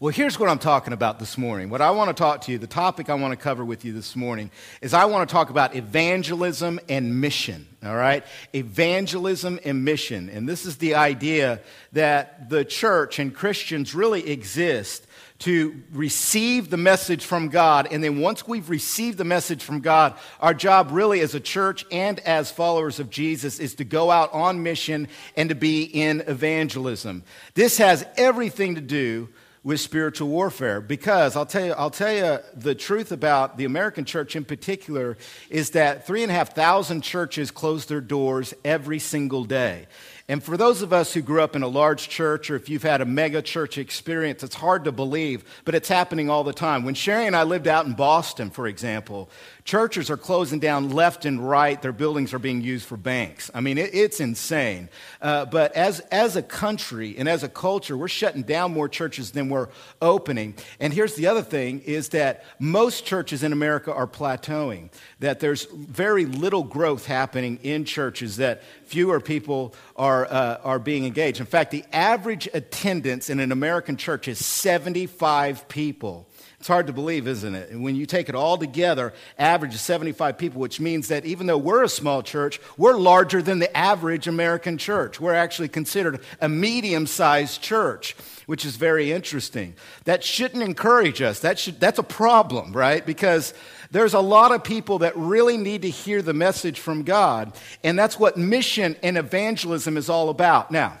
Well, 0.00 0.14
here's 0.14 0.40
what 0.40 0.48
I'm 0.48 0.58
talking 0.58 0.94
about 0.94 1.18
this 1.18 1.36
morning. 1.36 1.68
What 1.68 1.82
I 1.82 1.90
want 1.90 2.08
to 2.08 2.14
talk 2.14 2.40
to 2.42 2.52
you, 2.52 2.56
the 2.56 2.66
topic 2.66 3.10
I 3.10 3.14
want 3.16 3.32
to 3.32 3.36
cover 3.36 3.66
with 3.66 3.84
you 3.84 3.92
this 3.92 4.16
morning, 4.16 4.50
is 4.80 4.94
I 4.94 5.04
want 5.04 5.28
to 5.28 5.30
talk 5.30 5.50
about 5.50 5.76
evangelism 5.76 6.80
and 6.88 7.20
mission. 7.20 7.66
All 7.84 7.94
right? 7.94 8.24
Evangelism 8.54 9.60
and 9.62 9.84
mission. 9.84 10.30
And 10.30 10.48
this 10.48 10.64
is 10.64 10.78
the 10.78 10.94
idea 10.94 11.60
that 11.92 12.48
the 12.48 12.64
church 12.64 13.18
and 13.18 13.34
Christians 13.34 13.94
really 13.94 14.26
exist 14.30 15.06
to 15.40 15.82
receive 15.92 16.70
the 16.70 16.78
message 16.78 17.26
from 17.26 17.48
God. 17.48 17.86
And 17.90 18.02
then 18.02 18.20
once 18.20 18.48
we've 18.48 18.70
received 18.70 19.18
the 19.18 19.24
message 19.24 19.62
from 19.62 19.80
God, 19.80 20.14
our 20.40 20.54
job 20.54 20.92
really 20.92 21.20
as 21.20 21.34
a 21.34 21.40
church 21.40 21.84
and 21.92 22.20
as 22.20 22.50
followers 22.50 23.00
of 23.00 23.10
Jesus 23.10 23.60
is 23.60 23.74
to 23.74 23.84
go 23.84 24.10
out 24.10 24.32
on 24.32 24.62
mission 24.62 25.08
and 25.36 25.50
to 25.50 25.54
be 25.54 25.82
in 25.82 26.22
evangelism. 26.22 27.22
This 27.52 27.76
has 27.76 28.06
everything 28.16 28.76
to 28.76 28.80
do 28.80 29.28
with 29.62 29.78
spiritual 29.78 30.28
warfare 30.28 30.80
because 30.80 31.36
I'll 31.36 31.46
tell 31.46 31.66
you, 31.66 31.72
I'll 31.72 31.90
tell 31.90 32.12
you 32.12 32.38
the 32.54 32.74
truth 32.74 33.12
about 33.12 33.58
the 33.58 33.66
American 33.66 34.06
church 34.06 34.34
in 34.34 34.44
particular 34.44 35.18
is 35.50 35.70
that 35.70 36.06
three 36.06 36.22
and 36.22 36.32
a 36.32 36.34
half 36.34 36.54
thousand 36.54 37.02
churches 37.02 37.50
close 37.50 37.84
their 37.84 38.00
doors 38.00 38.54
every 38.64 38.98
single 38.98 39.44
day. 39.44 39.86
And 40.28 40.42
for 40.42 40.56
those 40.56 40.80
of 40.80 40.92
us 40.92 41.12
who 41.12 41.22
grew 41.22 41.42
up 41.42 41.56
in 41.56 41.62
a 41.62 41.68
large 41.68 42.08
church 42.08 42.50
or 42.50 42.56
if 42.56 42.68
you've 42.68 42.84
had 42.84 43.00
a 43.00 43.04
mega 43.04 43.42
church 43.42 43.76
experience, 43.76 44.42
it's 44.44 44.54
hard 44.54 44.84
to 44.84 44.92
believe, 44.92 45.44
but 45.64 45.74
it's 45.74 45.88
happening 45.88 46.30
all 46.30 46.44
the 46.44 46.52
time. 46.52 46.84
When 46.84 46.94
Sherry 46.94 47.26
and 47.26 47.34
I 47.34 47.42
lived 47.42 47.66
out 47.66 47.84
in 47.84 47.94
Boston, 47.94 48.48
for 48.48 48.68
example, 48.68 49.28
churches 49.64 50.10
are 50.10 50.16
closing 50.16 50.58
down 50.58 50.90
left 50.90 51.24
and 51.24 51.46
right. 51.46 51.80
Their 51.80 51.92
buildings 51.92 52.32
are 52.32 52.38
being 52.38 52.60
used 52.60 52.86
for 52.86 52.96
banks. 52.96 53.50
I 53.54 53.60
mean, 53.60 53.78
it, 53.78 53.94
it's 53.94 54.20
insane. 54.20 54.88
Uh, 55.20 55.44
but 55.44 55.72
as, 55.76 56.00
as 56.10 56.36
a 56.36 56.42
country 56.42 57.16
and 57.18 57.28
as 57.28 57.42
a 57.42 57.48
culture, 57.48 57.96
we're 57.96 58.08
shutting 58.08 58.42
down 58.42 58.72
more 58.72 58.88
churches 58.88 59.32
than 59.32 59.48
we're 59.48 59.68
opening. 60.00 60.54
And 60.78 60.92
here's 60.92 61.14
the 61.14 61.26
other 61.26 61.42
thing 61.42 61.80
is 61.80 62.10
that 62.10 62.44
most 62.58 63.04
churches 63.04 63.42
in 63.42 63.52
America 63.52 63.92
are 63.92 64.06
plateauing, 64.06 64.90
that 65.18 65.40
there's 65.40 65.66
very 65.66 66.26
little 66.26 66.62
growth 66.62 67.06
happening 67.06 67.58
in 67.62 67.84
churches, 67.84 68.36
that 68.36 68.62
fewer 68.86 69.20
people 69.20 69.74
are, 69.96 70.26
uh, 70.26 70.58
are 70.64 70.78
being 70.78 71.04
engaged. 71.04 71.40
In 71.40 71.46
fact, 71.46 71.70
the 71.70 71.84
average 71.92 72.48
attendance 72.54 73.30
in 73.30 73.40
an 73.40 73.52
American 73.52 73.96
church 73.96 74.28
is 74.28 74.44
75 74.44 75.68
people. 75.68 76.26
It's 76.60 76.68
hard 76.68 76.88
to 76.88 76.92
believe, 76.92 77.26
isn't 77.26 77.54
it? 77.54 77.70
And 77.70 77.82
when 77.82 77.96
you 77.96 78.04
take 78.04 78.28
it 78.28 78.34
all 78.34 78.58
together, 78.58 79.14
average 79.38 79.74
is 79.74 79.80
75 79.80 80.36
people, 80.36 80.60
which 80.60 80.78
means 80.78 81.08
that 81.08 81.24
even 81.24 81.46
though 81.46 81.56
we're 81.56 81.84
a 81.84 81.88
small 81.88 82.22
church, 82.22 82.60
we're 82.76 82.98
larger 82.98 83.40
than 83.40 83.60
the 83.60 83.74
average 83.74 84.28
American 84.28 84.76
church. 84.76 85.18
We're 85.18 85.32
actually 85.32 85.68
considered 85.68 86.20
a 86.38 86.50
medium 86.50 87.06
sized 87.06 87.62
church, 87.62 88.14
which 88.44 88.66
is 88.66 88.76
very 88.76 89.10
interesting. 89.10 89.74
That 90.04 90.22
shouldn't 90.22 90.62
encourage 90.62 91.22
us. 91.22 91.40
That 91.40 91.58
should, 91.58 91.80
that's 91.80 91.98
a 91.98 92.02
problem, 92.02 92.74
right? 92.74 93.06
Because 93.06 93.54
there's 93.90 94.12
a 94.12 94.20
lot 94.20 94.52
of 94.52 94.62
people 94.62 94.98
that 94.98 95.16
really 95.16 95.56
need 95.56 95.80
to 95.82 95.90
hear 95.90 96.20
the 96.20 96.34
message 96.34 96.78
from 96.78 97.04
God, 97.04 97.56
and 97.82 97.98
that's 97.98 98.18
what 98.18 98.36
mission 98.36 98.96
and 99.02 99.16
evangelism 99.16 99.96
is 99.96 100.10
all 100.10 100.28
about. 100.28 100.70
Now, 100.70 101.00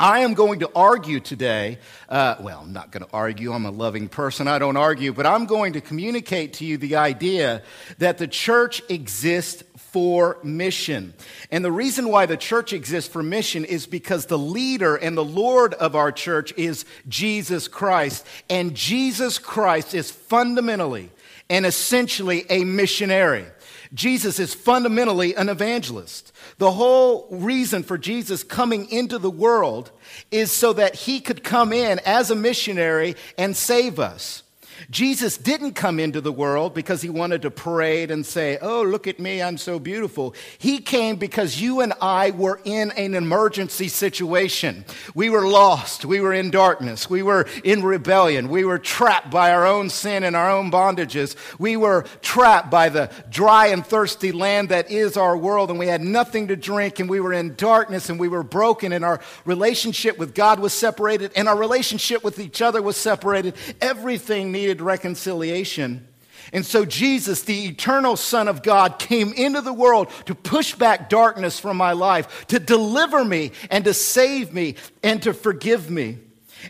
I 0.00 0.20
am 0.20 0.32
going 0.32 0.60
to 0.60 0.70
argue 0.74 1.20
today. 1.20 1.76
Uh, 2.08 2.36
well, 2.40 2.60
I'm 2.62 2.72
not 2.72 2.90
going 2.90 3.04
to 3.04 3.10
argue. 3.12 3.52
I'm 3.52 3.66
a 3.66 3.70
loving 3.70 4.08
person. 4.08 4.48
I 4.48 4.58
don't 4.58 4.78
argue. 4.78 5.12
But 5.12 5.26
I'm 5.26 5.44
going 5.44 5.74
to 5.74 5.82
communicate 5.82 6.54
to 6.54 6.64
you 6.64 6.78
the 6.78 6.96
idea 6.96 7.62
that 7.98 8.16
the 8.16 8.26
church 8.26 8.82
exists 8.88 9.62
for 9.76 10.38
mission. 10.42 11.12
And 11.50 11.62
the 11.62 11.70
reason 11.70 12.08
why 12.08 12.24
the 12.24 12.38
church 12.38 12.72
exists 12.72 13.12
for 13.12 13.22
mission 13.22 13.66
is 13.66 13.86
because 13.86 14.24
the 14.24 14.38
leader 14.38 14.96
and 14.96 15.18
the 15.18 15.24
Lord 15.24 15.74
of 15.74 15.94
our 15.94 16.12
church 16.12 16.54
is 16.56 16.86
Jesus 17.06 17.68
Christ. 17.68 18.26
And 18.48 18.74
Jesus 18.74 19.38
Christ 19.38 19.94
is 19.94 20.10
fundamentally 20.10 21.10
and 21.50 21.66
essentially 21.66 22.46
a 22.48 22.64
missionary. 22.64 23.44
Jesus 23.92 24.38
is 24.38 24.54
fundamentally 24.54 25.34
an 25.34 25.48
evangelist. 25.48 26.32
The 26.60 26.72
whole 26.72 27.26
reason 27.30 27.82
for 27.82 27.96
Jesus 27.96 28.44
coming 28.44 28.90
into 28.90 29.16
the 29.18 29.30
world 29.30 29.90
is 30.30 30.52
so 30.52 30.74
that 30.74 30.94
he 30.94 31.18
could 31.18 31.42
come 31.42 31.72
in 31.72 32.00
as 32.00 32.30
a 32.30 32.34
missionary 32.34 33.16
and 33.38 33.56
save 33.56 33.98
us. 33.98 34.42
Jesus 34.88 35.36
didn't 35.36 35.74
come 35.74 36.00
into 36.00 36.20
the 36.20 36.32
world 36.32 36.74
because 36.74 37.02
he 37.02 37.10
wanted 37.10 37.42
to 37.42 37.50
parade 37.50 38.10
and 38.10 38.24
say, 38.24 38.58
Oh, 38.62 38.82
look 38.82 39.06
at 39.06 39.18
me, 39.18 39.42
I'm 39.42 39.58
so 39.58 39.78
beautiful. 39.78 40.34
He 40.58 40.78
came 40.78 41.16
because 41.16 41.60
you 41.60 41.80
and 41.80 41.92
I 42.00 42.30
were 42.30 42.60
in 42.64 42.90
an 42.92 43.14
emergency 43.14 43.88
situation. 43.88 44.84
We 45.14 45.28
were 45.28 45.46
lost. 45.46 46.04
We 46.04 46.20
were 46.20 46.32
in 46.32 46.50
darkness. 46.50 47.10
We 47.10 47.22
were 47.22 47.46
in 47.64 47.82
rebellion. 47.82 48.48
We 48.48 48.64
were 48.64 48.78
trapped 48.78 49.30
by 49.30 49.52
our 49.52 49.66
own 49.66 49.90
sin 49.90 50.24
and 50.24 50.34
our 50.34 50.50
own 50.50 50.70
bondages. 50.70 51.36
We 51.58 51.76
were 51.76 52.04
trapped 52.22 52.70
by 52.70 52.88
the 52.88 53.10
dry 53.28 53.66
and 53.68 53.84
thirsty 53.84 54.32
land 54.32 54.70
that 54.70 54.90
is 54.90 55.16
our 55.16 55.36
world, 55.36 55.70
and 55.70 55.78
we 55.78 55.86
had 55.86 56.00
nothing 56.00 56.48
to 56.48 56.56
drink, 56.56 57.00
and 57.00 57.10
we 57.10 57.20
were 57.20 57.32
in 57.32 57.54
darkness, 57.56 58.08
and 58.08 58.18
we 58.18 58.28
were 58.28 58.42
broken, 58.42 58.92
and 58.92 59.04
our 59.04 59.20
relationship 59.44 60.18
with 60.18 60.34
God 60.34 60.60
was 60.60 60.72
separated, 60.72 61.32
and 61.36 61.48
our 61.48 61.56
relationship 61.56 62.22
with 62.24 62.38
each 62.38 62.62
other 62.62 62.80
was 62.82 62.96
separated. 62.96 63.54
Everything 63.80 64.52
needed 64.52 64.69
reconciliation. 64.78 66.06
And 66.52 66.66
so 66.66 66.84
Jesus, 66.84 67.42
the 67.42 67.66
eternal 67.66 68.16
Son 68.16 68.48
of 68.48 68.62
God, 68.62 68.98
came 68.98 69.32
into 69.32 69.60
the 69.60 69.72
world 69.72 70.10
to 70.26 70.34
push 70.34 70.74
back 70.74 71.08
darkness 71.08 71.58
from 71.58 71.76
my 71.76 71.92
life, 71.92 72.46
to 72.48 72.58
deliver 72.58 73.24
me 73.24 73.52
and 73.70 73.84
to 73.84 73.94
save 73.94 74.52
me 74.52 74.74
and 75.02 75.22
to 75.22 75.32
forgive 75.32 75.90
me. 75.90 76.18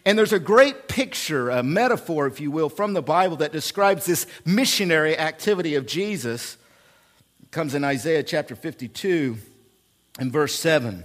And 0.04 0.16
there's 0.18 0.32
a 0.32 0.38
great 0.38 0.86
picture, 0.86 1.50
a 1.50 1.62
metaphor, 1.62 2.26
if 2.26 2.40
you 2.40 2.50
will, 2.50 2.68
from 2.68 2.92
the 2.92 3.02
Bible 3.02 3.38
that 3.38 3.52
describes 3.52 4.06
this 4.06 4.26
missionary 4.44 5.18
activity 5.18 5.74
of 5.74 5.86
Jesus. 5.86 6.56
It 7.42 7.50
comes 7.50 7.74
in 7.74 7.82
Isaiah 7.82 8.22
chapter 8.22 8.54
52 8.54 9.38
and 10.18 10.32
verse 10.32 10.54
7. 10.54 11.04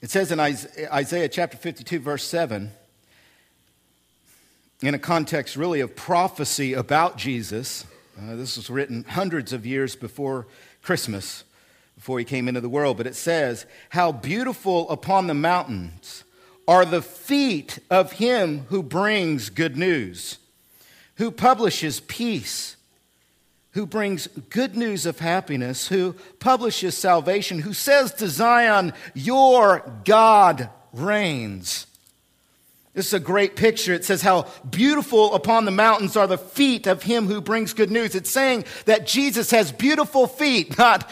It 0.00 0.10
says 0.10 0.30
in 0.30 0.38
Isaiah 0.38 1.28
chapter 1.28 1.56
52, 1.56 1.98
verse 2.00 2.24
7 2.24 2.72
in 4.82 4.94
a 4.94 4.98
context 4.98 5.56
really 5.56 5.80
of 5.80 5.96
prophecy 5.96 6.72
about 6.74 7.16
Jesus. 7.16 7.84
Uh, 8.16 8.36
this 8.36 8.56
was 8.56 8.70
written 8.70 9.04
hundreds 9.04 9.52
of 9.52 9.66
years 9.66 9.96
before 9.96 10.46
Christmas, 10.82 11.44
before 11.96 12.18
he 12.18 12.24
came 12.24 12.48
into 12.48 12.60
the 12.60 12.68
world. 12.68 12.96
But 12.96 13.06
it 13.06 13.16
says, 13.16 13.66
How 13.90 14.12
beautiful 14.12 14.88
upon 14.90 15.26
the 15.26 15.34
mountains 15.34 16.24
are 16.68 16.84
the 16.84 17.02
feet 17.02 17.78
of 17.90 18.12
him 18.12 18.66
who 18.68 18.82
brings 18.82 19.50
good 19.50 19.76
news, 19.76 20.38
who 21.16 21.30
publishes 21.30 21.98
peace, 22.00 22.76
who 23.72 23.84
brings 23.84 24.26
good 24.50 24.76
news 24.76 25.06
of 25.06 25.18
happiness, 25.18 25.88
who 25.88 26.14
publishes 26.38 26.96
salvation, 26.96 27.60
who 27.60 27.72
says 27.72 28.12
to 28.14 28.28
Zion, 28.28 28.92
Your 29.14 29.90
God 30.04 30.70
reigns. 30.92 31.87
This 32.98 33.06
is 33.06 33.14
a 33.14 33.20
great 33.20 33.54
picture. 33.54 33.94
It 33.94 34.04
says 34.04 34.22
how 34.22 34.48
beautiful 34.68 35.32
upon 35.36 35.64
the 35.64 35.70
mountains 35.70 36.16
are 36.16 36.26
the 36.26 36.36
feet 36.36 36.88
of 36.88 37.00
him 37.04 37.28
who 37.28 37.40
brings 37.40 37.72
good 37.72 37.92
news. 37.92 38.16
It's 38.16 38.28
saying 38.28 38.64
that 38.86 39.06
Jesus 39.06 39.52
has 39.52 39.70
beautiful 39.70 40.26
feet, 40.26 40.76
not, 40.78 41.08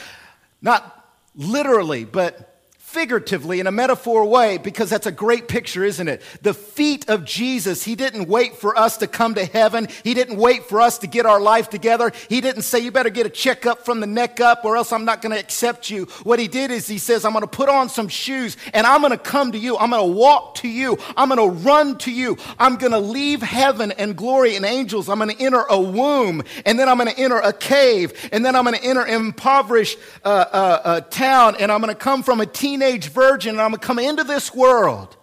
not 0.60 1.14
literally, 1.36 2.04
but 2.04 2.55
figuratively 2.96 3.60
in 3.60 3.66
a 3.66 3.70
metaphor 3.70 4.24
way 4.24 4.56
because 4.56 4.88
that's 4.88 5.06
a 5.06 5.12
great 5.12 5.48
picture, 5.48 5.84
isn't 5.84 6.08
it? 6.08 6.22
The 6.40 6.54
feet 6.54 7.10
of 7.10 7.26
Jesus. 7.26 7.82
He 7.82 7.94
didn't 7.94 8.26
wait 8.26 8.56
for 8.56 8.74
us 8.74 8.96
to 8.96 9.06
come 9.06 9.34
to 9.34 9.44
heaven. 9.44 9.88
He 10.02 10.14
didn't 10.14 10.38
wait 10.38 10.64
for 10.64 10.80
us 10.80 10.96
to 11.00 11.06
get 11.06 11.26
our 11.26 11.38
life 11.38 11.68
together. 11.68 12.10
He 12.30 12.40
didn't 12.40 12.62
say, 12.62 12.78
you 12.78 12.90
better 12.90 13.10
get 13.10 13.26
a 13.26 13.28
checkup 13.28 13.84
from 13.84 14.00
the 14.00 14.06
neck 14.06 14.40
up 14.40 14.64
or 14.64 14.78
else 14.78 14.94
I'm 14.94 15.04
not 15.04 15.20
going 15.20 15.32
to 15.34 15.38
accept 15.38 15.90
you. 15.90 16.06
What 16.22 16.38
he 16.38 16.48
did 16.48 16.70
is 16.70 16.88
he 16.88 16.96
says, 16.96 17.26
I'm 17.26 17.32
going 17.32 17.42
to 17.42 17.46
put 17.46 17.68
on 17.68 17.90
some 17.90 18.08
shoes 18.08 18.56
and 18.72 18.86
I'm 18.86 19.02
going 19.02 19.10
to 19.10 19.18
come 19.18 19.52
to 19.52 19.58
you. 19.58 19.76
I'm 19.76 19.90
going 19.90 20.10
to 20.10 20.18
walk 20.18 20.54
to 20.56 20.68
you. 20.68 20.96
I'm 21.18 21.28
going 21.28 21.52
to 21.52 21.60
run 21.60 21.98
to 21.98 22.10
you. 22.10 22.38
I'm 22.58 22.76
going 22.76 22.92
to 22.92 22.98
leave 22.98 23.42
heaven 23.42 23.92
and 23.92 24.16
glory 24.16 24.56
and 24.56 24.64
angels. 24.64 25.10
I'm 25.10 25.18
going 25.18 25.36
to 25.36 25.44
enter 25.44 25.64
a 25.68 25.78
womb 25.78 26.42
and 26.64 26.78
then 26.78 26.88
I'm 26.88 26.96
going 26.96 27.14
to 27.14 27.20
enter 27.20 27.40
a 27.40 27.52
cave 27.52 28.30
and 28.32 28.42
then 28.42 28.56
I'm 28.56 28.64
going 28.64 28.78
to 28.78 28.84
enter 28.84 29.06
impoverished 29.06 29.98
uh, 30.24 30.28
uh, 30.28 30.80
uh, 30.82 31.00
town 31.02 31.56
and 31.60 31.70
I'm 31.70 31.82
going 31.82 31.94
to 31.94 32.00
come 32.00 32.22
from 32.22 32.40
a 32.40 32.46
teenage 32.46 32.85
teenage 32.86 33.08
virgin 33.08 33.50
and 33.50 33.60
I'm 33.60 33.70
going 33.70 33.80
to 33.80 33.86
come 33.86 33.98
into 33.98 34.24
this 34.24 34.54
world. 34.54 35.16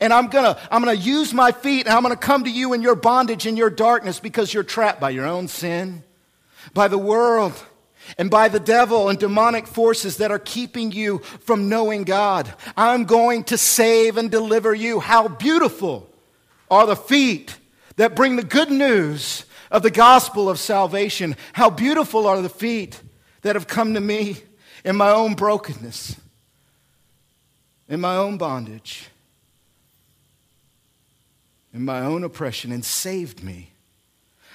And 0.00 0.12
I'm 0.12 0.28
going 0.28 0.44
to 0.44 0.60
I'm 0.70 0.82
going 0.82 0.96
to 0.96 1.02
use 1.02 1.34
my 1.34 1.52
feet 1.52 1.86
and 1.86 1.94
I'm 1.94 2.02
going 2.02 2.14
to 2.14 2.20
come 2.20 2.44
to 2.44 2.50
you 2.50 2.72
in 2.72 2.82
your 2.82 2.94
bondage 2.94 3.46
in 3.46 3.56
your 3.56 3.70
darkness 3.70 4.20
because 4.20 4.54
you're 4.54 4.62
trapped 4.62 5.00
by 5.00 5.10
your 5.10 5.26
own 5.26 5.48
sin, 5.48 6.04
by 6.72 6.88
the 6.88 6.98
world, 6.98 7.52
and 8.16 8.30
by 8.30 8.48
the 8.48 8.60
devil 8.60 9.08
and 9.08 9.18
demonic 9.18 9.66
forces 9.66 10.18
that 10.18 10.30
are 10.30 10.38
keeping 10.38 10.92
you 10.92 11.18
from 11.18 11.68
knowing 11.68 12.04
God. 12.04 12.52
I'm 12.76 13.04
going 13.04 13.44
to 13.44 13.58
save 13.58 14.16
and 14.16 14.30
deliver 14.30 14.72
you. 14.72 15.00
How 15.00 15.28
beautiful 15.28 16.08
are 16.70 16.86
the 16.86 16.96
feet 16.96 17.58
that 17.96 18.16
bring 18.16 18.36
the 18.36 18.44
good 18.44 18.70
news 18.70 19.44
of 19.70 19.82
the 19.82 19.90
gospel 19.90 20.48
of 20.48 20.58
salvation. 20.58 21.36
How 21.54 21.70
beautiful 21.70 22.26
are 22.26 22.40
the 22.40 22.48
feet 22.48 23.00
that 23.42 23.56
have 23.56 23.66
come 23.66 23.94
to 23.94 24.00
me 24.00 24.36
in 24.84 24.96
my 24.96 25.10
own 25.10 25.34
brokenness 25.34 26.16
in 27.88 28.00
my 28.00 28.16
own 28.16 28.38
bondage. 28.38 29.08
in 31.74 31.84
my 31.84 32.00
own 32.00 32.22
oppression 32.22 32.70
and 32.70 32.84
saved 32.84 33.42
me. 33.42 33.70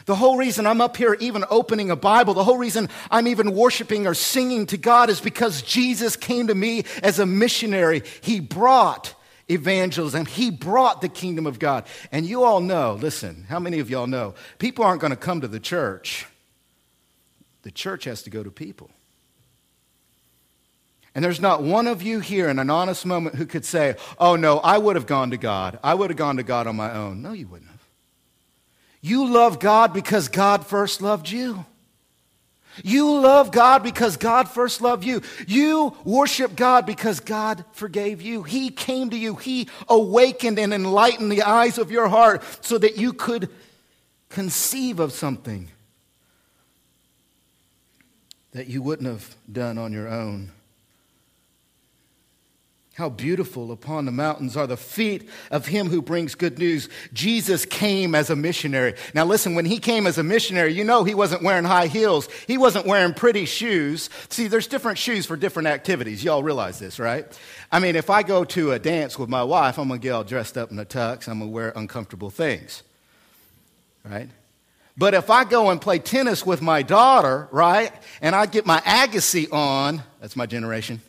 The 0.06 0.16
whole 0.16 0.38
reason 0.38 0.66
I'm 0.66 0.80
up 0.80 0.96
here 0.96 1.18
even 1.20 1.44
opening 1.50 1.92
a 1.92 1.96
Bible, 1.96 2.34
the 2.34 2.44
whole 2.44 2.58
reason 2.58 2.90
I'm 3.12 3.28
even 3.28 3.54
worshiping 3.54 4.08
or 4.08 4.14
singing 4.14 4.68
to 4.68 4.78
God 4.78 5.10
is 5.10 5.20
because 5.20 5.62
Jesus 5.62 6.16
came 6.16 6.48
to 6.48 6.56
me 6.56 6.86
as 7.04 7.20
a 7.20 7.26
missionary. 7.26 8.04
He 8.22 8.40
brought 8.40 9.16
evangelism, 9.50 10.26
He 10.26 10.52
brought 10.52 11.02
the 11.02 11.10
kingdom 11.10 11.46
of 11.46 11.60
God. 11.60 11.86
And 12.12 12.26
you 12.26 12.44
all 12.44 12.62
know, 12.62 12.94
listen, 12.94 13.46
how 13.50 13.60
many 13.60 13.80
of 13.80 13.90
y'all 13.90 14.08
know? 14.08 14.36
People 14.60 14.86
aren't 14.86 15.02
going 15.02 15.12
to 15.12 15.18
come 15.18 15.42
to 15.42 15.48
the 15.48 15.60
church, 15.60 16.26
the 17.64 17.72
church 17.72 18.06
has 18.06 18.22
to 18.24 18.30
go 18.30 18.44
to 18.44 18.52
people. 18.52 18.90
And 21.18 21.24
there's 21.24 21.42
not 21.42 21.64
one 21.64 21.88
of 21.88 22.04
you 22.04 22.20
here 22.20 22.48
in 22.48 22.60
an 22.60 22.70
honest 22.70 23.04
moment 23.04 23.38
who 23.38 23.48
could 23.48 23.66
say, 23.66 23.96
Oh, 24.20 24.36
no, 24.36 24.60
I 24.60 24.78
would 24.78 24.96
have 24.96 25.08
gone 25.08 25.32
to 25.32 25.38
God. 25.38 25.80
I 25.84 25.96
would 25.96 26.12
have 26.12 26.18
gone 26.18 26.38
to 26.38 26.44
God 26.44 26.68
on 26.68 26.76
my 26.76 26.94
own. 26.94 27.24
No, 27.24 27.32
you 27.32 27.48
wouldn't 27.48 27.72
have. 27.72 27.84
You 29.02 29.28
love 29.28 29.60
God 29.60 29.94
because 29.94 30.28
God 30.28 30.64
first 30.64 31.02
loved 31.02 31.28
you. 31.28 31.66
You 32.84 33.20
love 33.20 33.52
God 33.52 33.82
because 33.82 34.16
God 34.16 34.48
first 34.48 34.80
loved 34.80 35.04
you. 35.04 35.24
You 35.48 35.98
worship 36.04 36.56
God 36.56 36.86
because 36.86 37.20
God 37.20 37.66
forgave 37.72 38.22
you. 38.22 38.44
He 38.44 38.70
came 38.70 39.10
to 39.10 39.18
you. 39.18 39.38
He 39.38 39.70
awakened 39.90 40.60
and 40.60 40.72
enlightened 40.72 41.32
the 41.32 41.42
eyes 41.42 41.80
of 41.80 41.90
your 41.90 42.10
heart 42.10 42.44
so 42.62 42.78
that 42.78 43.00
you 43.00 43.12
could 43.12 43.50
conceive 44.30 45.00
of 45.00 45.14
something 45.14 45.72
that 48.52 48.68
you 48.68 48.84
wouldn't 48.84 49.08
have 49.08 49.36
done 49.52 49.80
on 49.80 49.92
your 49.92 50.08
own. 50.08 50.52
How 52.98 53.10
beautiful 53.10 53.72
upon 53.72 54.06
the 54.06 54.12
mountains 54.12 54.58
are 54.58 54.66
the 54.66 54.76
feet 54.76 55.30
of 55.52 55.68
him 55.68 55.88
who 55.88 56.02
brings 56.02 56.34
good 56.34 56.58
news. 56.58 56.90
Jesus 57.14 57.64
came 57.64 58.16
as 58.16 58.32
a 58.32 58.36
missionary. 58.36 58.96
Now, 59.14 59.24
listen, 59.24 59.54
when 59.54 59.66
he 59.66 59.78
came 59.78 60.08
as 60.08 60.18
a 60.18 60.24
missionary, 60.24 60.74
you 60.74 60.84
know 60.84 61.04
he 61.04 61.14
wasn't 61.14 61.44
wearing 61.44 61.64
high 61.64 61.86
heels. 61.86 62.28
He 62.48 62.58
wasn't 62.58 62.88
wearing 62.88 63.14
pretty 63.14 63.46
shoes. 63.46 64.10
See, 64.30 64.48
there's 64.48 64.66
different 64.66 64.98
shoes 64.98 65.28
for 65.28 65.38
different 65.38 65.68
activities. 65.68 66.24
Y'all 66.24 66.42
realize 66.42 66.80
this, 66.80 66.98
right? 66.98 67.28
I 67.72 67.80
mean, 67.80 67.96
if 67.96 68.10
I 68.10 68.24
go 68.24 68.44
to 68.46 68.72
a 68.72 68.80
dance 68.80 69.20
with 69.20 69.30
my 69.30 69.44
wife, 69.44 69.78
I'm 69.78 69.90
going 69.90 70.00
to 70.00 70.04
get 70.04 70.14
all 70.14 70.24
dressed 70.24 70.58
up 70.58 70.72
in 70.72 70.80
a 70.80 70.86
tux. 70.86 71.28
I'm 71.28 71.38
going 71.38 71.52
to 71.52 71.54
wear 71.54 71.74
uncomfortable 71.76 72.32
things, 72.32 72.82
right? 74.04 74.30
But 74.98 75.14
if 75.14 75.30
I 75.30 75.44
go 75.44 75.70
and 75.70 75.80
play 75.80 76.00
tennis 76.00 76.48
with 76.48 76.64
my 76.64 76.82
daughter, 76.82 77.48
right, 77.52 77.94
and 78.24 78.36
I 78.36 78.48
get 78.48 78.66
my 78.66 78.80
Agassi 78.80 79.54
on, 79.54 80.02
that's 80.20 80.36
my 80.36 80.48
generation 80.48 81.00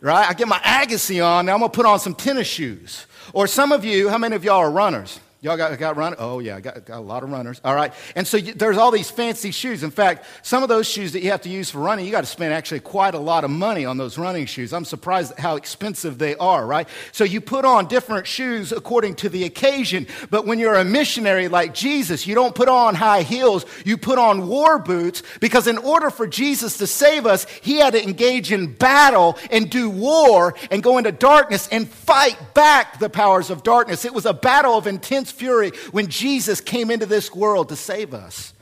right? 0.00 0.28
I 0.28 0.34
get 0.34 0.48
my 0.48 0.58
Agassi 0.58 1.24
on, 1.24 1.46
now 1.46 1.54
I'm 1.54 1.60
gonna 1.60 1.70
put 1.70 1.86
on 1.86 2.00
some 2.00 2.14
tennis 2.14 2.46
shoes. 2.46 3.06
Or 3.32 3.46
some 3.46 3.72
of 3.72 3.84
you, 3.84 4.08
how 4.08 4.18
many 4.18 4.34
of 4.34 4.44
y'all 4.44 4.58
are 4.58 4.70
runners? 4.70 5.20
Y'all 5.42 5.56
got, 5.56 5.78
got 5.78 5.96
run? 5.96 6.14
Oh, 6.18 6.38
yeah, 6.38 6.60
got, 6.60 6.84
got 6.84 6.98
a 6.98 7.00
lot 7.00 7.22
of 7.22 7.30
runners. 7.30 7.62
All 7.64 7.74
right. 7.74 7.94
And 8.14 8.26
so 8.26 8.36
you, 8.36 8.52
there's 8.52 8.76
all 8.76 8.90
these 8.90 9.10
fancy 9.10 9.52
shoes. 9.52 9.82
In 9.82 9.90
fact, 9.90 10.26
some 10.42 10.62
of 10.62 10.68
those 10.68 10.86
shoes 10.86 11.12
that 11.12 11.22
you 11.22 11.30
have 11.30 11.40
to 11.42 11.48
use 11.48 11.70
for 11.70 11.78
running, 11.78 12.04
you 12.04 12.10
got 12.10 12.20
to 12.20 12.26
spend 12.26 12.52
actually 12.52 12.80
quite 12.80 13.14
a 13.14 13.18
lot 13.18 13.42
of 13.42 13.50
money 13.50 13.86
on 13.86 13.96
those 13.96 14.18
running 14.18 14.44
shoes. 14.44 14.74
I'm 14.74 14.84
surprised 14.84 15.32
at 15.32 15.38
how 15.38 15.56
expensive 15.56 16.18
they 16.18 16.36
are, 16.36 16.66
right? 16.66 16.86
So 17.12 17.24
you 17.24 17.40
put 17.40 17.64
on 17.64 17.88
different 17.88 18.26
shoes 18.26 18.70
according 18.70 19.14
to 19.16 19.30
the 19.30 19.44
occasion. 19.44 20.06
But 20.28 20.46
when 20.46 20.58
you're 20.58 20.74
a 20.74 20.84
missionary 20.84 21.48
like 21.48 21.72
Jesus, 21.72 22.26
you 22.26 22.34
don't 22.34 22.54
put 22.54 22.68
on 22.68 22.94
high 22.94 23.22
heels, 23.22 23.64
you 23.86 23.96
put 23.96 24.18
on 24.18 24.46
war 24.46 24.78
boots 24.78 25.22
because 25.40 25.66
in 25.66 25.78
order 25.78 26.10
for 26.10 26.26
Jesus 26.26 26.76
to 26.78 26.86
save 26.86 27.24
us, 27.24 27.46
he 27.62 27.78
had 27.78 27.94
to 27.94 28.02
engage 28.02 28.52
in 28.52 28.74
battle 28.74 29.38
and 29.50 29.70
do 29.70 29.88
war 29.88 30.54
and 30.70 30.82
go 30.82 30.98
into 30.98 31.12
darkness 31.12 31.66
and 31.72 31.88
fight 31.88 32.36
back 32.52 32.98
the 32.98 33.08
powers 33.08 33.48
of 33.48 33.62
darkness. 33.62 34.04
It 34.04 34.12
was 34.12 34.26
a 34.26 34.34
battle 34.34 34.76
of 34.76 34.86
intense 34.86 35.29
fury 35.30 35.70
when 35.92 36.08
Jesus 36.08 36.60
came 36.60 36.90
into 36.90 37.06
this 37.06 37.34
world 37.34 37.68
to 37.70 37.76
save 37.76 38.14
us. 38.14 38.52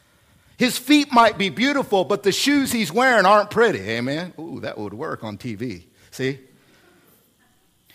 His 0.59 0.77
feet 0.77 1.13
might 1.13 1.39
be 1.39 1.51
beautiful, 1.51 2.05
but 2.05 2.25
the 2.25 2.33
shoes 2.33 2.73
he's 2.73 2.93
wearing 2.93 3.27
aren't 3.27 3.51
pretty. 3.51 3.79
Amen. 3.79 4.35
Ooh, 4.39 4.61
that 4.61 4.77
would 4.77 4.93
work 4.93 5.23
on 5.23 5.39
TV. 5.39 5.85
See? 6.11 6.41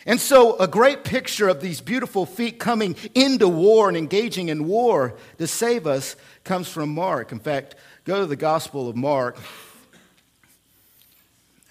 And 0.06 0.20
so, 0.20 0.58
a 0.58 0.68
great 0.68 1.04
picture 1.04 1.48
of 1.48 1.62
these 1.62 1.80
beautiful 1.80 2.26
feet 2.26 2.60
coming 2.60 2.96
into 3.14 3.48
war 3.48 3.88
and 3.88 3.98
engaging 3.98 4.50
in 4.50 4.68
war 4.68 5.16
to 5.38 5.48
save 5.48 5.88
us 5.88 6.16
comes 6.44 6.68
from 6.68 6.90
Mark. 6.94 7.32
In 7.32 7.40
fact, 7.40 7.76
go 8.04 8.20
to 8.20 8.26
the 8.26 8.36
Gospel 8.36 8.90
of 8.90 8.96
Mark. 8.96 9.38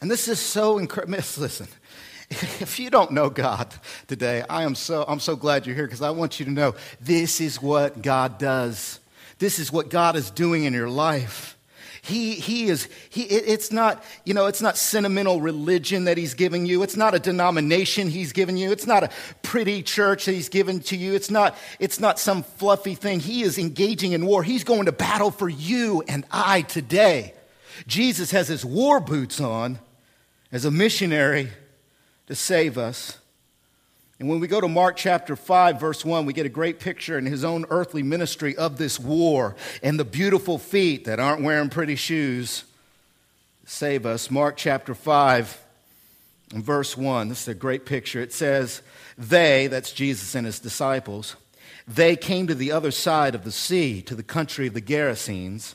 And 0.01 0.11
this 0.11 0.29
is 0.29 0.41
so 0.41 0.79
incredible. 0.79 1.15
Listen, 1.39 1.69
if 2.61 2.79
you 2.79 2.89
don't 2.89 3.13
know 3.13 3.29
God 3.29 3.75
today, 4.07 4.43
I 4.49 4.63
am 4.63 4.75
so, 4.75 5.05
I'm 5.07 5.21
so 5.21 5.37
glad 5.37 5.67
you're 5.67 5.77
here 5.77 5.85
because 5.87 6.03
I 6.03 6.11
want 6.11 6.41
you 6.41 6.47
to 6.47 6.51
know 6.51 6.75
this 7.01 7.41
is 7.41 7.61
what 7.61 8.01
God 8.01 8.39
does. 8.39 9.01
This 9.39 9.59
is 9.59 9.71
what 9.71 9.91
God 9.91 10.17
is 10.17 10.31
doing 10.31 10.65
in 10.65 10.73
your 10.73 10.89
life. 10.89 11.59
He, 12.01 12.35
he 12.35 12.69
is, 12.69 12.89
he, 13.11 13.23
it's 13.25 13.71
not, 13.71 14.03
you 14.25 14.35
know, 14.35 14.47
it's 14.47 14.63
not 14.63 14.77
sentimental 14.79 15.41
religion 15.41 16.05
that 16.05 16.17
he's 16.17 16.35
giving 16.35 16.65
you. 16.65 16.83
It's 16.83 16.97
not 16.97 17.15
a 17.15 17.19
denomination 17.19 18.09
he's 18.09 18.33
giving 18.33 18.57
you. 18.57 18.73
It's 18.73 18.87
not 18.87 19.05
a 19.05 19.11
pretty 19.43 19.83
church 19.83 20.25
that 20.25 20.33
he's 20.33 20.49
given 20.49 20.81
to 20.81 20.97
you. 20.97 21.15
It's 21.15 21.31
not, 21.31 21.57
it's 21.79 22.01
not 22.01 22.19
some 22.19 22.43
fluffy 22.43 22.95
thing. 22.95 23.21
He 23.21 23.43
is 23.43 23.59
engaging 23.59 24.13
in 24.13 24.25
war. 24.25 24.43
He's 24.43 24.65
going 24.65 24.87
to 24.87 24.93
battle 24.93 25.31
for 25.31 25.49
you 25.49 26.03
and 26.09 26.25
I 26.33 26.63
today. 26.63 27.35
Jesus 27.87 28.31
has 28.31 28.49
his 28.49 28.65
war 28.65 28.99
boots 28.99 29.39
on 29.39 29.79
as 30.51 30.65
a 30.65 30.71
missionary 30.71 31.51
to 32.33 32.37
save 32.37 32.79
us. 32.79 33.19
And 34.19 34.27
when 34.27 34.41
we 34.41 34.47
go 34.47 34.59
to 34.59 34.67
Mark 34.67 34.97
chapter 34.97 35.37
5, 35.37 35.79
verse 35.79 36.03
1, 36.03 36.25
we 36.25 36.33
get 36.33 36.47
a 36.47 36.49
great 36.49 36.81
picture 36.81 37.19
in 37.19 37.27
his 37.27 37.45
own 37.45 37.67
earthly 37.69 38.03
ministry 38.03 38.57
of 38.57 38.79
this 38.79 38.99
war 38.99 39.55
and 39.83 40.01
the 40.01 40.05
beautiful 40.07 40.57
feet 40.57 41.05
that 41.05 41.21
aren't 41.21 41.43
wearing 41.43 41.69
pretty 41.69 41.95
shoes 41.95 42.65
save 43.67 44.07
us. 44.07 44.31
Mark 44.31 44.57
chapter 44.57 44.95
5 44.95 45.63
and 46.55 46.65
verse 46.65 46.97
1, 46.97 47.29
this 47.29 47.43
is 47.43 47.49
a 47.49 47.55
great 47.55 47.85
picture. 47.85 48.23
It 48.23 48.33
says, 48.33 48.81
They, 49.19 49.67
that's 49.67 49.93
Jesus 49.93 50.35
and 50.35 50.47
his 50.47 50.59
disciples, 50.59 51.37
they 51.87 52.17
came 52.17 52.47
to 52.47 52.55
the 52.55 52.73
other 52.73 52.93
side 52.93 53.35
of 53.35 53.45
the 53.45 53.53
sea, 53.53 54.01
to 54.03 54.15
the 54.15 54.23
country 54.23 54.69
of 54.69 54.75
the 54.75 54.81
Gerasenes. 54.81 55.75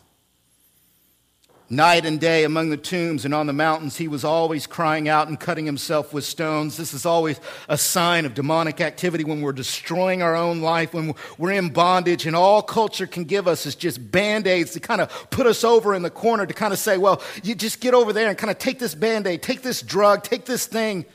Night 1.73 2.05
and 2.05 2.19
day 2.19 2.43
among 2.43 2.69
the 2.69 2.75
tombs 2.75 3.23
and 3.23 3.33
on 3.33 3.47
the 3.47 3.53
mountains, 3.53 3.95
he 3.95 4.09
was 4.09 4.25
always 4.25 4.67
crying 4.67 5.07
out 5.07 5.29
and 5.29 5.39
cutting 5.39 5.65
himself 5.65 6.11
with 6.11 6.25
stones. 6.25 6.75
This 6.75 6.93
is 6.93 7.05
always 7.05 7.39
a 7.69 7.77
sign 7.77 8.25
of 8.25 8.33
demonic 8.33 8.81
activity 8.81 9.23
when 9.23 9.39
we're 9.39 9.53
destroying 9.53 10.21
our 10.21 10.35
own 10.35 10.59
life, 10.59 10.93
when 10.93 11.15
we're 11.37 11.53
in 11.53 11.69
bondage, 11.69 12.25
and 12.25 12.35
all 12.35 12.61
culture 12.61 13.07
can 13.07 13.23
give 13.23 13.47
us 13.47 13.65
is 13.65 13.75
just 13.75 14.11
band 14.11 14.47
aids 14.47 14.71
to 14.71 14.81
kind 14.81 14.99
of 14.99 15.29
put 15.29 15.47
us 15.47 15.63
over 15.63 15.95
in 15.95 16.01
the 16.01 16.09
corner 16.09 16.45
to 16.45 16.53
kind 16.53 16.73
of 16.73 16.79
say, 16.79 16.97
well, 16.97 17.21
you 17.41 17.55
just 17.55 17.79
get 17.79 17.93
over 17.93 18.11
there 18.11 18.27
and 18.27 18.37
kind 18.37 18.51
of 18.51 18.57
take 18.57 18.77
this 18.77 18.93
band 18.93 19.25
aid, 19.25 19.41
take 19.41 19.61
this 19.61 19.81
drug, 19.81 20.23
take 20.23 20.43
this 20.43 20.65
thing. 20.65 21.05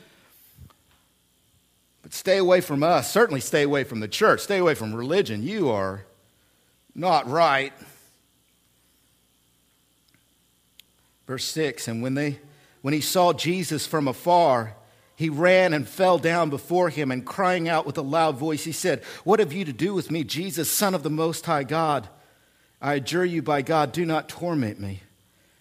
But 2.01 2.15
stay 2.15 2.39
away 2.39 2.61
from 2.61 2.81
us. 2.81 3.11
Certainly 3.11 3.41
stay 3.41 3.61
away 3.61 3.83
from 3.83 3.99
the 3.99 4.07
church. 4.07 4.41
Stay 4.41 4.57
away 4.57 4.73
from 4.73 4.95
religion. 4.95 5.43
You 5.43 5.69
are 5.69 6.03
not 6.95 7.29
right. 7.29 7.73
Verse 11.27 11.45
6 11.45 11.87
And 11.87 12.01
when, 12.01 12.15
they, 12.15 12.39
when 12.81 12.93
he 12.93 13.01
saw 13.01 13.33
Jesus 13.33 13.85
from 13.85 14.07
afar, 14.07 14.75
he 15.15 15.29
ran 15.29 15.73
and 15.73 15.87
fell 15.87 16.17
down 16.17 16.49
before 16.49 16.89
him, 16.89 17.11
and 17.11 17.25
crying 17.25 17.67
out 17.67 17.85
with 17.85 17.97
a 17.97 18.03
loud 18.03 18.37
voice, 18.37 18.63
he 18.63 18.71
said, 18.71 19.03
What 19.23 19.39
have 19.39 19.53
you 19.53 19.65
to 19.65 19.73
do 19.73 19.93
with 19.93 20.09
me, 20.09 20.23
Jesus, 20.23 20.71
Son 20.71 20.95
of 20.95 21.03
the 21.03 21.09
Most 21.09 21.45
High 21.45 21.63
God? 21.63 22.07
I 22.81 22.95
adjure 22.95 23.25
you 23.25 23.41
by 23.41 23.63
God, 23.63 23.91
do 23.91 24.05
not 24.05 24.29
torment 24.29 24.79
me. 24.79 25.01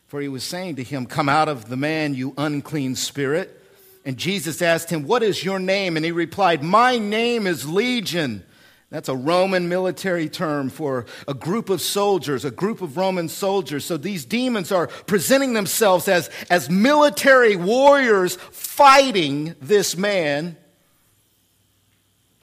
For 0.06 0.20
he 0.20 0.28
was 0.28 0.44
saying 0.44 0.76
to 0.76 0.82
him, 0.85 1.06
Come 1.06 1.28
out 1.28 1.49
of 1.49 1.68
the 1.68 1.76
man, 1.76 2.14
you 2.14 2.35
unclean 2.38 2.94
spirit. 2.94 3.62
And 4.04 4.16
Jesus 4.16 4.62
asked 4.62 4.90
him, 4.90 5.04
What 5.04 5.25
is 5.25 5.42
your 5.42 5.58
name? 5.58 5.96
And 5.96 6.04
he 6.04 6.12
replied, 6.12 6.62
My 6.62 6.99
name 6.99 7.46
is 7.46 7.68
Legion 7.68 8.44
that's 8.90 9.08
a 9.08 9.16
Roman 9.16 9.68
military 9.68 10.28
term 10.28 10.70
for 10.70 11.06
a 11.26 11.34
group 11.34 11.70
of 11.70 11.80
soldiers, 11.80 12.44
a 12.44 12.50
group 12.50 12.82
of 12.82 12.96
Roman 12.96 13.28
soldiers. 13.28 13.84
So 13.84 13.96
these 13.96 14.24
demons 14.24 14.70
are 14.70 14.86
presenting 14.86 15.54
themselves 15.54 16.06
as, 16.08 16.30
as 16.50 16.70
military 16.70 17.56
warriors 17.56 18.36
fighting 18.36 19.56
this 19.60 19.96
man 19.96 20.56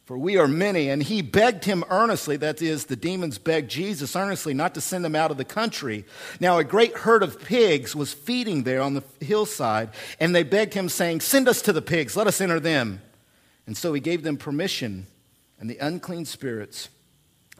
For 0.05 0.17
we 0.17 0.37
are 0.37 0.47
many. 0.47 0.89
And 0.89 1.01
he 1.01 1.21
begged 1.21 1.63
him 1.63 1.83
earnestly, 1.89 2.37
that 2.37 2.61
is, 2.61 2.85
the 2.85 2.95
demons 2.95 3.37
begged 3.37 3.71
Jesus 3.71 4.15
earnestly 4.15 4.53
not 4.53 4.73
to 4.75 4.81
send 4.81 5.05
them 5.05 5.15
out 5.15 5.31
of 5.31 5.37
the 5.37 5.45
country. 5.45 6.05
Now, 6.39 6.57
a 6.57 6.63
great 6.63 6.97
herd 6.97 7.23
of 7.23 7.41
pigs 7.41 7.95
was 7.95 8.13
feeding 8.13 8.63
there 8.63 8.81
on 8.81 8.95
the 8.95 9.03
hillside, 9.21 9.89
and 10.19 10.35
they 10.35 10.43
begged 10.43 10.73
him, 10.73 10.89
saying, 10.89 11.21
Send 11.21 11.47
us 11.47 11.61
to 11.63 11.73
the 11.73 11.81
pigs, 11.81 12.17
let 12.17 12.27
us 12.27 12.41
enter 12.41 12.59
them. 12.59 13.01
And 13.65 13.77
so 13.77 13.93
he 13.93 14.01
gave 14.01 14.23
them 14.23 14.35
permission, 14.35 15.07
and 15.63 15.69
the 15.69 15.77
unclean 15.77 16.25
spirits 16.25 16.89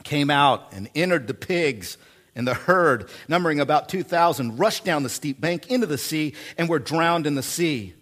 came 0.04 0.30
out 0.30 0.74
and 0.74 0.90
entered 0.94 1.26
the 1.26 1.34
pigs. 1.34 1.98
And 2.36 2.46
the 2.46 2.54
herd, 2.54 3.10
numbering 3.30 3.62
about 3.62 3.88
2,000, 3.88 4.58
rushed 4.58 4.84
down 4.84 5.04
the 5.04 5.10
steep 5.10 5.40
bank 5.40 5.72
into 5.72 5.88
the 5.88 5.98
sea 5.98 6.34
and 6.58 6.68
were 6.68 6.80
drowned 6.80 7.26
in 7.26 7.36
the 7.36 7.42
sea. 7.42 7.94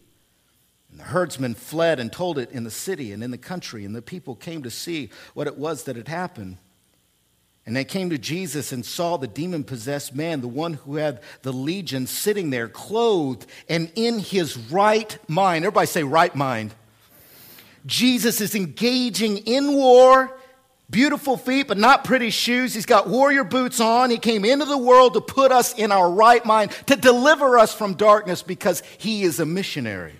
And 0.89 0.99
the 0.99 1.03
herdsmen 1.03 1.53
fled 1.53 1.99
and 1.99 2.11
told 2.11 2.39
it 2.39 2.49
in 2.49 2.63
the 2.63 2.71
city 2.71 3.11
and 3.11 3.23
in 3.23 3.29
the 3.29 3.37
country, 3.37 3.85
and 3.85 3.95
the 3.95 4.01
people 4.01 4.33
came 4.33 4.63
to 4.63 4.71
see 4.71 5.11
what 5.35 5.45
it 5.45 5.55
was 5.55 5.83
that 5.83 5.97
had 5.97 6.07
happened. 6.07 6.57
And 7.67 7.75
they 7.75 7.85
came 7.85 8.09
to 8.09 8.17
Jesus 8.17 8.71
and 8.71 8.83
saw 8.83 9.17
the 9.17 9.27
demon 9.27 9.63
possessed 9.63 10.15
man, 10.15 10.41
the 10.41 10.47
one 10.47 10.73
who 10.73 10.95
had 10.95 11.21
the 11.43 11.53
legion, 11.53 12.07
sitting 12.07 12.49
there, 12.49 12.67
clothed 12.67 13.45
and 13.69 13.91
in 13.93 14.17
his 14.17 14.57
right 14.57 15.15
mind. 15.29 15.63
Everybody 15.63 15.85
say, 15.85 16.01
right 16.01 16.33
mind. 16.35 16.73
Jesus 17.85 18.41
is 18.41 18.55
engaging 18.55 19.39
in 19.39 19.73
war, 19.73 20.37
beautiful 20.89 21.37
feet, 21.37 21.67
but 21.67 21.77
not 21.77 22.03
pretty 22.03 22.29
shoes. 22.29 22.73
He's 22.73 22.85
got 22.85 23.07
warrior 23.07 23.43
boots 23.43 23.79
on. 23.79 24.09
He 24.09 24.17
came 24.17 24.45
into 24.45 24.65
the 24.65 24.77
world 24.77 25.13
to 25.13 25.21
put 25.21 25.51
us 25.51 25.73
in 25.73 25.91
our 25.91 26.09
right 26.09 26.45
mind, 26.45 26.71
to 26.87 26.95
deliver 26.95 27.57
us 27.57 27.73
from 27.73 27.95
darkness 27.95 28.43
because 28.43 28.83
he 28.97 29.23
is 29.23 29.39
a 29.39 29.45
missionary. 29.45 30.13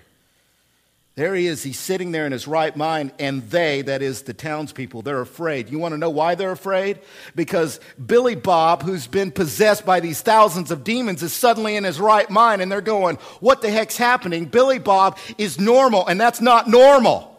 There 1.14 1.34
he 1.34 1.46
is. 1.46 1.62
He's 1.62 1.78
sitting 1.78 2.10
there 2.10 2.24
in 2.24 2.32
his 2.32 2.48
right 2.48 2.74
mind, 2.74 3.12
and 3.18 3.42
they, 3.50 3.82
that 3.82 4.00
is 4.00 4.22
the 4.22 4.32
townspeople, 4.32 5.02
they're 5.02 5.20
afraid. 5.20 5.68
You 5.68 5.78
want 5.78 5.92
to 5.92 5.98
know 5.98 6.08
why 6.08 6.36
they're 6.36 6.52
afraid? 6.52 7.00
Because 7.36 7.80
Billy 8.04 8.34
Bob, 8.34 8.82
who's 8.82 9.06
been 9.06 9.30
possessed 9.30 9.84
by 9.84 10.00
these 10.00 10.22
thousands 10.22 10.70
of 10.70 10.84
demons, 10.84 11.22
is 11.22 11.34
suddenly 11.34 11.76
in 11.76 11.84
his 11.84 12.00
right 12.00 12.30
mind, 12.30 12.62
and 12.62 12.72
they're 12.72 12.80
going, 12.80 13.16
What 13.40 13.60
the 13.60 13.70
heck's 13.70 13.98
happening? 13.98 14.46
Billy 14.46 14.78
Bob 14.78 15.18
is 15.36 15.60
normal, 15.60 16.06
and 16.06 16.18
that's 16.18 16.40
not 16.40 16.66
normal. 16.66 17.31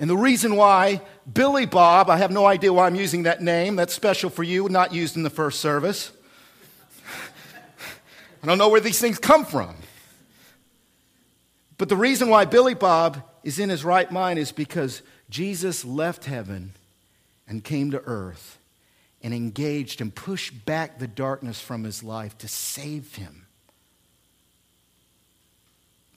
And 0.00 0.08
the 0.08 0.16
reason 0.16 0.56
why 0.56 1.02
Billy 1.30 1.66
Bob, 1.66 2.08
I 2.08 2.16
have 2.16 2.30
no 2.30 2.46
idea 2.46 2.72
why 2.72 2.86
I'm 2.86 2.94
using 2.94 3.24
that 3.24 3.42
name, 3.42 3.76
that's 3.76 3.92
special 3.92 4.30
for 4.30 4.42
you, 4.42 4.66
not 4.70 4.94
used 4.94 5.14
in 5.14 5.22
the 5.22 5.30
first 5.30 5.60
service. 5.60 6.10
I 8.42 8.46
don't 8.46 8.56
know 8.56 8.70
where 8.70 8.80
these 8.80 8.98
things 8.98 9.18
come 9.18 9.44
from. 9.44 9.76
But 11.76 11.90
the 11.90 11.96
reason 11.96 12.30
why 12.30 12.46
Billy 12.46 12.72
Bob 12.72 13.22
is 13.44 13.58
in 13.58 13.68
his 13.68 13.84
right 13.84 14.10
mind 14.10 14.38
is 14.38 14.52
because 14.52 15.02
Jesus 15.28 15.84
left 15.84 16.24
heaven 16.24 16.72
and 17.46 17.62
came 17.62 17.90
to 17.90 18.02
earth 18.06 18.58
and 19.22 19.34
engaged 19.34 20.00
and 20.00 20.14
pushed 20.14 20.64
back 20.64 20.98
the 20.98 21.06
darkness 21.06 21.60
from 21.60 21.84
his 21.84 22.02
life 22.02 22.38
to 22.38 22.48
save 22.48 23.16
him. 23.16 23.39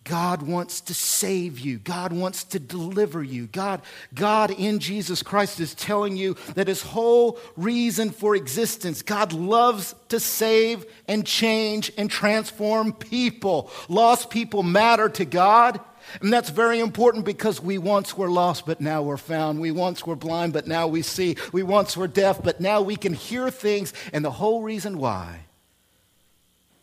God 0.04 0.42
wants 0.42 0.82
to 0.82 0.94
save 0.94 1.60
you. 1.60 1.78
God 1.78 2.12
wants 2.12 2.44
to 2.46 2.60
deliver 2.60 3.24
you. 3.24 3.48
God, 3.48 3.82
God 4.14 4.52
in 4.52 4.80
Jesus 4.80 5.24
Christ 5.24 5.60
is 5.60 5.74
telling 5.74 6.18
you 6.18 6.36
that 6.56 6.68
his 6.68 6.82
whole 6.82 7.40
reason 7.56 8.10
for 8.10 8.36
existence, 8.36 9.02
God 9.02 9.32
loves 9.32 9.96
to 10.10 10.20
save 10.20 10.86
and 11.08 11.26
change 11.26 11.92
and 11.98 12.10
transform 12.10 12.94
people. 12.94 13.72
Lost 13.88 14.30
people 14.30 14.64
matter 14.64 15.08
to 15.10 15.26
God. 15.26 15.80
And 16.22 16.34
that's 16.34 16.50
very 16.50 16.80
important 16.80 17.24
because 17.24 17.62
we 17.62 17.78
once 17.78 18.18
were 18.18 18.30
lost, 18.30 18.66
but 18.66 18.82
now 18.82 19.02
we're 19.02 19.16
found. 19.16 19.62
We 19.62 19.72
once 19.72 20.06
were 20.06 20.18
blind, 20.18 20.52
but 20.52 20.68
now 20.68 20.88
we 20.88 21.02
see. 21.02 21.38
We 21.54 21.64
once 21.64 21.96
were 21.96 22.08
deaf, 22.08 22.44
but 22.44 22.60
now 22.60 22.82
we 22.82 22.98
can 22.98 23.14
hear 23.14 23.50
things. 23.50 23.94
And 24.12 24.24
the 24.24 24.32
whole 24.32 24.62
reason 24.62 24.98
why 24.98 25.46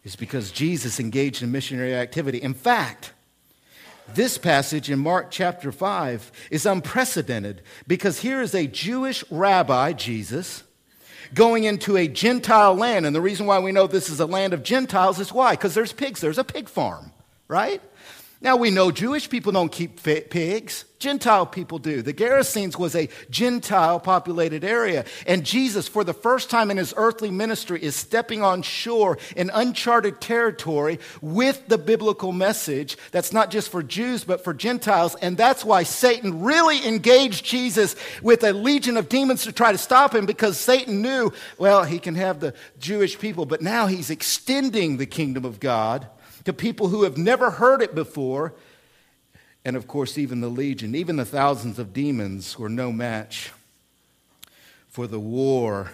is 0.04 0.16
because 0.16 0.50
Jesus 0.50 0.98
engaged 0.98 1.42
in 1.42 1.52
missionary 1.52 1.94
activity. 1.94 2.38
In 2.38 2.54
fact, 2.54 3.12
this 4.14 4.38
passage 4.38 4.90
in 4.90 4.98
Mark 4.98 5.30
chapter 5.30 5.70
5 5.70 6.32
is 6.50 6.66
unprecedented 6.66 7.62
because 7.86 8.20
here 8.20 8.40
is 8.40 8.54
a 8.54 8.66
Jewish 8.66 9.24
rabbi, 9.30 9.92
Jesus, 9.92 10.64
going 11.34 11.64
into 11.64 11.96
a 11.96 12.08
Gentile 12.08 12.74
land. 12.74 13.06
And 13.06 13.14
the 13.14 13.20
reason 13.20 13.46
why 13.46 13.58
we 13.60 13.72
know 13.72 13.86
this 13.86 14.08
is 14.08 14.20
a 14.20 14.26
land 14.26 14.52
of 14.52 14.62
Gentiles 14.62 15.20
is 15.20 15.32
why? 15.32 15.52
Because 15.52 15.74
there's 15.74 15.92
pigs, 15.92 16.20
there's 16.20 16.38
a 16.38 16.44
pig 16.44 16.68
farm, 16.68 17.12
right? 17.46 17.80
Now 18.42 18.56
we 18.56 18.70
know 18.70 18.90
Jewish 18.90 19.28
people 19.28 19.52
don't 19.52 19.70
keep 19.70 20.02
pigs. 20.02 20.86
Gentile 20.98 21.44
people 21.44 21.78
do. 21.78 22.00
The 22.00 22.14
Gerasenes 22.14 22.78
was 22.78 22.94
a 22.94 23.10
Gentile 23.28 24.00
populated 24.00 24.64
area. 24.64 25.04
And 25.26 25.44
Jesus, 25.44 25.86
for 25.88 26.04
the 26.04 26.14
first 26.14 26.48
time 26.48 26.70
in 26.70 26.78
his 26.78 26.94
earthly 26.96 27.30
ministry, 27.30 27.82
is 27.82 27.94
stepping 27.94 28.42
on 28.42 28.62
shore 28.62 29.18
in 29.36 29.50
uncharted 29.52 30.22
territory 30.22 31.00
with 31.20 31.68
the 31.68 31.76
biblical 31.76 32.32
message 32.32 32.96
that's 33.12 33.32
not 33.32 33.50
just 33.50 33.70
for 33.70 33.82
Jews, 33.82 34.24
but 34.24 34.42
for 34.42 34.54
Gentiles. 34.54 35.16
And 35.16 35.36
that's 35.36 35.62
why 35.62 35.82
Satan 35.82 36.42
really 36.42 36.86
engaged 36.86 37.44
Jesus 37.44 37.94
with 38.22 38.42
a 38.42 38.54
legion 38.54 38.96
of 38.96 39.10
demons 39.10 39.44
to 39.44 39.52
try 39.52 39.72
to 39.72 39.78
stop 39.78 40.14
him 40.14 40.24
because 40.24 40.58
Satan 40.58 41.02
knew, 41.02 41.30
well, 41.58 41.84
he 41.84 41.98
can 41.98 42.14
have 42.14 42.40
the 42.40 42.54
Jewish 42.78 43.18
people, 43.18 43.44
but 43.44 43.60
now 43.60 43.86
he's 43.86 44.08
extending 44.08 44.96
the 44.96 45.06
kingdom 45.06 45.44
of 45.44 45.60
God 45.60 46.08
to 46.44 46.52
people 46.52 46.88
who 46.88 47.02
have 47.04 47.18
never 47.18 47.50
heard 47.50 47.82
it 47.82 47.94
before. 47.94 48.54
And 49.64 49.76
of 49.76 49.86
course, 49.86 50.16
even 50.16 50.40
the 50.40 50.48
legion, 50.48 50.94
even 50.94 51.16
the 51.16 51.24
thousands 51.24 51.78
of 51.78 51.92
demons 51.92 52.58
were 52.58 52.68
no 52.68 52.92
match 52.92 53.52
for 54.88 55.06
the 55.06 55.20
war 55.20 55.90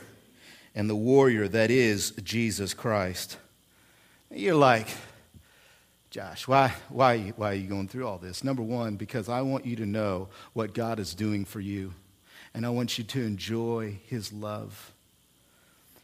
and 0.75 0.89
the 0.89 0.97
warrior 0.97 1.49
that 1.49 1.71
is 1.71 2.13
Jesus 2.23 2.75
Christ. 2.75 3.39
You're 4.31 4.55
like, 4.55 4.89
Josh, 6.11 6.47
why, 6.47 6.73
why, 6.89 7.33
why 7.37 7.53
are 7.53 7.55
you 7.55 7.69
going 7.69 7.89
through 7.89 8.07
all 8.07 8.19
this? 8.19 8.45
Number 8.45 8.63
one, 8.63 8.97
because 8.97 9.29
I 9.29 9.43
want 9.43 9.67
you 9.67 9.77
to 9.77 9.87
know 9.87 10.29
what 10.53 10.75
God 10.75 10.99
is 10.99 11.15
doing 11.15 11.45
for 11.45 11.61
you, 11.61 11.93
and 12.55 12.65
I 12.65 12.71
want 12.71 12.99
you 12.99 13.05
to 13.05 13.23
enjoy 13.23 13.99
His 14.07 14.33
love. 14.33 14.93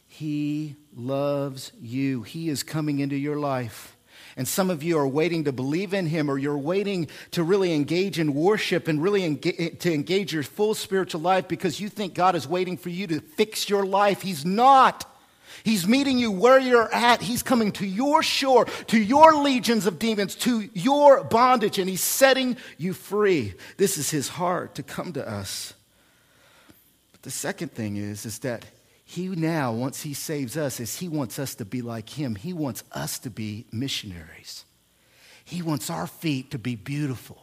He 0.07 0.75
loves 0.95 1.71
you, 1.81 2.23
He 2.23 2.49
is 2.49 2.61
coming 2.63 2.99
into 2.99 3.15
your 3.15 3.37
life. 3.37 3.95
And 4.35 4.47
some 4.47 4.69
of 4.69 4.81
you 4.81 4.97
are 4.97 5.07
waiting 5.07 5.43
to 5.43 5.51
believe 5.51 5.93
in 5.93 6.07
Him, 6.07 6.29
or 6.29 6.37
you're 6.37 6.57
waiting 6.57 7.07
to 7.31 7.43
really 7.43 7.73
engage 7.73 8.17
in 8.17 8.33
worship 8.33 8.87
and 8.87 9.01
really 9.01 9.23
engage, 9.23 9.55
eh, 9.59 9.69
to 9.79 9.93
engage 9.93 10.33
your 10.33 10.43
full 10.43 10.73
spiritual 10.73 11.21
life 11.21 11.47
because 11.47 11.79
you 11.79 11.89
think 11.89 12.13
God 12.13 12.35
is 12.35 12.47
waiting 12.47 12.77
for 12.77 12.89
you 12.89 13.05
to 13.07 13.19
fix 13.19 13.69
your 13.69 13.85
life. 13.85 14.21
He's 14.21 14.45
not. 14.45 15.05
He's 15.63 15.87
meeting 15.87 16.17
you 16.17 16.31
where 16.31 16.59
you're 16.59 16.93
at. 16.93 17.21
He's 17.21 17.43
coming 17.43 17.71
to 17.73 17.85
your 17.85 18.23
shore, 18.23 18.65
to 18.87 18.99
your 18.99 19.35
legions 19.35 19.85
of 19.85 19.99
demons, 19.99 20.35
to 20.37 20.69
your 20.73 21.23
bondage, 21.23 21.77
and 21.77 21.89
He's 21.89 22.01
setting 22.01 22.57
you 22.77 22.93
free. 22.93 23.53
This 23.77 23.97
is 23.97 24.09
His 24.09 24.29
heart 24.29 24.75
to 24.75 24.83
come 24.83 25.13
to 25.13 25.29
us. 25.29 25.73
But 27.11 27.21
the 27.21 27.31
second 27.31 27.71
thing 27.71 27.97
is, 27.97 28.25
is 28.25 28.39
that 28.39 28.65
he 29.13 29.27
now, 29.27 29.71
once 29.71 30.01
he 30.01 30.15
saves 30.15 30.57
us, 30.57 30.79
is 30.79 30.97
he 30.97 31.07
wants 31.07 31.37
us 31.37 31.53
to 31.55 31.65
be 31.65 31.83
like 31.83 32.09
him. 32.09 32.33
He 32.33 32.51
wants 32.51 32.83
us 32.91 33.19
to 33.19 33.29
be 33.29 33.67
missionaries. 33.71 34.65
He 35.45 35.61
wants 35.61 35.91
our 35.91 36.07
feet 36.07 36.49
to 36.49 36.57
be 36.57 36.75
beautiful. 36.75 37.37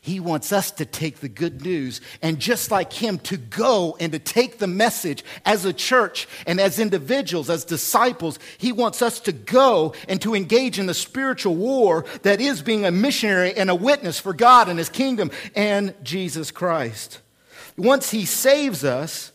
He 0.00 0.18
wants 0.18 0.50
us 0.50 0.70
to 0.70 0.86
take 0.86 1.18
the 1.18 1.28
good 1.28 1.62
news 1.62 2.00
and 2.22 2.40
just 2.40 2.70
like 2.70 2.90
him 2.90 3.18
to 3.18 3.36
go 3.36 3.98
and 4.00 4.12
to 4.12 4.18
take 4.18 4.58
the 4.58 4.66
message 4.66 5.22
as 5.44 5.66
a 5.66 5.74
church 5.74 6.26
and 6.46 6.58
as 6.58 6.78
individuals, 6.78 7.50
as 7.50 7.66
disciples. 7.66 8.38
He 8.56 8.72
wants 8.72 9.02
us 9.02 9.20
to 9.20 9.32
go 9.32 9.92
and 10.08 10.22
to 10.22 10.34
engage 10.34 10.78
in 10.78 10.86
the 10.86 10.94
spiritual 10.94 11.54
war 11.54 12.06
that 12.22 12.40
is 12.40 12.62
being 12.62 12.86
a 12.86 12.90
missionary 12.90 13.52
and 13.54 13.68
a 13.68 13.74
witness 13.74 14.18
for 14.18 14.32
God 14.32 14.70
and 14.70 14.78
his 14.78 14.88
kingdom 14.88 15.30
and 15.54 15.92
Jesus 16.02 16.50
Christ. 16.50 17.20
Once 17.76 18.10
he 18.10 18.24
saves 18.24 18.84
us, 18.84 19.32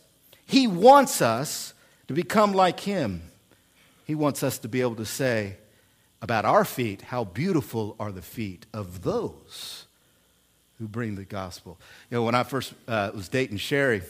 he 0.50 0.66
wants 0.66 1.22
us 1.22 1.74
to 2.08 2.12
become 2.12 2.52
like 2.52 2.80
Him. 2.80 3.22
He 4.04 4.16
wants 4.16 4.42
us 4.42 4.58
to 4.58 4.68
be 4.68 4.80
able 4.80 4.96
to 4.96 5.06
say 5.06 5.58
about 6.20 6.44
our 6.44 6.64
feet, 6.64 7.02
how 7.02 7.22
beautiful 7.22 7.94
are 8.00 8.10
the 8.10 8.20
feet 8.20 8.66
of 8.74 9.02
those 9.02 9.86
who 10.80 10.88
bring 10.88 11.14
the 11.14 11.24
gospel. 11.24 11.78
You 12.10 12.16
know, 12.16 12.24
when 12.24 12.34
I 12.34 12.42
first 12.42 12.74
uh, 12.88 13.12
was 13.14 13.28
dating 13.28 13.58
Sherry, 13.58 14.02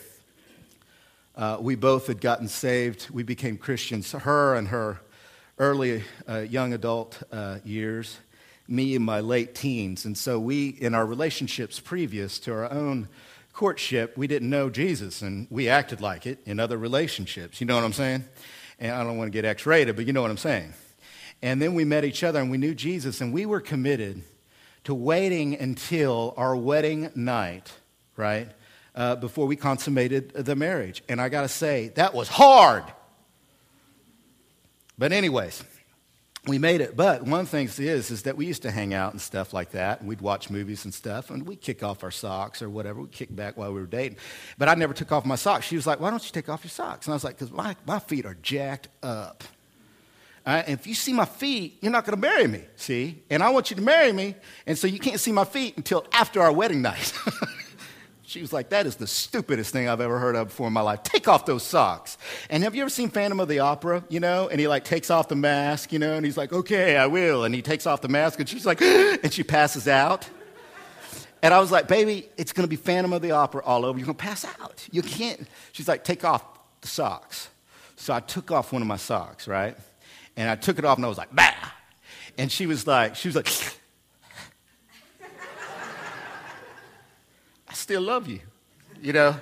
uh, 1.37 1.59
we 1.61 1.75
both 1.75 2.07
had 2.07 2.23
gotten 2.23 2.49
saved. 2.49 3.11
We 3.11 3.23
became 3.23 3.59
Christians, 3.59 4.11
her 4.13 4.55
and 4.55 4.69
her 4.69 4.99
early 5.59 6.05
uh, 6.27 6.39
young 6.39 6.73
adult 6.73 7.23
uh, 7.31 7.59
years, 7.67 8.17
me 8.67 8.95
in 8.95 9.03
my 9.03 9.21
late 9.21 9.55
teens. 9.55 10.07
And 10.07 10.17
so 10.17 10.41
we, 10.41 10.71
in 10.71 10.95
our 10.95 11.05
relationships 11.05 11.81
previous 11.81 12.39
to 12.41 12.53
our 12.55 12.73
own 12.73 13.09
courtship, 13.61 14.17
we 14.17 14.27
didn't 14.27 14.49
know 14.49 14.71
Jesus, 14.71 15.21
and 15.21 15.47
we 15.51 15.69
acted 15.69 16.01
like 16.01 16.27
it 16.27 16.39
in 16.47 16.59
other 16.59 16.79
relationships. 16.79 17.61
You 17.61 17.67
know 17.67 17.75
what 17.75 17.85
I'm 17.85 17.93
saying? 17.93 18.25
And 18.79 18.91
I 18.91 19.05
don't 19.05 19.19
want 19.19 19.31
to 19.31 19.37
get 19.37 19.45
X 19.45 19.67
rated, 19.67 19.97
but 19.97 20.07
you 20.07 20.15
know 20.15 20.23
what 20.23 20.31
I'm 20.31 20.39
saying. 20.39 20.73
And 21.43 21.61
then 21.61 21.75
we 21.75 21.85
met 21.85 22.07
each 22.07 22.25
other 22.25 22.41
and 22.41 22.51
we 22.51 22.57
knew 22.57 22.75
Jesus, 22.75 23.21
and 23.21 23.35
we 23.35 23.45
were 23.45 23.61
committed 23.61 24.23
to 24.85 24.95
waiting 24.95 25.59
until 25.61 26.33
our 26.39 26.57
wedding 26.57 27.11
night, 27.15 27.71
right, 28.17 28.49
uh, 28.95 29.17
before 29.17 29.47
we 29.47 29.57
consummated 29.57 30.31
the 30.31 30.57
marriage. 30.57 31.03
And 31.07 31.21
I 31.21 31.29
got 31.29 31.43
to 31.43 31.49
say, 31.49 31.89
that 31.97 32.15
was 32.15 32.29
hard. 32.29 32.85
But, 34.97 35.13
anyways, 35.13 35.63
we 36.47 36.59
made 36.59 36.81
it. 36.81 36.97
But 36.97 37.25
one 37.25 37.45
thing 37.47 37.67
is, 37.67 38.11
is 38.11 38.23
that 38.23 38.37
we 38.37 38.47
used 38.47 38.63
to 38.63 38.71
hang 38.71 38.95
out 38.95 39.13
and 39.13 39.21
stuff 39.21 39.53
like 39.53 39.73
that, 39.73 40.01
and 40.01 40.09
we'd 40.09 40.21
watch 40.21 40.49
movies 40.51 40.85
and 40.85 40.95
stuff, 40.95 41.31
and 41.31 41.47
we'd 41.47 41.61
kick 41.61 41.83
off 41.83 42.03
our 42.03 42.11
socks 42.11 42.63
or 42.63 42.71
whatever. 42.71 43.01
We'd 43.03 43.13
kick 43.13 43.35
back 43.35 43.57
while 43.57 43.73
we 43.73 43.81
were 43.81 43.87
dating. 43.87 44.19
But 44.57 44.69
I 44.69 44.75
never 44.75 44.95
took 44.95 45.13
off 45.13 45.27
my 45.27 45.37
socks. 45.37 45.67
She 45.67 45.77
was 45.77 45.87
like, 45.87 46.01
"Why 46.01 46.11
don't 46.11 46.25
you 46.25 46.33
take 46.33 46.49
off 46.49 46.65
your 46.65 46.71
socks?" 46.71 47.07
And 47.07 47.13
I 47.13 47.17
was 47.17 47.25
like, 47.25 47.37
"Because 47.39 47.53
my, 47.53 47.77
my 47.87 47.99
feet 47.99 48.25
are 48.25 48.37
jacked 48.43 48.89
up." 49.03 49.45
Uh, 50.47 50.63
if 50.67 50.87
you 50.87 50.95
see 50.95 51.13
my 51.13 51.27
feet, 51.27 51.77
you're 51.83 51.93
not 51.93 52.07
going 52.07 52.17
to 52.17 52.21
marry 52.21 52.47
me, 52.47 52.63
see? 52.77 53.23
And 53.29 53.43
I 53.43 53.51
want 53.51 53.71
you 53.71 53.77
to 53.77 53.83
marry 53.83 54.11
me, 54.11 54.35
and 54.67 54.77
so 54.77 54.87
you 54.87 54.99
can't 54.99 55.21
see 55.21 55.33
my 55.33 55.45
feet 55.45 55.77
until 55.77 56.07
after 56.13 56.41
our 56.41 56.53
wedding 56.53 56.81
night. 56.81 57.13
she 58.31 58.41
was 58.41 58.53
like, 58.53 58.71
That 58.71 58.87
is 58.87 58.97
the 58.97 59.07
stupidest 59.07 59.73
thing 59.73 59.89
I've 59.89 60.01
ever 60.01 60.19
heard 60.19 60.37
of 60.37 60.49
before 60.49 60.69
in 60.69 60.73
my 60.73 60.81
life. 60.81 61.03
Take 61.03 61.27
off 61.27 61.47
those 61.47 61.65
socks. 61.65 62.17
And 62.49 62.63
have 62.63 62.75
you 62.75 62.83
ever 62.83 62.91
seen 62.91 63.11
Phantom 63.11 63.41
of 63.41 63.49
the 63.49 63.59
Opera, 63.59 64.05
you 64.09 64.21
know? 64.21 64.49
And 64.49 64.61
he 64.61 64.69
like 64.69 64.85
takes 64.85 65.11
off 65.11 65.29
the 65.29 65.35
mask, 65.35 65.93
you 65.93 65.99
know, 65.99 66.15
and 66.15 66.25
he's 66.25 66.37
like, 66.37 66.53
Okay, 66.53 66.97
I 66.97 67.07
will. 67.07 67.45
And 67.45 67.55
he 67.55 67.61
takes 67.61 67.87
off 67.87 68.01
the 68.01 68.09
mask, 68.09 68.39
and 68.39 68.49
she's 68.49 68.65
like, 68.65 68.81
and 68.83 69.33
she 69.33 69.43
passes 69.43 69.89
out. 69.89 70.29
And 71.43 71.53
I 71.53 71.59
was 71.59 71.73
like, 71.73 71.89
Baby, 71.89 72.29
it's 72.37 72.53
to 72.53 72.67
be 72.67 72.77
Phantom 72.77 73.13
of 73.13 73.21
the 73.21 73.33
Opera 73.33 73.63
all 73.65 73.85
over. 73.85 73.99
You're 73.99 74.07
to 74.07 74.15
pass 74.15 74.45
out. 74.45 74.87
You 74.93 75.03
can't. 75.03 75.49
She's 75.73 75.89
like, 75.89 76.05
Take 76.05 76.25
off 76.25 76.45
the 76.81 76.89
socks. 76.89 77.49
So 77.97 78.15
I 78.15 78.21
took 78.21 78.51
off 78.51 78.73
one 78.73 78.81
of 78.81 78.89
my 78.89 78.97
socks, 78.97 79.47
right? 79.47 79.77
And 80.37 80.49
I 80.49 80.57
took 80.57 80.79
it 80.79 80.87
off 80.87 80.97
and 80.97 81.05
I 81.05 81.09
was 81.09 81.19
like, 81.19 81.35
bah. 81.35 81.53
And 82.39 82.51
she 82.51 82.67
was 82.67 82.87
like, 82.87 83.15
she 83.15 83.29
was 83.29 83.37
like, 83.37 83.49
I 87.71 87.73
still 87.73 88.03
love 88.03 88.27
you, 88.27 88.41
you 89.01 89.13
know? 89.13 89.37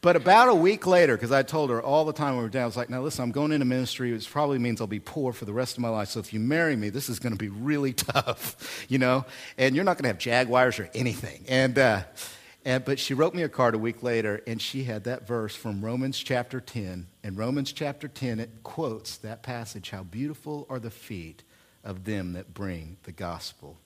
But 0.00 0.16
about 0.16 0.48
a 0.48 0.54
week 0.54 0.88
later, 0.88 1.16
because 1.16 1.30
I 1.30 1.44
told 1.44 1.70
her 1.70 1.80
all 1.80 2.04
the 2.04 2.12
time 2.12 2.36
we 2.36 2.42
were 2.42 2.48
down, 2.48 2.64
I 2.64 2.66
was 2.66 2.76
like, 2.76 2.90
now 2.90 3.00
listen, 3.00 3.22
I'm 3.22 3.30
going 3.30 3.52
into 3.52 3.64
ministry, 3.64 4.12
which 4.12 4.28
probably 4.28 4.58
means 4.58 4.80
I'll 4.80 4.88
be 4.88 4.98
poor 4.98 5.32
for 5.32 5.44
the 5.44 5.52
rest 5.52 5.76
of 5.76 5.82
my 5.82 5.88
life. 5.88 6.08
So 6.08 6.18
if 6.18 6.32
you 6.32 6.40
marry 6.40 6.74
me, 6.74 6.88
this 6.88 7.08
is 7.08 7.20
going 7.20 7.32
to 7.32 7.38
be 7.38 7.48
really 7.48 7.92
tough, 7.92 8.84
you 8.88 8.98
know? 8.98 9.24
And 9.56 9.76
you're 9.76 9.84
not 9.84 9.96
going 9.98 10.02
to 10.02 10.08
have 10.08 10.18
Jaguars 10.18 10.80
or 10.80 10.90
anything. 10.94 11.44
And, 11.46 11.78
uh, 11.78 12.02
and, 12.64 12.84
but 12.84 12.98
she 12.98 13.14
wrote 13.14 13.34
me 13.34 13.44
a 13.44 13.48
card 13.48 13.76
a 13.76 13.78
week 13.78 14.02
later, 14.02 14.42
and 14.44 14.60
she 14.60 14.82
had 14.82 15.04
that 15.04 15.28
verse 15.28 15.54
from 15.54 15.80
Romans 15.80 16.18
chapter 16.18 16.60
10. 16.60 17.06
In 17.22 17.36
Romans 17.36 17.72
chapter 17.72 18.08
10, 18.08 18.40
it 18.40 18.50
quotes 18.64 19.16
that 19.18 19.44
passage 19.44 19.90
How 19.90 20.02
beautiful 20.02 20.66
are 20.68 20.80
the 20.80 20.90
feet 20.90 21.44
of 21.84 22.02
them 22.02 22.32
that 22.32 22.52
bring 22.52 22.96
the 23.04 23.12
gospel. 23.12 23.78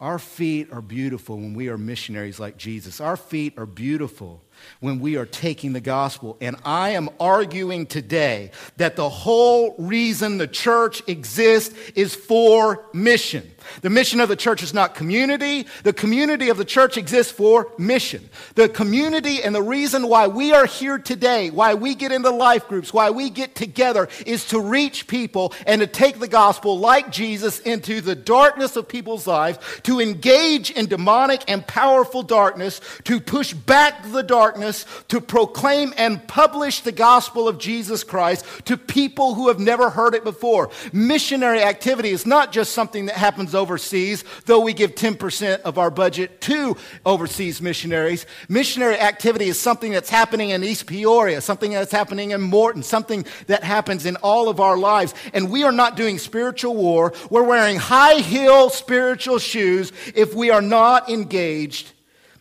Our 0.00 0.18
feet 0.18 0.72
are 0.72 0.80
beautiful 0.80 1.36
when 1.36 1.52
we 1.52 1.68
are 1.68 1.76
missionaries 1.76 2.40
like 2.40 2.56
Jesus. 2.56 3.00
Our 3.00 3.18
feet 3.18 3.58
are 3.58 3.66
beautiful 3.66 4.42
when 4.80 5.00
we 5.00 5.16
are 5.16 5.26
taking 5.26 5.72
the 5.72 5.80
gospel. 5.80 6.36
And 6.40 6.56
I 6.64 6.90
am 6.90 7.08
arguing 7.18 7.86
today 7.86 8.50
that 8.76 8.96
the 8.96 9.08
whole 9.08 9.74
reason 9.78 10.38
the 10.38 10.46
church 10.46 11.02
exists 11.06 11.74
is 11.94 12.14
for 12.14 12.84
mission. 12.92 13.50
The 13.82 13.90
mission 13.90 14.20
of 14.20 14.28
the 14.28 14.36
church 14.36 14.62
is 14.62 14.74
not 14.74 14.94
community. 14.94 15.66
The 15.82 15.92
community 15.92 16.48
of 16.48 16.56
the 16.56 16.64
church 16.64 16.96
exists 16.96 17.32
for 17.32 17.72
mission. 17.78 18.28
The 18.54 18.68
community 18.68 19.42
and 19.42 19.54
the 19.54 19.62
reason 19.62 20.08
why 20.08 20.26
we 20.26 20.52
are 20.52 20.66
here 20.66 20.98
today, 20.98 21.50
why 21.50 21.74
we 21.74 21.94
get 21.94 22.12
into 22.12 22.30
life 22.30 22.68
groups, 22.68 22.92
why 22.92 23.10
we 23.10 23.30
get 23.30 23.54
together 23.54 24.08
is 24.26 24.46
to 24.48 24.60
reach 24.60 25.06
people 25.06 25.52
and 25.66 25.80
to 25.80 25.86
take 25.86 26.18
the 26.18 26.28
gospel 26.28 26.78
like 26.78 27.10
Jesus 27.10 27.60
into 27.60 28.00
the 28.00 28.14
darkness 28.14 28.76
of 28.76 28.88
people's 28.88 29.26
lives, 29.26 29.58
to 29.82 30.00
engage 30.00 30.70
in 30.70 30.86
demonic 30.86 31.42
and 31.48 31.66
powerful 31.66 32.22
darkness, 32.22 32.80
to 33.04 33.20
push 33.20 33.52
back 33.52 34.02
the 34.10 34.22
darkness, 34.50 34.84
to 35.06 35.20
proclaim 35.20 35.94
and 35.96 36.26
publish 36.26 36.80
the 36.80 36.90
gospel 36.90 37.46
of 37.46 37.56
Jesus 37.58 38.02
Christ 38.02 38.44
to 38.64 38.76
people 38.76 39.34
who 39.34 39.46
have 39.46 39.60
never 39.60 39.90
heard 39.90 40.14
it 40.14 40.24
before. 40.24 40.70
Missionary 40.92 41.62
activity 41.62 42.08
is 42.08 42.26
not 42.26 42.50
just 42.50 42.72
something 42.72 43.06
that 43.06 43.14
happens 43.14 43.54
overseas, 43.54 44.24
though 44.46 44.58
we 44.58 44.72
give 44.72 44.96
10% 44.96 45.60
of 45.60 45.78
our 45.78 45.90
budget 45.90 46.40
to 46.40 46.76
overseas 47.06 47.62
missionaries. 47.62 48.26
Missionary 48.48 48.98
activity 48.98 49.46
is 49.46 49.58
something 49.58 49.92
that's 49.92 50.10
happening 50.10 50.50
in 50.50 50.64
East 50.64 50.86
Peoria, 50.86 51.40
something 51.40 51.70
that's 51.70 51.92
happening 51.92 52.32
in 52.32 52.40
Morton, 52.40 52.82
something 52.82 53.24
that 53.46 53.62
happens 53.62 54.04
in 54.04 54.16
all 54.16 54.48
of 54.48 54.58
our 54.58 54.76
lives. 54.76 55.14
And 55.32 55.48
we 55.48 55.62
are 55.62 55.70
not 55.70 55.96
doing 55.96 56.18
spiritual 56.18 56.74
war. 56.74 57.12
We're 57.30 57.44
wearing 57.44 57.76
high 57.76 58.20
heel 58.20 58.68
spiritual 58.70 59.38
shoes 59.38 59.92
if 60.16 60.34
we 60.34 60.50
are 60.50 60.62
not 60.62 61.08
engaged 61.08 61.92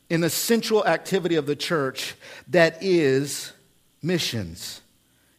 in 0.10 0.22
the 0.22 0.30
central 0.30 0.86
activity 0.86 1.36
of 1.36 1.46
the 1.46 1.56
church 1.56 2.16
that 2.48 2.78
is 2.82 3.54
missions. 4.02 4.82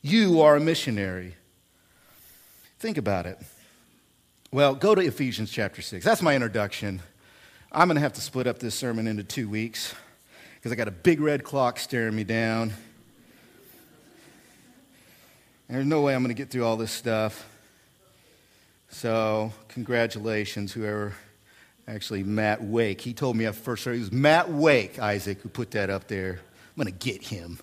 You 0.03 0.41
are 0.41 0.57
a 0.57 0.61
missionary. 0.61 1.37
Think 2.79 2.97
about 2.97 3.27
it. 3.27 3.39
Well, 4.53 4.75
go 4.75 4.95
to 4.95 5.03
Ephesians 5.03 5.51
chapter 5.51 5.83
6. 5.83 6.05
That's 6.05 6.23
my 6.23 6.35
introduction. 6.35 7.03
I'm 7.73 7.89
going 7.89 7.97
to 7.97 8.01
have 8.01 8.15
to 8.15 8.21
split 8.21 8.47
up 8.47 8.59
this 8.59 8.75
sermon 8.75 9.07
into 9.07 9.23
two 9.23 9.49
weeks 9.49 9.95
because 10.55 10.73
I 10.73 10.75
got 10.75 10.89
a 10.89 10.93
big 10.93 11.21
red 11.21 11.45
clock 11.45 11.79
staring 11.79 12.17
me 12.17 12.25
down. 12.25 12.73
There's 15.69 15.87
no 15.87 16.03
way 16.03 16.15
I'm 16.15 16.23
going 16.23 16.35
to 16.35 16.41
get 16.41 16.51
through 16.51 16.65
all 16.65 16.77
this 16.77 16.91
stuff. 16.91 17.49
So, 18.89 19.53
congratulations, 19.69 20.73
whoever, 20.73 21.15
actually, 21.91 22.23
Matt 22.23 22.63
Wake. 22.63 23.01
He 23.01 23.13
told 23.13 23.37
me 23.37 23.47
at 23.47 23.55
first, 23.57 23.87
it 23.87 23.99
was 23.99 24.13
Matt 24.13 24.49
Wake, 24.49 24.99
Isaac, 24.99 25.41
who 25.41 25.49
put 25.49 25.73
that 25.73 25.91
up 25.91 26.07
there. 26.07 26.41
I'm 26.77 26.85
going 26.85 26.97
to 26.97 27.11
get 27.11 27.27
him. 27.27 27.59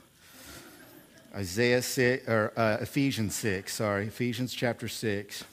Isaiah 1.33 1.81
6, 1.81 2.27
or 2.27 2.51
uh, 2.57 2.77
Ephesians 2.81 3.35
6, 3.35 3.73
sorry, 3.73 4.07
Ephesians 4.07 4.53
chapter 4.53 4.87
6 4.87 5.43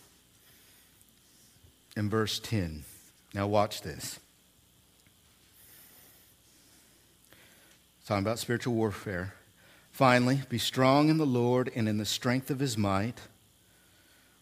in 1.96 2.10
verse 2.10 2.40
10. 2.40 2.84
Now, 3.32 3.46
watch 3.46 3.82
this. 3.82 4.18
Talking 8.06 8.24
about 8.24 8.38
spiritual 8.38 8.74
warfare. 8.74 9.34
Finally, 9.92 10.42
be 10.48 10.58
strong 10.58 11.08
in 11.10 11.18
the 11.18 11.26
Lord 11.26 11.70
and 11.76 11.88
in 11.88 11.98
the 11.98 12.04
strength 12.04 12.50
of 12.50 12.58
his 12.58 12.76
might. 12.76 13.20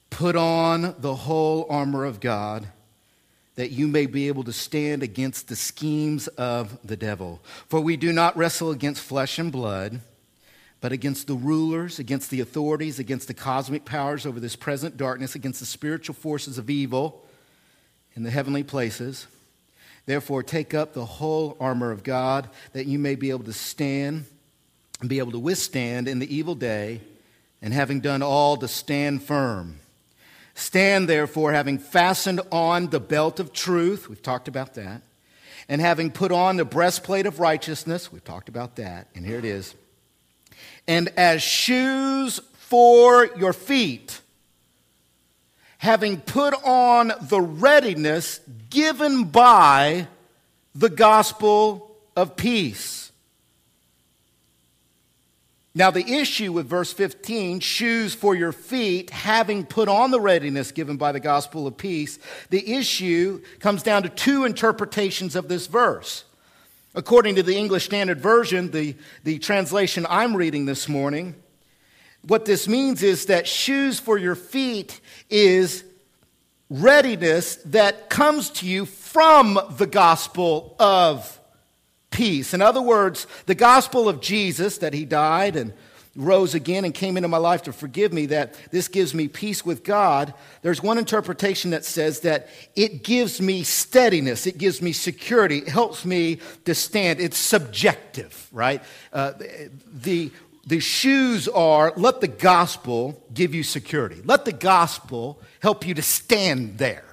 Put 0.08 0.36
on 0.36 0.94
the 0.98 1.14
whole 1.14 1.66
armor 1.68 2.04
of 2.04 2.20
God 2.20 2.68
that 3.54 3.70
you 3.70 3.86
may 3.86 4.06
be 4.06 4.28
able 4.28 4.44
to 4.44 4.52
stand 4.52 5.02
against 5.02 5.48
the 5.48 5.56
schemes 5.56 6.26
of 6.28 6.78
the 6.86 6.96
devil. 6.96 7.40
For 7.68 7.80
we 7.80 7.96
do 7.96 8.12
not 8.12 8.36
wrestle 8.36 8.70
against 8.70 9.02
flesh 9.02 9.38
and 9.38 9.52
blood, 9.52 10.00
but 10.80 10.92
against 10.92 11.26
the 11.26 11.34
rulers, 11.34 11.98
against 11.98 12.30
the 12.30 12.40
authorities, 12.40 12.98
against 12.98 13.28
the 13.28 13.34
cosmic 13.34 13.84
powers 13.84 14.26
over 14.26 14.40
this 14.40 14.56
present 14.56 14.96
darkness, 14.96 15.34
against 15.34 15.60
the 15.60 15.66
spiritual 15.66 16.14
forces 16.14 16.58
of 16.58 16.70
evil 16.70 17.24
in 18.14 18.22
the 18.22 18.30
heavenly 18.30 18.62
places. 18.62 19.26
Therefore, 20.06 20.42
take 20.42 20.74
up 20.74 20.94
the 20.94 21.04
whole 21.04 21.56
armor 21.60 21.92
of 21.92 22.02
God 22.02 22.48
that 22.72 22.86
you 22.86 22.98
may 22.98 23.14
be 23.14 23.30
able 23.30 23.44
to 23.44 23.52
stand 23.52 24.24
and 25.00 25.08
be 25.08 25.18
able 25.18 25.32
to 25.32 25.38
withstand 25.38 26.08
in 26.08 26.18
the 26.20 26.34
evil 26.34 26.54
day, 26.54 27.00
and 27.60 27.72
having 27.72 28.00
done 28.00 28.22
all, 28.22 28.56
to 28.56 28.66
stand 28.66 29.22
firm. 29.22 29.78
Stand 30.54 31.08
therefore, 31.08 31.52
having 31.52 31.78
fastened 31.78 32.40
on 32.50 32.88
the 32.88 33.00
belt 33.00 33.40
of 33.40 33.52
truth, 33.52 34.08
we've 34.08 34.22
talked 34.22 34.48
about 34.48 34.74
that, 34.74 35.02
and 35.68 35.80
having 35.80 36.10
put 36.10 36.30
on 36.30 36.56
the 36.56 36.64
breastplate 36.64 37.26
of 37.26 37.40
righteousness, 37.40 38.12
we've 38.12 38.24
talked 38.24 38.48
about 38.48 38.76
that, 38.76 39.08
and 39.14 39.24
here 39.24 39.38
it 39.38 39.44
is, 39.44 39.74
and 40.86 41.08
as 41.16 41.42
shoes 41.42 42.40
for 42.52 43.26
your 43.36 43.52
feet, 43.52 44.20
having 45.78 46.20
put 46.20 46.54
on 46.64 47.12
the 47.22 47.40
readiness 47.40 48.40
given 48.70 49.24
by 49.24 50.06
the 50.74 50.88
gospel 50.88 51.96
of 52.16 52.36
peace. 52.36 53.01
Now, 55.74 55.90
the 55.90 56.06
issue 56.06 56.52
with 56.52 56.68
verse 56.68 56.92
15, 56.92 57.60
shoes 57.60 58.14
for 58.14 58.34
your 58.34 58.52
feet, 58.52 59.08
having 59.08 59.64
put 59.64 59.88
on 59.88 60.10
the 60.10 60.20
readiness 60.20 60.70
given 60.70 60.98
by 60.98 61.12
the 61.12 61.20
gospel 61.20 61.66
of 61.66 61.78
peace, 61.78 62.18
the 62.50 62.74
issue 62.74 63.40
comes 63.58 63.82
down 63.82 64.02
to 64.02 64.10
two 64.10 64.44
interpretations 64.44 65.34
of 65.34 65.48
this 65.48 65.66
verse. 65.66 66.24
According 66.94 67.36
to 67.36 67.42
the 67.42 67.56
English 67.56 67.86
Standard 67.86 68.20
Version, 68.20 68.70
the, 68.70 68.94
the 69.24 69.38
translation 69.38 70.06
I'm 70.10 70.36
reading 70.36 70.66
this 70.66 70.90
morning, 70.90 71.34
what 72.20 72.44
this 72.44 72.68
means 72.68 73.02
is 73.02 73.26
that 73.26 73.48
shoes 73.48 73.98
for 73.98 74.18
your 74.18 74.34
feet 74.34 75.00
is 75.30 75.84
readiness 76.68 77.56
that 77.56 78.10
comes 78.10 78.50
to 78.50 78.66
you 78.66 78.84
from 78.84 79.58
the 79.78 79.86
gospel 79.86 80.76
of 80.78 81.40
peace. 82.12 82.54
In 82.54 82.62
other 82.62 82.82
words, 82.82 83.26
the 83.46 83.54
gospel 83.54 84.08
of 84.08 84.20
Jesus, 84.20 84.78
that 84.78 84.94
he 84.94 85.04
died 85.04 85.56
and 85.56 85.72
rose 86.14 86.54
again 86.54 86.84
and 86.84 86.92
came 86.92 87.16
into 87.16 87.28
my 87.28 87.38
life 87.38 87.62
to 87.62 87.72
forgive 87.72 88.12
me, 88.12 88.26
that 88.26 88.54
this 88.70 88.88
gives 88.88 89.14
me 89.14 89.28
peace 89.28 89.64
with 89.64 89.82
God. 89.82 90.34
There's 90.60 90.82
one 90.82 90.98
interpretation 90.98 91.70
that 91.70 91.84
says 91.84 92.20
that 92.20 92.48
it 92.76 93.02
gives 93.02 93.40
me 93.40 93.62
steadiness, 93.62 94.46
it 94.46 94.58
gives 94.58 94.82
me 94.82 94.92
security, 94.92 95.58
it 95.58 95.68
helps 95.68 96.04
me 96.04 96.40
to 96.66 96.74
stand. 96.74 97.20
It's 97.20 97.38
subjective, 97.38 98.48
right? 98.52 98.82
Uh, 99.12 99.32
the, 99.90 100.30
the 100.66 100.80
shoes 100.80 101.48
are 101.48 101.92
let 101.96 102.20
the 102.20 102.28
gospel 102.28 103.22
give 103.32 103.54
you 103.54 103.62
security, 103.62 104.20
let 104.24 104.44
the 104.44 104.52
gospel 104.52 105.40
help 105.60 105.86
you 105.86 105.94
to 105.94 106.02
stand 106.02 106.78
there. 106.78 107.11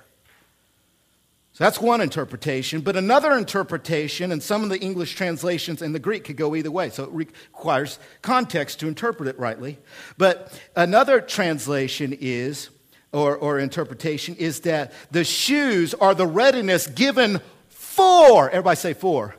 So 1.59 1.65
that's 1.65 1.81
one 1.81 1.99
interpretation. 1.99 2.79
But 2.79 2.95
another 2.95 3.33
interpretation, 3.33 4.31
and 4.31 4.41
some 4.41 4.63
of 4.63 4.69
the 4.69 4.79
English 4.79 5.15
translations 5.15 5.81
in 5.81 5.91
the 5.91 5.99
Greek 5.99 6.23
could 6.23 6.37
go 6.37 6.55
either 6.55 6.71
way, 6.71 6.89
so 6.89 7.03
it 7.03 7.09
requires 7.11 7.99
context 8.21 8.79
to 8.79 8.87
interpret 8.87 9.27
it 9.27 9.37
rightly. 9.37 9.77
But 10.17 10.57
another 10.77 11.19
translation 11.19 12.17
is, 12.17 12.69
or, 13.11 13.35
or 13.35 13.59
interpretation, 13.59 14.37
is 14.37 14.61
that 14.61 14.93
the 15.11 15.25
shoes 15.25 15.93
are 15.95 16.15
the 16.15 16.25
readiness 16.25 16.87
given 16.87 17.41
for, 17.67 18.49
everybody 18.49 18.77
say 18.77 18.93
for. 18.93 19.35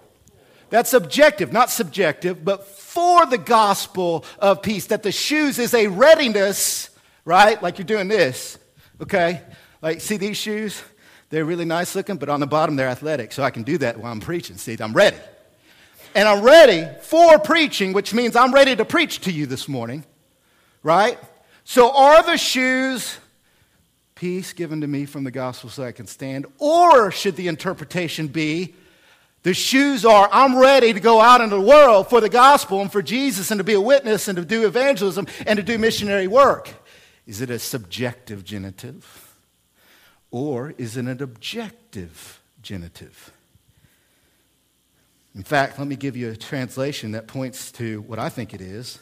That's 0.69 0.93
objective, 0.93 1.55
not 1.55 1.71
subjective, 1.71 2.45
but 2.45 2.67
for 2.67 3.25
the 3.25 3.39
gospel 3.39 4.27
of 4.39 4.61
peace. 4.61 4.89
That 4.89 5.03
the 5.03 5.11
shoes 5.11 5.59
is 5.59 5.73
a 5.73 5.87
readiness, 5.87 6.91
right? 7.25 7.63
Like 7.63 7.79
you're 7.79 7.87
doing 7.87 8.09
this, 8.09 8.59
okay? 9.01 9.41
Like, 9.81 10.03
see 10.03 10.19
these 10.19 10.37
shoes? 10.37 10.83
They're 11.31 11.45
really 11.45 11.65
nice 11.65 11.95
looking, 11.95 12.17
but 12.17 12.29
on 12.29 12.41
the 12.41 12.47
bottom 12.47 12.77
they're 12.77 12.89
athletic, 12.89 13.33
so 13.33 13.43
I 13.43 13.51
can 13.51 13.63
do 13.63 13.79
that 13.79 13.99
while 13.99 14.13
I'm 14.13 14.21
preaching. 14.21 14.57
See, 14.57 14.77
I'm 14.79 14.93
ready. 14.93 15.17
And 16.15 16.29
I'm 16.29 16.43
ready 16.43 16.89
for 17.03 17.39
preaching, 17.39 17.93
which 17.93 18.13
means 18.13 18.35
I'm 18.35 18.53
ready 18.53 18.75
to 18.75 18.85
preach 18.85 19.21
to 19.21 19.33
you 19.33 19.47
this 19.47 19.69
morning, 19.69 20.05
right? 20.83 21.19
So, 21.63 21.95
are 21.95 22.25
the 22.25 22.37
shoes 22.37 23.17
peace 24.17 24.53
given 24.53 24.81
to 24.81 24.89
me 24.89 25.07
from 25.07 25.23
the 25.23 25.31
gospel 25.31 25.71
so 25.71 25.85
I 25.85 25.93
can 25.93 26.09
stand? 26.09 26.47
Or 26.59 27.13
should 27.13 27.37
the 27.37 27.47
interpretation 27.47 28.27
be 28.27 28.75
the 29.43 29.55
shoes 29.55 30.05
are 30.05 30.29
I'm 30.33 30.59
ready 30.59 30.93
to 30.93 31.01
go 31.01 31.21
out 31.21 31.41
into 31.41 31.57
the 31.57 31.63
world 31.63 32.11
for 32.11 32.21
the 32.21 32.29
gospel 32.29 32.81
and 32.81 32.91
for 32.91 33.03
Jesus 33.03 33.51
and 33.53 33.59
to 33.59 33.65
be 33.65 33.75
a 33.75 33.81
witness 33.81 34.29
and 34.29 34.37
to 34.37 34.45
do 34.45 34.67
evangelism 34.67 35.29
and 35.47 35.57
to 35.57 35.63
do 35.63 35.79
missionary 35.79 36.27
work? 36.27 36.71
Is 37.27 37.41
it 37.41 37.51
a 37.51 37.59
subjective 37.59 38.45
genitive? 38.45 39.30
Or 40.31 40.75
is 40.79 40.97
it 40.97 41.07
an 41.07 41.23
objective 41.23 42.41
genitive? 42.63 43.33
In 45.35 45.43
fact, 45.43 45.79
let 45.79 45.87
me 45.87 45.97
give 45.97 46.17
you 46.17 46.31
a 46.31 46.37
translation 46.37 47.13
that 47.13 47.27
points 47.27 47.71
to 47.73 48.03
what 48.03 48.19
I 48.19 48.29
think 48.29 48.53
it 48.53 48.61
is. 48.61 48.99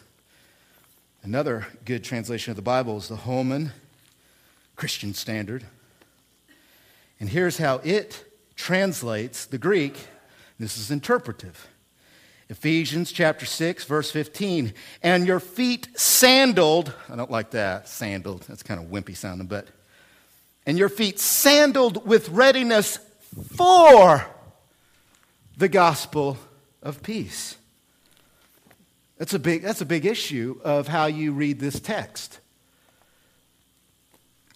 Another 1.23 1.67
good 1.85 2.05
translation 2.05 2.51
of 2.51 2.57
the 2.57 2.63
Bible 2.63 2.97
is 2.99 3.09
the 3.09 3.17
Holman 3.17 3.73
Christian 4.77 5.15
Standard. 5.15 5.65
And 7.19 7.29
here's 7.29 7.59
how 7.59 7.81
it 7.83 8.25
translates 8.57 9.47
the 9.47 9.59
Greek. 9.59 10.07
This 10.59 10.79
is 10.79 10.91
interpretive. 10.91 11.69
Ephesians 12.49 13.13
chapter 13.13 13.45
6, 13.45 13.85
verse 13.85 14.11
15. 14.11 14.73
And 15.03 15.27
your 15.27 15.41
feet 15.41 15.89
sandaled, 15.99 16.93
I 17.09 17.17
don't 17.17 17.31
like 17.31 17.51
that, 17.51 17.89
sandaled, 17.89 18.43
that's 18.43 18.63
kind 18.63 18.83
of 18.83 18.91
wimpy 18.91 19.17
sounding, 19.17 19.47
but 19.47 19.69
and 20.69 20.79
your 20.79 20.91
feet 20.91 21.19
sandaled 21.19 22.07
with 22.07 22.29
readiness 22.29 22.99
for 23.57 24.27
the 25.57 25.69
gospel 25.69 26.37
of 26.83 27.03
peace. 27.03 27.57
That's 29.17 29.33
a 29.33 29.39
big, 29.39 29.63
that's 29.63 29.81
a 29.81 29.87
big 29.87 30.05
issue 30.05 30.61
of 30.63 30.87
how 30.87 31.07
you 31.07 31.33
read 31.33 31.59
this 31.59 31.81
text. 31.81 32.41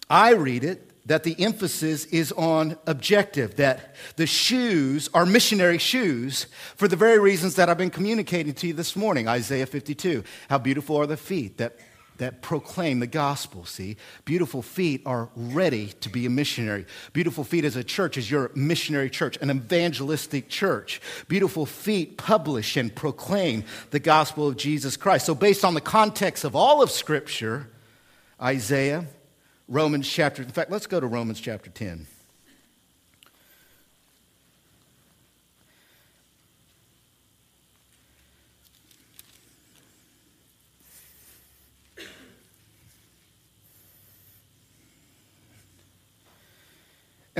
I 0.07 0.33
read 0.33 0.63
it 0.63 0.91
that 1.07 1.23
the 1.23 1.35
emphasis 1.43 2.05
is 2.05 2.31
on 2.33 2.77
objective, 2.85 3.55
that 3.55 3.95
the 4.15 4.27
shoes 4.27 5.09
are 5.15 5.25
missionary 5.25 5.79
shoes 5.79 6.45
for 6.75 6.87
the 6.87 6.95
very 6.95 7.17
reasons 7.17 7.55
that 7.55 7.69
I've 7.69 7.77
been 7.79 7.89
communicating 7.89 8.53
to 8.53 8.67
you 8.67 8.73
this 8.73 8.95
morning. 8.95 9.27
Isaiah 9.27 9.65
52. 9.65 10.23
How 10.47 10.59
beautiful 10.59 10.95
are 10.95 11.07
the 11.07 11.17
feet 11.17 11.57
that 11.57 11.75
that 12.23 12.41
proclaim 12.41 12.99
the 12.99 13.07
gospel, 13.07 13.65
see? 13.65 13.97
Beautiful 14.23 14.61
feet 14.61 15.01
are 15.05 15.27
ready 15.35 15.87
to 15.99 16.09
be 16.09 16.25
a 16.25 16.29
missionary. 16.29 16.85
Beautiful 17.11 17.43
feet 17.43 17.65
as 17.65 17.75
a 17.75 17.83
church 17.83 18.17
is 18.17 18.31
your 18.31 18.49
missionary 18.55 19.09
church, 19.09 19.37
an 19.41 19.51
evangelistic 19.51 20.47
church. 20.47 21.01
Beautiful 21.27 21.65
feet 21.65 22.17
publish 22.17 22.77
and 22.77 22.95
proclaim 22.95 23.65
the 23.91 23.99
gospel 23.99 24.47
of 24.47 24.55
Jesus 24.55 24.95
Christ. 24.95 25.25
So, 25.25 25.35
based 25.35 25.65
on 25.65 25.73
the 25.73 25.81
context 25.81 26.45
of 26.45 26.55
all 26.55 26.81
of 26.81 26.89
Scripture, 26.89 27.67
Isaiah, 28.41 29.05
Romans 29.67 30.09
chapter, 30.09 30.41
in 30.41 30.49
fact, 30.49 30.71
let's 30.71 30.87
go 30.87 31.01
to 31.01 31.07
Romans 31.07 31.41
chapter 31.41 31.69
10. 31.69 32.07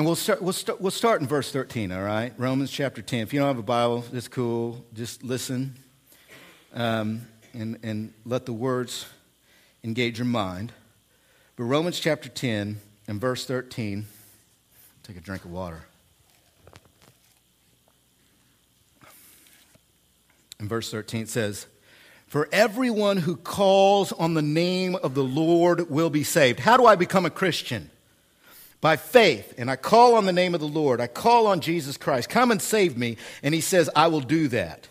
And 0.03 0.07
we'll 0.09 0.17
start, 0.17 0.41
we'll, 0.41 0.51
start, 0.51 0.81
we'll 0.81 0.91
start 0.91 1.21
in 1.21 1.27
verse 1.27 1.49
13, 1.49 1.93
all 1.93 2.03
right? 2.03 2.33
Romans 2.37 2.69
chapter 2.69 3.01
10. 3.01 3.21
If 3.21 3.31
you 3.31 3.39
don't 3.39 3.47
have 3.47 3.57
a 3.57 3.63
Bible, 3.63 4.03
it's 4.11 4.27
cool. 4.27 4.83
Just 4.93 5.23
listen 5.23 5.77
um, 6.73 7.25
and, 7.53 7.79
and 7.83 8.13
let 8.25 8.45
the 8.45 8.51
words 8.51 9.05
engage 9.81 10.19
your 10.19 10.25
mind. 10.25 10.73
But 11.55 11.63
Romans 11.63 12.01
chapter 12.01 12.27
10 12.27 12.81
and 13.07 13.21
verse 13.21 13.45
13, 13.45 14.05
take 15.03 15.15
a 15.15 15.21
drink 15.21 15.45
of 15.45 15.51
water. 15.51 15.85
In 20.59 20.67
verse 20.67 20.91
13 20.91 21.21
it 21.21 21.29
says, 21.29 21.65
For 22.27 22.49
everyone 22.51 23.19
who 23.19 23.37
calls 23.37 24.11
on 24.11 24.33
the 24.33 24.41
name 24.41 24.97
of 24.97 25.13
the 25.13 25.23
Lord 25.23 25.89
will 25.89 26.09
be 26.09 26.25
saved. 26.25 26.59
How 26.59 26.75
do 26.75 26.85
I 26.85 26.97
become 26.97 27.25
a 27.25 27.29
Christian? 27.29 27.89
By 28.83 28.97
faith, 28.97 29.53
and 29.57 29.71
I 29.71 29.77
call 29.77 30.15
on 30.15 30.25
the 30.25 30.33
name 30.33 30.53
of 30.53 30.59
the 30.59 30.67
Lord, 30.67 30.99
I 30.99 31.07
call 31.07 31.47
on 31.47 31.61
Jesus 31.61 31.95
Christ, 31.95 32.27
come 32.27 32.51
and 32.51 32.61
save 32.61 32.97
me. 32.97 33.15
And 33.41 33.55
he 33.55 33.61
says, 33.61 33.89
I 33.95 34.07
will 34.07 34.19
do 34.19 34.49
that. 34.49 34.89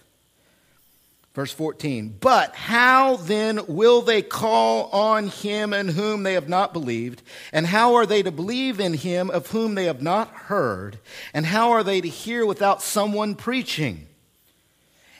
Verse 1.35 1.52
14, 1.52 2.16
but 2.18 2.55
how 2.55 3.16
then 3.16 3.61
will 3.66 4.00
they 4.00 4.22
call 4.22 4.88
on 4.92 5.28
him 5.28 5.74
in 5.74 5.88
whom 5.88 6.22
they 6.22 6.33
have 6.33 6.48
not 6.48 6.72
believed? 6.72 7.20
And 7.52 7.66
how 7.66 7.96
are 7.96 8.07
they 8.07 8.22
to 8.22 8.31
believe 8.31 8.81
in 8.81 8.94
him 8.94 9.28
of 9.28 9.48
whom 9.48 9.74
they 9.74 9.85
have 9.85 10.00
not 10.00 10.28
heard? 10.28 10.98
And 11.35 11.44
how 11.44 11.72
are 11.72 11.85
they 11.85 12.00
to 12.00 12.09
hear 12.09 12.46
without 12.46 12.81
someone 12.81 13.35
preaching? 13.35 14.07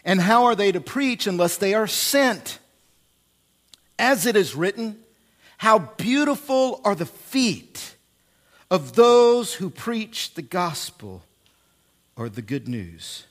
And 0.03 0.19
how 0.19 0.45
are 0.45 0.55
they 0.55 0.73
to 0.73 0.81
preach 0.81 1.27
unless 1.27 1.59
they 1.59 1.75
are 1.75 1.87
sent? 1.87 2.59
As 3.99 4.25
it 4.25 4.35
is 4.35 4.55
written, 4.55 4.99
how 5.59 5.79
beautiful 5.79 6.81
are 6.85 6.95
the 6.95 7.05
feet 7.05 7.97
of 8.73 8.95
those 8.95 9.53
who 9.53 9.69
preach 9.69 10.33
the 10.33 10.41
gospel 10.41 11.23
or 12.17 12.31
the 12.31 12.41
good 12.41 12.67
news. 12.67 13.27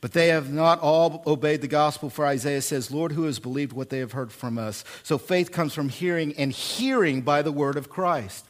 But 0.00 0.12
they 0.12 0.26
have 0.28 0.52
not 0.52 0.80
all 0.80 1.22
obeyed 1.24 1.60
the 1.60 1.68
gospel, 1.68 2.10
for 2.10 2.26
Isaiah 2.26 2.60
says, 2.60 2.90
Lord, 2.90 3.12
who 3.12 3.22
has 3.22 3.38
believed 3.38 3.72
what 3.72 3.90
they 3.90 4.00
have 4.00 4.10
heard 4.10 4.32
from 4.32 4.58
us? 4.58 4.84
So 5.04 5.18
faith 5.18 5.52
comes 5.52 5.72
from 5.72 5.88
hearing, 5.88 6.34
and 6.36 6.50
hearing 6.50 7.20
by 7.20 7.42
the 7.42 7.52
word 7.52 7.76
of 7.76 7.88
Christ. 7.88 8.44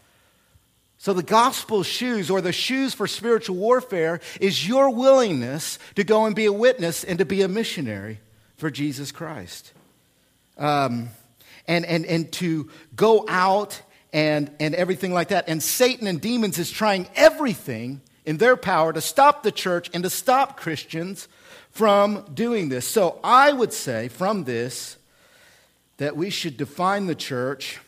So 0.97 1.13
the 1.13 1.23
gospel 1.23 1.83
shoes, 1.83 2.31
or 2.31 2.41
the 2.41 2.51
shoes 2.51 2.95
for 2.95 3.07
spiritual 3.07 3.57
warfare, 3.57 4.21
is 4.41 4.67
your 4.67 4.89
willingness 4.89 5.79
to 5.97 6.03
go 6.03 6.25
and 6.25 6.35
be 6.35 6.47
a 6.47 6.53
witness 6.53 7.05
and 7.05 7.19
to 7.19 7.27
be 7.27 7.43
a 7.43 7.49
missionary 7.49 8.21
for 8.57 8.71
Jesus 8.71 9.13
Christ. 9.13 9.75
Um, 10.57 11.11
and, 11.69 11.85
and, 11.85 12.07
and 12.07 12.33
to 12.33 12.71
go 12.95 13.27
out 13.29 13.83
and, 14.13 14.51
and 14.61 14.75
everything 14.75 15.13
like 15.13 15.29
that. 15.29 15.49
And 15.49 15.63
Satan 15.63 16.07
and 16.07 16.21
demons 16.21 16.59
is 16.59 16.71
trying 16.71 17.09
everything 17.15 18.01
in 18.25 18.39
their 18.39 18.57
power 18.57 18.93
to 18.93 19.01
stop 19.01 19.43
the 19.43 19.53
church 19.53 19.91
and 19.95 20.03
to 20.03 20.11
stop 20.11 20.57
Christians 20.57 21.29
from 21.71 22.25
doing 22.35 22.69
this. 22.69 22.87
So 22.87 23.21
I 23.23 23.53
would 23.53 23.73
say 23.73 24.09
from 24.09 24.45
this 24.45 24.97
that 25.99 26.17
we 26.17 26.31
should 26.31 26.57
define 26.57 27.07
the 27.07 27.15
church 27.15 27.79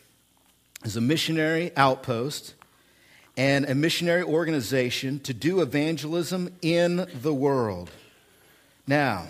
as 0.83 0.95
a 0.95 1.01
missionary 1.01 1.71
outpost 1.75 2.55
and 3.35 3.65
a 3.65 3.75
missionary 3.75 4.23
organization 4.23 5.19
to 5.21 5.33
do 5.33 5.61
evangelism 5.61 6.53
in 6.61 7.07
the 7.21 7.33
world. 7.33 7.89
Now, 8.87 9.27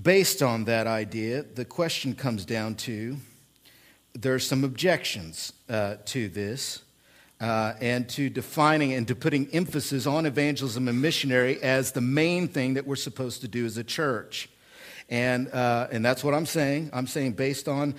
based 0.00 0.42
on 0.42 0.64
that 0.64 0.86
idea, 0.86 1.42
the 1.42 1.64
question 1.64 2.14
comes 2.14 2.44
down 2.44 2.76
to 2.76 3.16
there 4.14 4.34
are 4.34 4.40
some 4.40 4.64
objections 4.64 5.52
uh, 5.68 5.96
to 6.06 6.28
this 6.28 6.82
uh, 7.40 7.74
and 7.80 8.08
to 8.10 8.28
defining 8.28 8.92
and 8.92 9.08
to 9.08 9.14
putting 9.14 9.48
emphasis 9.52 10.06
on 10.06 10.26
evangelism 10.26 10.88
and 10.88 11.00
missionary 11.00 11.60
as 11.62 11.92
the 11.92 12.00
main 12.00 12.48
thing 12.48 12.74
that 12.74 12.86
we're 12.86 12.96
supposed 12.96 13.40
to 13.40 13.48
do 13.48 13.64
as 13.64 13.76
a 13.76 13.84
church. 13.84 14.48
And, 15.08 15.48
uh, 15.48 15.88
and 15.90 16.04
that's 16.04 16.22
what 16.22 16.34
I'm 16.34 16.46
saying. 16.46 16.90
I'm 16.92 17.06
saying 17.06 17.32
based 17.32 17.66
on 17.66 17.94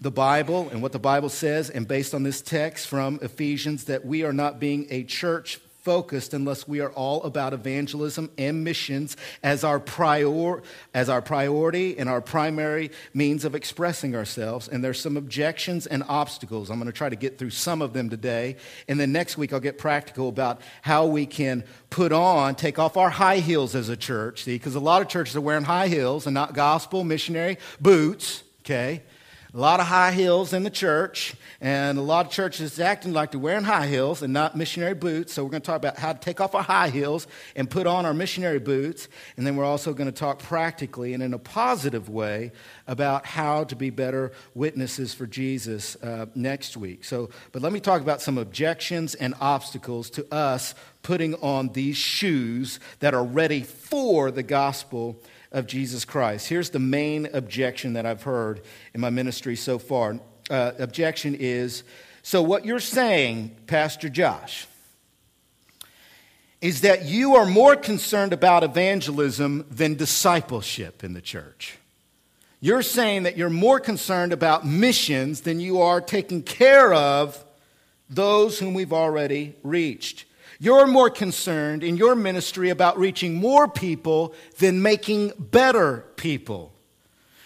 the 0.00 0.10
Bible 0.10 0.68
and 0.70 0.82
what 0.82 0.92
the 0.92 0.98
Bible 0.98 1.30
says, 1.30 1.70
and 1.70 1.88
based 1.88 2.12
on 2.12 2.22
this 2.22 2.42
text 2.42 2.86
from 2.86 3.18
Ephesians, 3.22 3.84
that 3.84 4.04
we 4.04 4.24
are 4.24 4.32
not 4.32 4.60
being 4.60 4.86
a 4.90 5.04
church 5.04 5.58
focused 5.82 6.34
unless 6.34 6.68
we 6.68 6.80
are 6.80 6.90
all 6.90 7.22
about 7.22 7.52
evangelism 7.52 8.30
and 8.36 8.64
missions 8.64 9.16
as 9.42 9.64
our, 9.64 9.80
prior, 9.80 10.62
as 10.94 11.08
our 11.08 11.22
priority 11.22 11.98
and 11.98 12.08
our 12.08 12.20
primary 12.20 12.90
means 13.14 13.44
of 13.44 13.54
expressing 13.54 14.14
ourselves. 14.14 14.68
And 14.68 14.84
there's 14.84 15.00
some 15.00 15.16
objections 15.16 15.86
and 15.86 16.02
obstacles. 16.08 16.70
I'm 16.70 16.78
going 16.78 16.86
to 16.86 16.96
try 16.96 17.08
to 17.08 17.16
get 17.16 17.38
through 17.38 17.50
some 17.50 17.82
of 17.82 17.92
them 17.92 18.10
today. 18.10 18.56
And 18.88 19.00
then 19.00 19.12
next 19.12 19.38
week, 19.38 19.52
I'll 19.52 19.60
get 19.60 19.78
practical 19.78 20.28
about 20.28 20.60
how 20.82 21.06
we 21.06 21.26
can 21.26 21.64
put 21.88 22.12
on, 22.12 22.54
take 22.54 22.78
off 22.78 22.96
our 22.96 23.10
high 23.10 23.38
heels 23.38 23.74
as 23.74 23.88
a 23.88 23.96
church. 23.96 24.44
See, 24.44 24.54
because 24.54 24.74
a 24.74 24.80
lot 24.80 25.02
of 25.02 25.08
churches 25.08 25.36
are 25.36 25.40
wearing 25.40 25.64
high 25.64 25.88
heels 25.88 26.26
and 26.26 26.34
not 26.34 26.54
gospel 26.54 27.04
missionary 27.04 27.58
boots, 27.80 28.42
okay? 28.64 29.02
A 29.52 29.58
lot 29.58 29.80
of 29.80 29.86
high 29.86 30.12
heels 30.12 30.52
in 30.52 30.62
the 30.62 30.70
church, 30.70 31.34
and 31.60 31.98
a 31.98 32.02
lot 32.02 32.26
of 32.26 32.32
churches 32.32 32.80
acting 32.80 33.12
like 33.12 33.32
they're 33.32 33.40
wearing 33.40 33.64
high 33.64 33.86
heels 33.86 34.22
and 34.22 34.32
not 34.32 34.56
missionary 34.56 34.94
boots. 34.94 35.32
So, 35.32 35.44
we're 35.44 35.50
going 35.50 35.62
to 35.62 35.66
talk 35.66 35.76
about 35.76 35.98
how 35.98 36.12
to 36.12 36.18
take 36.18 36.40
off 36.40 36.54
our 36.54 36.62
high 36.62 36.88
heels 36.88 37.26
and 37.54 37.68
put 37.68 37.86
on 37.86 38.06
our 38.06 38.14
missionary 38.14 38.58
boots. 38.58 39.08
And 39.36 39.46
then 39.46 39.56
we're 39.56 39.64
also 39.64 39.92
going 39.92 40.06
to 40.10 40.12
talk 40.12 40.38
practically 40.38 41.12
and 41.12 41.22
in 41.22 41.34
a 41.34 41.38
positive 41.38 42.08
way 42.08 42.52
about 42.86 43.26
how 43.26 43.64
to 43.64 43.76
be 43.76 43.90
better 43.90 44.32
witnesses 44.54 45.12
for 45.12 45.26
Jesus 45.26 45.96
uh, 45.96 46.26
next 46.34 46.76
week. 46.76 47.04
So, 47.04 47.30
but 47.52 47.62
let 47.62 47.72
me 47.72 47.80
talk 47.80 48.00
about 48.00 48.22
some 48.22 48.38
objections 48.38 49.14
and 49.14 49.34
obstacles 49.40 50.10
to 50.10 50.34
us 50.34 50.74
putting 51.02 51.34
on 51.36 51.68
these 51.68 51.96
shoes 51.96 52.80
that 53.00 53.14
are 53.14 53.24
ready 53.24 53.62
for 53.62 54.30
the 54.30 54.42
gospel 54.42 55.20
of 55.52 55.66
Jesus 55.66 56.04
Christ. 56.04 56.48
Here's 56.48 56.70
the 56.70 56.78
main 56.78 57.26
objection 57.32 57.94
that 57.94 58.06
I've 58.06 58.22
heard 58.22 58.62
in 58.94 59.00
my 59.00 59.10
ministry 59.10 59.56
so 59.56 59.78
far. 59.78 60.20
Uh, 60.50 60.72
objection 60.78 61.36
is 61.38 61.84
so, 62.22 62.42
what 62.42 62.66
you're 62.66 62.80
saying, 62.80 63.56
Pastor 63.66 64.08
Josh, 64.10 64.66
is 66.60 66.82
that 66.82 67.06
you 67.06 67.36
are 67.36 67.46
more 67.46 67.76
concerned 67.76 68.34
about 68.34 68.62
evangelism 68.62 69.64
than 69.70 69.94
discipleship 69.94 71.02
in 71.02 71.14
the 71.14 71.22
church. 71.22 71.78
You're 72.60 72.82
saying 72.82 73.22
that 73.22 73.38
you're 73.38 73.48
more 73.48 73.80
concerned 73.80 74.34
about 74.34 74.66
missions 74.66 75.40
than 75.40 75.60
you 75.60 75.80
are 75.80 76.02
taking 76.02 76.42
care 76.42 76.92
of 76.92 77.42
those 78.10 78.58
whom 78.58 78.74
we've 78.74 78.92
already 78.92 79.54
reached. 79.62 80.26
You're 80.58 80.86
more 80.86 81.08
concerned 81.08 81.82
in 81.82 81.96
your 81.96 82.14
ministry 82.14 82.68
about 82.68 82.98
reaching 82.98 83.34
more 83.34 83.66
people 83.66 84.34
than 84.58 84.82
making 84.82 85.32
better 85.38 86.04
people. 86.16 86.74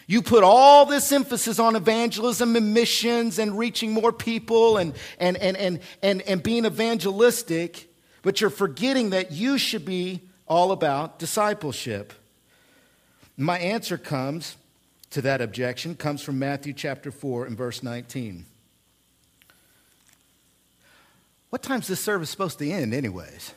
You 0.06 0.20
put 0.20 0.44
all 0.44 0.84
this 0.84 1.10
emphasis 1.12 1.58
on 1.58 1.76
evangelism 1.76 2.56
and 2.56 2.74
missions 2.74 3.38
and 3.38 3.58
reaching 3.58 3.92
more 3.92 4.12
people 4.12 4.76
and, 4.76 4.94
and, 5.18 5.36
and, 5.38 5.56
and, 5.56 5.80
and, 6.02 6.22
and 6.22 6.42
being 6.42 6.66
evangelistic, 6.66 7.88
but 8.22 8.40
you're 8.40 8.50
forgetting 8.50 9.10
that 9.10 9.32
you 9.32 9.56
should 9.56 9.84
be 9.84 10.20
all 10.46 10.72
about 10.72 11.18
discipleship. 11.18 12.12
My 13.36 13.58
answer 13.58 13.96
comes 13.96 14.56
to 15.10 15.22
that 15.22 15.40
objection 15.40 15.94
comes 15.94 16.22
from 16.22 16.38
Matthew 16.38 16.72
chapter 16.72 17.10
4 17.10 17.46
and 17.46 17.56
verse 17.56 17.82
19. 17.82 18.46
What 21.50 21.62
time's 21.62 21.86
this 21.86 22.00
service 22.00 22.30
supposed 22.30 22.58
to 22.58 22.68
end, 22.68 22.92
anyways? 22.92 23.54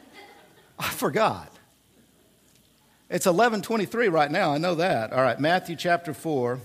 I 0.78 0.88
forgot. 0.90 1.53
It's 3.14 3.26
11:23 3.26 4.08
right 4.08 4.28
now. 4.28 4.52
I 4.52 4.58
know 4.58 4.74
that. 4.74 5.12
All 5.12 5.22
right, 5.22 5.38
Matthew 5.38 5.76
chapter 5.76 6.12
4. 6.12 6.58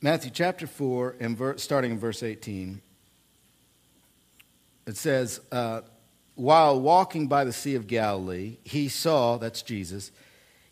Matthew 0.00 0.32
chapter 0.32 0.66
4, 0.66 1.16
and 1.20 1.36
ver- 1.36 1.56
starting 1.56 1.92
in 1.92 2.00
verse 2.00 2.24
18, 2.24 2.80
it 4.86 4.96
says, 4.96 5.40
uh, 5.52 5.82
while 6.34 6.80
walking 6.80 7.28
by 7.28 7.44
the 7.44 7.52
Sea 7.52 7.76
of 7.76 7.86
Galilee, 7.86 8.56
he 8.64 8.88
saw, 8.88 9.36
that's 9.36 9.62
Jesus, 9.62 10.10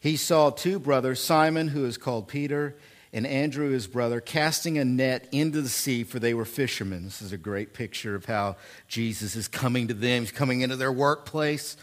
he 0.01 0.17
saw 0.17 0.51
two 0.51 0.79
brothers, 0.79 1.23
Simon, 1.23 1.69
who 1.69 1.85
is 1.85 1.99
called 1.99 2.29
Peter, 2.29 2.77
and 3.13 3.27
Andrew, 3.27 3.71
his 3.71 3.87
brother, 3.87 4.21
casting 4.21 4.79
a 4.79 4.85
net 4.85 5.29
into 5.33 5.63
the 5.63 5.69
sea, 5.69 6.05
for 6.05 6.19
they 6.19 6.35
were 6.35 6.45
fishermen. 6.45 7.05
This 7.05 7.23
is 7.23 7.33
a 7.33 7.39
great 7.39 7.73
picture 7.73 8.15
of 8.15 8.27
how 8.27 8.57
Jesus 8.87 9.35
is 9.35 9.49
coming 9.49 9.89
to 9.89 9.95
them. 9.95 10.23
He's 10.23 10.33
coming 10.33 10.61
into 10.61 10.77
their 10.77 10.93
workplace, 10.93 11.77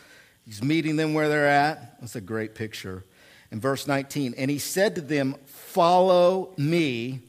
he's 0.46 0.64
meeting 0.64 0.96
them 0.96 1.14
where 1.14 1.28
they're 1.28 1.48
at. 1.48 2.00
That's 2.00 2.16
a 2.16 2.22
great 2.22 2.56
picture. 2.56 3.04
In 3.52 3.60
verse 3.60 3.88
19, 3.88 4.36
and 4.38 4.50
he 4.52 4.60
said 4.60 4.96
to 4.96 5.02
them, 5.02 5.36
Follow 5.46 6.54
me, 6.58 7.22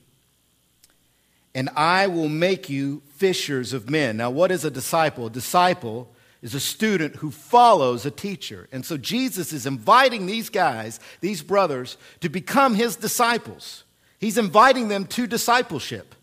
and 1.55 1.68
I 1.75 2.07
will 2.07 2.29
make 2.29 2.68
you 2.68 3.03
fishers 3.09 3.72
of 3.72 3.90
men. 3.90 4.16
Now, 4.18 4.31
what 4.31 4.51
is 4.51 4.64
a 4.64 4.70
disciple? 4.70 5.27
A 5.27 5.31
disciple 5.31 6.14
is 6.42 6.55
a 6.55 6.61
student 6.61 7.16
who 7.16 7.31
follows 7.31 8.07
a 8.07 8.11
teacher. 8.11 8.68
And 8.72 8.85
so 8.85 8.96
Jesus 8.96 9.53
is 9.53 9.66
inviting 9.66 10.27
these 10.27 10.49
guys, 10.49 11.01
these 11.20 11.42
brothers, 11.42 11.96
to 12.20 12.29
become 12.29 12.75
his 12.75 12.96
disciples. 12.96 13.85
He's 14.18 14.38
inviting 14.38 14.88
them 14.88 15.07
to 15.07 15.27
discipleship. 15.27 16.14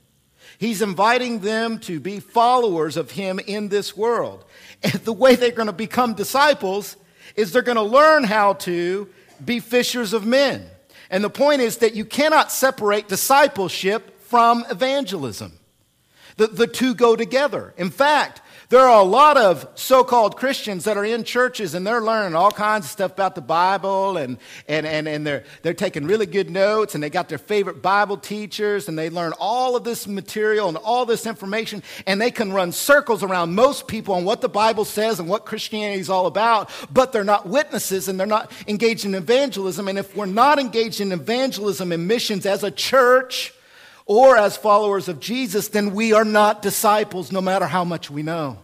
He's 0.58 0.82
inviting 0.82 1.40
them 1.40 1.80
to 1.80 2.00
be 2.00 2.20
followers 2.20 2.96
of 2.96 3.12
him 3.12 3.40
in 3.40 3.70
this 3.70 3.98
world. 3.98 4.46
And 4.84 4.94
the 4.94 5.14
way 5.14 5.36
they're 5.36 5.52
going 5.52 5.68
to 5.68 5.74
become 5.74 6.14
disciples 6.14 6.96
is 7.36 7.52
they're 7.52 7.62
going 7.62 7.76
to 7.76 7.82
learn 7.82 8.24
how 8.24 8.54
to 8.54 9.10
be 9.44 9.60
fishers 9.60 10.14
of 10.14 10.26
men. 10.26 10.66
And 11.10 11.24
the 11.24 11.30
point 11.30 11.62
is 11.62 11.78
that 11.78 11.96
you 11.96 12.06
cannot 12.06 12.52
separate 12.52 13.08
discipleship 13.08 14.22
from 14.22 14.66
evangelism. 14.70 15.60
The, 16.38 16.48
the 16.48 16.68
two 16.68 16.96
go 16.96 17.16
together. 17.16 17.74
In 17.78 17.92
fact, 17.92 18.42
there 18.74 18.90
are 18.90 19.02
a 19.02 19.06
lot 19.06 19.38
of 19.38 19.68
so 19.76 20.04
called 20.04 20.36
Christians 20.36 20.86
that 20.86 20.98
are 20.98 21.06
in 21.06 21.24
churches 21.24 21.76
and 21.76 21.86
they're 21.86 22.02
learning 22.02 22.34
all 22.34 22.50
kinds 22.50 22.88
of 22.88 22.92
stuff 22.92 23.12
about 23.12 23.36
the 23.36 23.42
Bible 23.42 24.18
and, 24.18 24.40
and, 24.68 24.88
and, 24.88 25.08
and 25.08 25.28
they're, 25.28 25.44
they're 25.62 25.76
taking 25.76 26.08
really 26.08 26.26
good 26.26 26.50
notes 26.50 26.96
and 26.96 27.04
they 27.04 27.12
got 27.12 27.30
their 27.30 27.38
favorite 27.38 27.84
Bible 27.84 28.18
teachers 28.18 28.88
and 28.90 28.98
they 28.98 29.12
learn 29.12 29.32
all 29.40 29.76
of 29.76 29.84
this 29.84 30.08
material 30.08 30.70
and 30.70 30.78
all 30.78 31.06
this 31.06 31.28
information 31.28 31.84
and 32.08 32.20
they 32.20 32.32
can 32.32 32.52
run 32.52 32.72
circles 32.72 33.22
around 33.22 33.54
most 33.54 33.88
people 33.88 34.16
on 34.16 34.26
what 34.26 34.42
the 34.42 34.50
Bible 34.50 34.86
says 34.86 35.20
and 35.20 35.30
what 35.30 35.46
Christianity 35.46 36.00
is 36.00 36.10
all 36.10 36.26
about, 36.26 36.72
but 36.92 37.12
they're 37.12 37.24
not 37.24 37.48
witnesses 37.48 38.08
and 38.08 38.20
they're 38.20 38.26
not 38.26 38.52
engaged 38.68 39.06
in 39.06 39.14
evangelism. 39.14 39.88
And 39.88 40.00
if 40.00 40.16
we're 40.18 40.26
not 40.26 40.58
engaged 40.58 41.00
in 41.00 41.12
evangelism 41.12 41.92
and 41.92 42.08
missions 42.08 42.48
as 42.48 42.64
a 42.64 42.72
church, 42.72 43.54
or 44.06 44.38
as 44.38 44.58
followers 44.58 45.08
of 45.08 45.20
Jesus, 45.20 45.70
then 45.70 45.94
we 45.94 46.14
are 46.14 46.26
not 46.26 46.62
disciples 46.62 47.32
no 47.32 47.42
matter 47.42 47.66
how 47.66 47.84
much 47.84 48.10
we 48.12 48.24
know. 48.24 48.60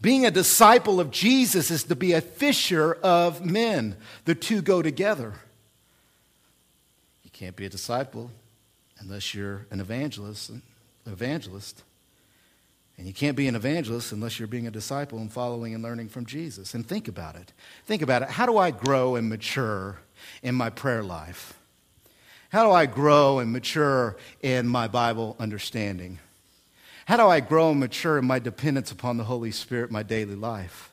Being 0.00 0.26
a 0.26 0.30
disciple 0.30 0.98
of 0.98 1.10
Jesus 1.10 1.70
is 1.70 1.84
to 1.84 1.94
be 1.94 2.12
a 2.12 2.20
fisher 2.20 2.94
of 3.02 3.44
men. 3.44 3.96
The 4.24 4.34
two 4.34 4.60
go 4.60 4.82
together. 4.82 5.34
You 7.22 7.30
can't 7.30 7.54
be 7.54 7.66
a 7.66 7.68
disciple 7.68 8.30
unless 8.98 9.32
you're 9.32 9.66
an 9.70 9.80
evangelist. 9.80 10.50
Evangelist. 11.06 11.84
And 12.98 13.06
you 13.06 13.12
can't 13.14 13.36
be 13.36 13.46
an 13.48 13.54
evangelist 13.54 14.12
unless 14.12 14.38
you're 14.38 14.48
being 14.48 14.66
a 14.66 14.72
disciple 14.72 15.18
and 15.18 15.32
following 15.32 15.72
and 15.72 15.82
learning 15.82 16.08
from 16.08 16.26
Jesus. 16.26 16.74
And 16.74 16.86
think 16.86 17.08
about 17.08 17.36
it. 17.36 17.52
Think 17.86 18.02
about 18.02 18.22
it. 18.22 18.28
How 18.28 18.44
do 18.44 18.58
I 18.58 18.72
grow 18.72 19.14
and 19.14 19.28
mature 19.28 20.00
in 20.42 20.54
my 20.54 20.68
prayer 20.68 21.02
life? 21.02 21.58
How 22.52 22.64
do 22.64 22.70
I 22.70 22.84
grow 22.84 23.38
and 23.38 23.50
mature 23.50 24.18
in 24.42 24.68
my 24.68 24.86
Bible 24.86 25.36
understanding? 25.40 26.18
How 27.06 27.16
do 27.16 27.26
I 27.26 27.40
grow 27.40 27.70
and 27.70 27.80
mature 27.80 28.18
in 28.18 28.26
my 28.26 28.38
dependence 28.40 28.92
upon 28.92 29.16
the 29.16 29.24
Holy 29.24 29.50
Spirit 29.50 29.90
my 29.90 30.02
daily 30.02 30.34
life? 30.34 30.92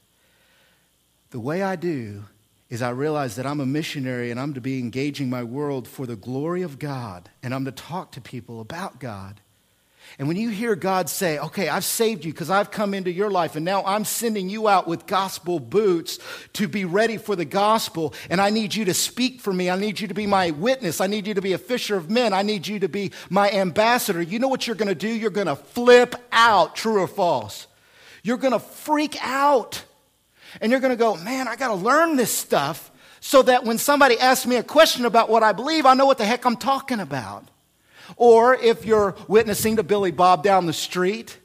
The 1.31 1.39
way 1.41 1.61
I 1.61 1.75
do 1.75 2.23
is 2.69 2.81
I 2.81 2.91
realize 2.91 3.35
that 3.35 3.45
I'm 3.45 3.59
a 3.59 3.65
missionary 3.65 4.31
and 4.31 4.39
I'm 4.39 4.53
to 4.53 4.61
be 4.61 4.79
engaging 4.79 5.29
my 5.29 5.43
world 5.43 5.85
for 5.85 6.05
the 6.05 6.15
glory 6.15 6.61
of 6.61 6.79
God 6.79 7.29
and 7.43 7.53
I'm 7.53 7.65
to 7.65 7.73
talk 7.73 8.13
to 8.13 8.21
people 8.21 8.61
about 8.61 9.01
God. 9.01 9.41
And 10.17 10.27
when 10.27 10.37
you 10.37 10.49
hear 10.49 10.75
God 10.75 11.09
say, 11.09 11.37
okay, 11.39 11.69
I've 11.69 11.85
saved 11.85 12.25
you 12.25 12.33
because 12.33 12.49
I've 12.49 12.71
come 12.71 12.93
into 12.93 13.11
your 13.11 13.29
life 13.29 13.55
and 13.55 13.63
now 13.63 13.83
I'm 13.85 14.03
sending 14.03 14.49
you 14.49 14.67
out 14.67 14.87
with 14.87 15.05
gospel 15.05 15.59
boots 15.59 16.19
to 16.53 16.67
be 16.67 16.85
ready 16.85 17.17
for 17.17 17.35
the 17.35 17.45
gospel 17.45 18.13
and 18.29 18.41
I 18.41 18.49
need 18.49 18.73
you 18.75 18.85
to 18.85 18.93
speak 18.93 19.39
for 19.39 19.53
me. 19.53 19.69
I 19.69 19.77
need 19.77 19.99
you 19.99 20.07
to 20.07 20.13
be 20.13 20.27
my 20.27 20.51
witness. 20.51 20.99
I 20.99 21.07
need 21.07 21.27
you 21.27 21.35
to 21.35 21.41
be 21.41 21.53
a 21.53 21.57
fisher 21.57 21.95
of 21.95 22.09
men. 22.09 22.33
I 22.33 22.41
need 22.41 22.67
you 22.67 22.79
to 22.79 22.89
be 22.89 23.11
my 23.29 23.49
ambassador. 23.51 24.21
You 24.21 24.39
know 24.39 24.47
what 24.47 24.65
you're 24.65 24.75
going 24.75 24.89
to 24.89 24.95
do? 24.95 25.07
You're 25.07 25.29
going 25.29 25.47
to 25.47 25.55
flip 25.55 26.15
out, 26.31 26.75
true 26.75 26.99
or 26.99 27.07
false. 27.07 27.67
You're 28.23 28.37
going 28.37 28.53
to 28.53 28.59
freak 28.59 29.17
out 29.21 29.83
and 30.61 30.71
you're 30.71 30.81
going 30.81 30.91
to 30.91 30.97
go, 30.97 31.15
man, 31.15 31.47
I 31.47 31.55
got 31.55 31.69
to 31.69 31.75
learn 31.75 32.15
this 32.15 32.31
stuff 32.31 32.91
so 33.21 33.41
that 33.43 33.63
when 33.63 33.77
somebody 33.77 34.17
asks 34.19 34.45
me 34.45 34.55
a 34.55 34.63
question 34.63 35.05
about 35.05 35.29
what 35.29 35.43
I 35.43 35.51
believe, 35.51 35.85
I 35.85 35.93
know 35.93 36.05
what 36.05 36.17
the 36.17 36.25
heck 36.25 36.45
I'm 36.45 36.57
talking 36.57 36.99
about. 36.99 37.47
Or 38.15 38.55
if 38.55 38.85
you're 38.85 39.15
witnessing 39.27 39.77
to 39.77 39.83
Billy 39.83 40.11
Bob 40.11 40.43
down 40.43 40.65
the 40.65 40.73
street 40.73 41.37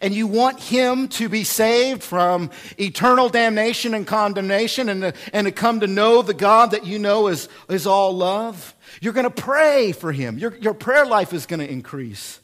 and 0.00 0.14
you 0.14 0.26
want 0.26 0.60
him 0.60 1.08
to 1.08 1.28
be 1.28 1.44
saved 1.44 2.02
from 2.02 2.50
eternal 2.78 3.28
damnation 3.28 3.94
and 3.94 4.06
condemnation 4.06 4.88
and 4.88 5.02
to, 5.02 5.14
and 5.32 5.46
to 5.46 5.52
come 5.52 5.80
to 5.80 5.86
know 5.86 6.22
the 6.22 6.34
God 6.34 6.72
that 6.72 6.86
you 6.86 6.98
know 6.98 7.28
is, 7.28 7.48
is 7.68 7.86
all 7.86 8.16
love, 8.16 8.74
you're 9.00 9.12
going 9.12 9.24
to 9.24 9.30
pray 9.30 9.92
for 9.92 10.12
him. 10.12 10.38
Your, 10.38 10.56
your 10.56 10.74
prayer 10.74 11.06
life 11.06 11.32
is 11.32 11.46
going 11.46 11.60
to 11.60 11.70
increase. 11.70 12.40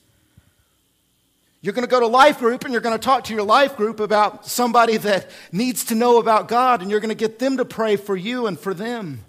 You're 1.61 1.73
going 1.73 1.85
to 1.85 1.91
go 1.91 2.01
to 2.01 2.07
life 2.07 2.39
group 2.39 2.65
and 2.65 2.73
you're 2.73 2.81
going 2.81 2.97
to 2.97 3.05
talk 3.05 3.25
to 3.25 3.35
your 3.35 3.43
life 3.43 3.77
group 3.77 3.99
about 3.99 4.47
somebody 4.47 4.99
that 4.99 5.31
needs 5.51 5.87
to 5.87 5.95
know 5.95 6.19
about 6.19 6.49
God 6.49 6.81
and 6.81 6.91
you're 6.91 7.01
going 7.01 7.09
to 7.09 7.15
get 7.17 7.39
them 7.39 7.57
to 7.57 7.65
pray 7.65 7.97
for 7.97 8.17
you 8.17 8.47
and 8.47 8.59
for 8.59 8.73
them. 8.73 9.25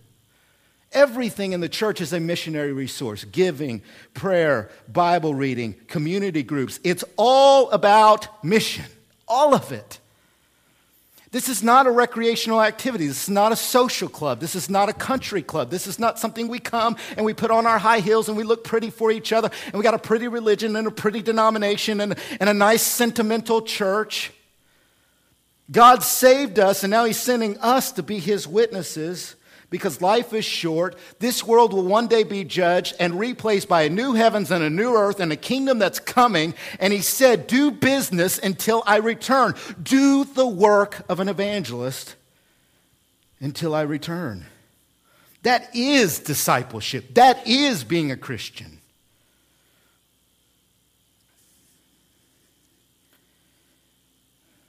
Everything 0.93 1.51
in 1.51 1.59
the 1.59 1.69
church 1.69 1.99
is 1.99 2.13
a 2.13 2.19
missionary 2.19 2.71
resource 2.71 3.25
giving, 3.25 3.81
prayer, 4.13 4.69
Bible 4.87 5.35
reading, 5.35 5.75
community 5.87 6.43
groups. 6.43 6.79
It's 6.83 7.03
all 7.17 7.69
about 7.71 8.43
mission, 8.43 8.85
all 9.27 9.53
of 9.53 9.71
it. 9.71 9.99
This 11.31 11.49
is 11.49 11.61
not 11.61 11.87
a 11.87 11.91
recreational 11.91 12.61
activity. 12.61 13.05
This 13.05 13.23
is 13.23 13.29
not 13.29 13.51
a 13.51 13.55
social 13.57 14.07
club. 14.07 14.39
This 14.39 14.55
is 14.55 14.69
not 14.69 14.87
a 14.87 14.93
country 14.93 15.41
club. 15.41 15.69
This 15.69 15.85
is 15.85 15.99
not 15.99 16.17
something 16.17 16.47
we 16.47 16.59
come 16.59 16.95
and 17.17 17.25
we 17.25 17.33
put 17.33 17.51
on 17.51 17.67
our 17.67 17.77
high 17.77 17.99
heels 17.99 18.29
and 18.29 18.37
we 18.37 18.43
look 18.43 18.63
pretty 18.63 18.89
for 18.89 19.11
each 19.11 19.33
other 19.33 19.51
and 19.65 19.73
we 19.73 19.83
got 19.83 19.93
a 19.93 19.99
pretty 19.99 20.29
religion 20.29 20.75
and 20.77 20.87
a 20.87 20.91
pretty 20.91 21.21
denomination 21.21 21.99
and, 21.99 22.17
and 22.39 22.49
a 22.49 22.53
nice 22.53 22.81
sentimental 22.81 23.61
church. 23.61 24.31
God 25.69 26.01
saved 26.01 26.59
us 26.59 26.83
and 26.83 26.91
now 26.91 27.03
He's 27.03 27.19
sending 27.19 27.57
us 27.59 27.91
to 27.91 28.03
be 28.03 28.19
His 28.19 28.47
witnesses 28.47 29.35
because 29.69 30.01
life 30.01 30.33
is 30.33 30.45
short. 30.45 30.95
This 31.19 31.43
world 31.43 31.73
will 31.73 31.85
one 31.85 32.07
day 32.07 32.23
be 32.23 32.43
judged 32.43 32.95
and 32.99 33.19
replaced 33.19 33.67
by 33.67 33.83
a 33.83 33.89
new 33.89 34.13
heavens 34.13 34.49
and 34.49 34.63
a 34.63 34.69
new 34.69 34.95
earth 34.95 35.19
and 35.19 35.31
a 35.31 35.35
kingdom 35.35 35.77
that's 35.79 35.99
coming. 35.99 36.53
And 36.79 36.93
he 36.93 37.01
said, 37.01 37.47
Do 37.47 37.71
business 37.71 38.39
until 38.39 38.81
I 38.85 38.97
return. 38.97 39.55
Do 39.81 40.23
the 40.23 40.47
work 40.47 41.03
of 41.09 41.19
an 41.19 41.27
evangelist 41.27 42.15
until 43.39 43.75
I 43.75 43.81
return. 43.81 44.45
That 45.43 45.75
is 45.75 46.19
discipleship. 46.19 47.13
That 47.15 47.45
is 47.45 47.83
being 47.83 48.11
a 48.11 48.17
Christian. 48.17 48.79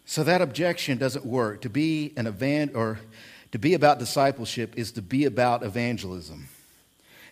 So 0.04 0.24
that 0.24 0.40
objection 0.40 0.98
doesn't 0.98 1.24
work. 1.24 1.60
To 1.62 1.70
be 1.70 2.12
an 2.16 2.26
event 2.26 2.72
or 2.74 2.98
to 3.52 3.58
be 3.58 3.74
about 3.74 3.98
discipleship 3.98 4.74
is 4.76 4.92
to 4.92 5.02
be 5.02 5.24
about 5.24 5.62
evangelism. 5.62 6.48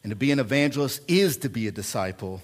And 0.02 0.10
to 0.10 0.16
be 0.16 0.30
an 0.30 0.38
evangelist 0.38 1.02
is 1.08 1.38
to 1.38 1.48
be 1.48 1.66
a 1.66 1.72
disciple. 1.72 2.40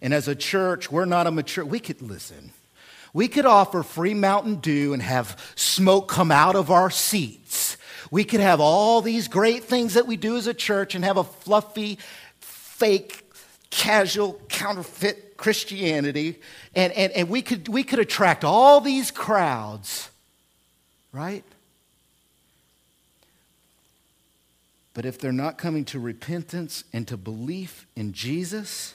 And 0.00 0.14
as 0.14 0.28
a 0.28 0.34
church, 0.34 0.90
we're 0.90 1.04
not 1.04 1.26
a 1.26 1.30
mature, 1.30 1.64
we 1.64 1.80
could 1.80 2.00
listen. 2.00 2.52
We 3.12 3.28
could 3.28 3.46
offer 3.46 3.82
free 3.82 4.14
Mountain 4.14 4.56
Dew 4.56 4.92
and 4.92 5.02
have 5.02 5.52
smoke 5.54 6.08
come 6.08 6.30
out 6.30 6.56
of 6.56 6.70
our 6.70 6.90
seats. 6.90 7.76
We 8.10 8.24
could 8.24 8.40
have 8.40 8.60
all 8.60 9.00
these 9.02 9.28
great 9.28 9.64
things 9.64 9.94
that 9.94 10.06
we 10.06 10.16
do 10.16 10.36
as 10.36 10.46
a 10.46 10.54
church 10.54 10.94
and 10.94 11.04
have 11.04 11.16
a 11.16 11.24
fluffy, 11.24 11.98
fake, 12.40 13.24
casual, 13.70 14.40
counterfeit 14.48 15.36
Christianity. 15.36 16.40
And, 16.74 16.92
and, 16.92 17.12
and 17.12 17.28
we, 17.28 17.42
could, 17.42 17.68
we 17.68 17.82
could 17.82 17.98
attract 17.98 18.44
all 18.44 18.80
these 18.80 19.10
crowds, 19.10 20.10
right? 21.12 21.44
But 24.94 25.04
if 25.04 25.18
they're 25.18 25.32
not 25.32 25.58
coming 25.58 25.84
to 25.86 25.98
repentance 25.98 26.84
and 26.92 27.06
to 27.08 27.16
belief 27.16 27.86
in 27.96 28.12
Jesus, 28.12 28.94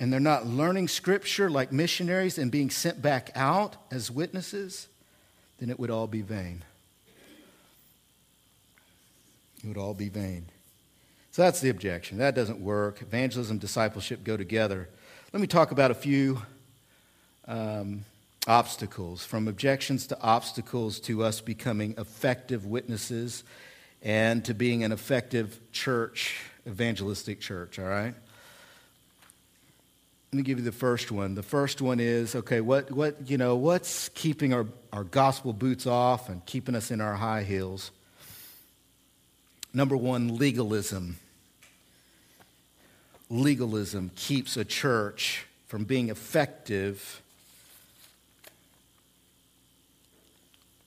and 0.00 0.12
they're 0.12 0.20
not 0.20 0.46
learning 0.46 0.88
scripture 0.88 1.50
like 1.50 1.70
missionaries 1.70 2.38
and 2.38 2.50
being 2.50 2.70
sent 2.70 3.00
back 3.00 3.30
out 3.34 3.76
as 3.90 4.10
witnesses, 4.10 4.88
then 5.58 5.70
it 5.70 5.78
would 5.78 5.90
all 5.90 6.06
be 6.06 6.22
vain. 6.22 6.64
It 9.62 9.68
would 9.68 9.76
all 9.78 9.94
be 9.94 10.08
vain. 10.08 10.46
So 11.32 11.42
that's 11.42 11.60
the 11.60 11.68
objection. 11.68 12.18
That 12.18 12.34
doesn't 12.34 12.60
work. 12.60 13.02
Evangelism, 13.02 13.58
discipleship 13.58 14.24
go 14.24 14.36
together. 14.38 14.88
Let 15.32 15.40
me 15.40 15.46
talk 15.46 15.70
about 15.70 15.90
a 15.90 15.94
few 15.94 16.40
um, 17.46 18.04
obstacles, 18.46 19.24
from 19.24 19.48
objections 19.48 20.06
to 20.06 20.20
obstacles 20.20 21.00
to 21.00 21.22
us 21.22 21.40
becoming 21.40 21.94
effective 21.98 22.64
witnesses 22.64 23.44
and 24.06 24.44
to 24.44 24.54
being 24.54 24.84
an 24.84 24.92
effective 24.92 25.58
church, 25.72 26.40
evangelistic 26.64 27.40
church, 27.40 27.80
all 27.80 27.86
right? 27.86 28.14
Let 30.32 30.36
me 30.36 30.44
give 30.44 30.58
you 30.58 30.64
the 30.64 30.70
first 30.70 31.10
one. 31.10 31.34
The 31.34 31.42
first 31.42 31.82
one 31.82 31.98
is 31.98 32.36
okay, 32.36 32.60
what, 32.60 32.88
what, 32.92 33.28
you 33.28 33.36
know, 33.36 33.56
what's 33.56 34.08
keeping 34.10 34.54
our, 34.54 34.66
our 34.92 35.02
gospel 35.02 35.52
boots 35.52 35.88
off 35.88 36.28
and 36.28 36.46
keeping 36.46 36.76
us 36.76 36.92
in 36.92 37.00
our 37.00 37.16
high 37.16 37.42
heels? 37.42 37.90
Number 39.74 39.96
one, 39.96 40.36
legalism. 40.36 41.16
Legalism 43.28 44.12
keeps 44.14 44.56
a 44.56 44.64
church 44.64 45.46
from 45.66 45.82
being 45.82 46.10
effective 46.10 47.22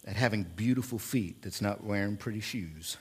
at 0.07 0.15
having 0.15 0.43
beautiful 0.43 0.97
feet 0.97 1.41
that's 1.41 1.61
not 1.61 1.83
wearing 1.83 2.15
pretty 2.15 2.39
shoes. 2.39 2.95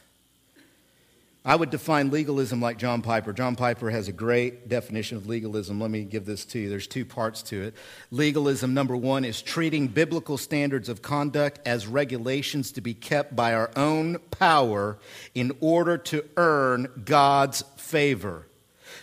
I 1.49 1.57
would 1.57 1.71
define 1.71 2.11
legalism 2.11 2.61
like 2.61 2.77
John 2.77 3.01
Piper. 3.01 3.33
John 3.33 3.57
Piper 3.57 3.89
has 3.89 4.07
a 4.07 4.13
great 4.13 4.69
definition 4.69 5.17
of 5.17 5.27
legalism. 5.27 5.81
Let 5.81 5.91
me 5.91 6.05
give 6.05 6.27
this 6.27 6.45
to 6.45 6.59
you. 6.59 6.69
There's 6.69 6.87
two 6.87 7.07
parts 7.07 7.41
to 7.45 7.63
it. 7.63 7.75
Legalism, 8.11 8.75
number 8.75 8.95
one, 8.95 9.25
is 9.25 9.41
treating 9.41 9.89
biblical 9.89 10.37
standards 10.37 10.91
of 10.91 11.01
conduct 11.01 11.67
as 11.67 11.87
regulations 11.87 12.71
to 12.73 12.83
be 12.83 12.93
kept 12.93 13.35
by 13.35 13.55
our 13.55 13.71
own 13.77 14.19
power 14.31 14.99
in 15.35 15.53
order 15.63 15.97
to 15.97 16.23
earn 16.37 16.87
God's 17.07 17.63
favor. 17.79 18.47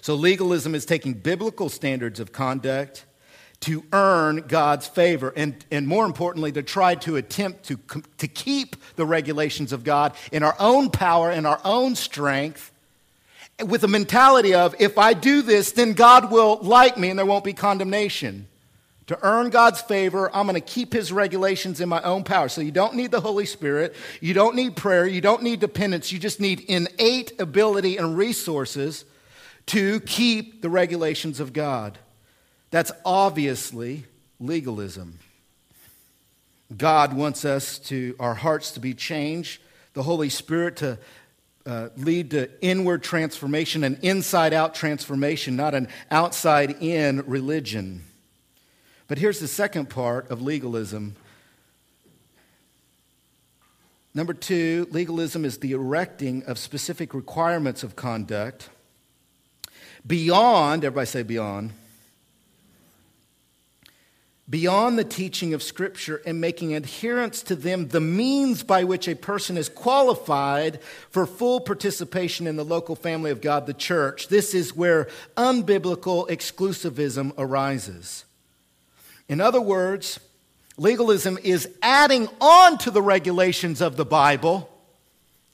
So, 0.01 0.13
legalism 0.13 0.75
is 0.75 0.85
taking 0.85 1.15
biblical 1.15 1.69
standards 1.69 2.19
of 2.19 2.31
conduct 2.31 3.05
to 3.61 3.83
earn 3.91 4.45
God's 4.47 4.87
favor, 4.87 5.33
and, 5.35 5.55
and 5.71 5.87
more 5.87 6.05
importantly, 6.05 6.51
to 6.51 6.63
try 6.63 6.95
to 6.95 7.15
attempt 7.15 7.63
to, 7.65 7.79
to 8.17 8.27
keep 8.27 8.75
the 8.95 9.05
regulations 9.05 9.71
of 9.73 9.83
God 9.83 10.13
in 10.31 10.43
our 10.43 10.55
own 10.59 10.89
power 10.89 11.31
and 11.31 11.47
our 11.47 11.59
own 11.63 11.95
strength, 11.95 12.71
with 13.65 13.83
a 13.83 13.87
mentality 13.87 14.53
of, 14.53 14.75
if 14.79 14.97
I 14.97 15.13
do 15.13 15.41
this, 15.41 15.71
then 15.71 15.93
God 15.93 16.31
will 16.31 16.59
like 16.61 16.97
me 16.97 17.09
and 17.09 17.17
there 17.17 17.25
won't 17.25 17.45
be 17.45 17.53
condemnation. 17.53 18.47
To 19.07 19.19
earn 19.21 19.49
God's 19.49 19.81
favor, 19.81 20.35
I'm 20.35 20.47
going 20.47 20.55
to 20.55 20.61
keep 20.61 20.91
His 20.91 21.11
regulations 21.11 21.79
in 21.79 21.87
my 21.87 22.01
own 22.01 22.23
power. 22.23 22.49
So 22.49 22.61
you 22.61 22.71
don't 22.71 22.95
need 22.95 23.11
the 23.11 23.21
Holy 23.21 23.45
Spirit, 23.45 23.95
you 24.19 24.33
don't 24.33 24.55
need 24.55 24.75
prayer, 24.75 25.05
you 25.05 25.21
don't 25.21 25.43
need 25.43 25.59
dependence, 25.59 26.11
you 26.11 26.17
just 26.17 26.39
need 26.39 26.61
innate 26.61 27.39
ability 27.39 27.97
and 27.97 28.17
resources 28.17 29.05
to 29.67 29.99
keep 30.01 30.61
the 30.61 30.69
regulations 30.69 31.39
of 31.39 31.53
God. 31.53 31.99
That's 32.75 32.91
obviously 33.05 34.03
legalism. 34.37 35.19
God 36.75 37.13
wants 37.13 37.45
us 37.45 37.79
to, 37.87 38.17
our 38.19 38.33
hearts 38.33 38.71
to 38.71 38.81
be 38.81 38.93
changed, 38.93 39.61
the 39.93 40.03
Holy 40.03 40.27
Spirit 40.27 40.75
to 40.77 40.97
uh, 41.65 41.87
lead 41.95 42.31
to 42.31 42.49
inward 42.59 43.01
transformation, 43.01 43.85
an 43.85 43.97
inside 44.01 44.51
out 44.51 44.75
transformation, 44.75 45.55
not 45.55 45.73
an 45.73 45.87
outside 46.11 46.75
in 46.81 47.23
religion. 47.25 48.03
But 49.07 49.19
here's 49.19 49.39
the 49.39 49.47
second 49.47 49.89
part 49.89 50.29
of 50.29 50.41
legalism. 50.41 51.15
Number 54.13 54.33
two, 54.33 54.89
legalism 54.91 55.45
is 55.45 55.59
the 55.59 55.71
erecting 55.71 56.43
of 56.43 56.57
specific 56.57 57.13
requirements 57.13 57.83
of 57.83 57.95
conduct 57.95 58.67
beyond, 60.05 60.83
everybody 60.83 61.05
say 61.05 61.23
beyond, 61.23 61.71
beyond 64.49 64.97
the 64.97 65.03
teaching 65.03 65.53
of 65.53 65.63
Scripture 65.63 66.21
and 66.25 66.39
making 66.39 66.75
adherence 66.75 67.41
to 67.43 67.55
them 67.55 67.87
the 67.87 68.01
means 68.01 68.61
by 68.61 68.83
which 68.83 69.07
a 69.07 69.15
person 69.15 69.57
is 69.57 69.69
qualified 69.69 70.79
for 71.09 71.25
full 71.25 71.59
participation 71.59 72.45
in 72.45 72.55
the 72.55 72.65
local 72.65 72.95
family 72.95 73.31
of 73.31 73.41
God, 73.41 73.65
the 73.65 73.73
church. 73.73 74.27
This 74.27 74.53
is 74.53 74.75
where 74.75 75.07
unbiblical 75.35 76.29
exclusivism 76.29 77.33
arises. 77.37 78.25
In 79.27 79.41
other 79.41 79.61
words, 79.61 80.19
legalism 80.77 81.39
is 81.43 81.67
adding 81.81 82.27
on 82.39 82.77
to 82.79 82.91
the 82.91 83.01
regulations 83.01 83.81
of 83.81 83.97
the 83.97 84.05
Bible. 84.05 84.69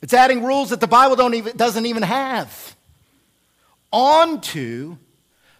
It's 0.01 0.13
adding 0.13 0.43
rules 0.43 0.71
that 0.71 0.81
the 0.81 0.87
Bible 0.87 1.15
don't 1.15 1.35
even, 1.35 1.55
doesn't 1.55 1.85
even 1.85 2.03
have 2.03 2.75
onto 3.93 4.97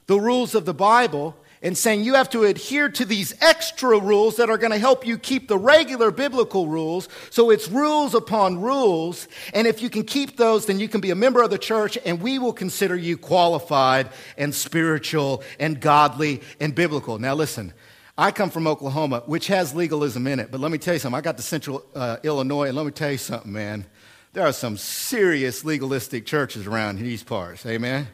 the 0.07 0.19
rules 0.19 0.55
of 0.55 0.65
the 0.65 0.73
Bible 0.73 1.37
and 1.61 1.77
saying 1.77 2.03
you 2.03 2.15
have 2.15 2.29
to 2.31 2.43
adhere 2.43 2.89
to 2.89 3.05
these 3.05 3.35
extra 3.41 3.99
rules 3.99 4.37
that 4.37 4.49
are 4.49 4.57
going 4.57 4.71
to 4.71 4.79
help 4.79 5.05
you 5.05 5.17
keep 5.17 5.47
the 5.47 5.57
regular 5.57 6.11
biblical 6.11 6.67
rules. 6.67 7.07
So 7.29 7.51
it's 7.51 7.67
rules 7.67 8.15
upon 8.15 8.61
rules. 8.61 9.27
And 9.53 9.67
if 9.67 9.81
you 9.81 9.89
can 9.89 10.03
keep 10.03 10.37
those, 10.37 10.65
then 10.65 10.79
you 10.79 10.87
can 10.87 11.01
be 11.01 11.11
a 11.11 11.15
member 11.15 11.41
of 11.43 11.51
the 11.51 11.57
church 11.57 11.97
and 12.05 12.21
we 12.21 12.39
will 12.39 12.53
consider 12.53 12.95
you 12.95 13.17
qualified 13.17 14.09
and 14.37 14.53
spiritual 14.55 15.43
and 15.59 15.79
godly 15.79 16.41
and 16.59 16.73
biblical. 16.73 17.19
Now, 17.19 17.35
listen. 17.35 17.73
I 18.17 18.29
come 18.29 18.49
from 18.51 18.67
Oklahoma, 18.67 19.23
which 19.25 19.47
has 19.47 19.73
legalism 19.73 20.27
in 20.27 20.39
it, 20.39 20.51
but 20.51 20.59
let 20.59 20.69
me 20.69 20.77
tell 20.77 20.93
you 20.93 20.99
something. 20.99 21.17
I 21.17 21.21
got 21.21 21.37
to 21.37 21.43
central 21.43 21.83
uh, 21.95 22.17
Illinois, 22.23 22.67
and 22.67 22.77
let 22.77 22.85
me 22.85 22.91
tell 22.91 23.09
you 23.09 23.17
something, 23.17 23.51
man. 23.51 23.85
There 24.33 24.45
are 24.45 24.53
some 24.53 24.77
serious 24.77 25.65
legalistic 25.65 26.25
churches 26.25 26.67
around 26.67 26.99
these 26.99 27.23
parts. 27.23 27.65
Amen. 27.65 28.07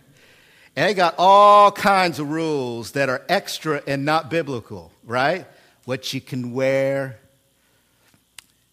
And 0.77 0.87
they 0.87 0.93
got 0.93 1.15
all 1.17 1.71
kinds 1.71 2.19
of 2.19 2.29
rules 2.29 2.91
that 2.91 3.09
are 3.09 3.23
extra 3.27 3.81
and 3.87 4.05
not 4.05 4.29
biblical, 4.29 4.91
right? 5.03 5.47
What 5.85 6.13
you 6.13 6.21
can 6.21 6.53
wear, 6.53 7.19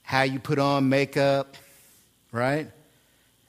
how 0.03 0.21
you 0.21 0.39
put 0.39 0.59
on 0.59 0.91
makeup, 0.91 1.57
right? 2.31 2.71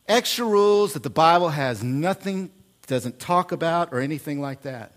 Extra 0.07 0.45
rules 0.45 0.93
that 0.93 1.03
the 1.03 1.09
Bible 1.09 1.49
has 1.49 1.83
nothing, 1.83 2.49
doesn't 2.87 3.19
talk 3.19 3.51
about, 3.51 3.91
or 3.91 3.99
anything 3.99 4.39
like 4.39 4.61
that. 4.61 4.93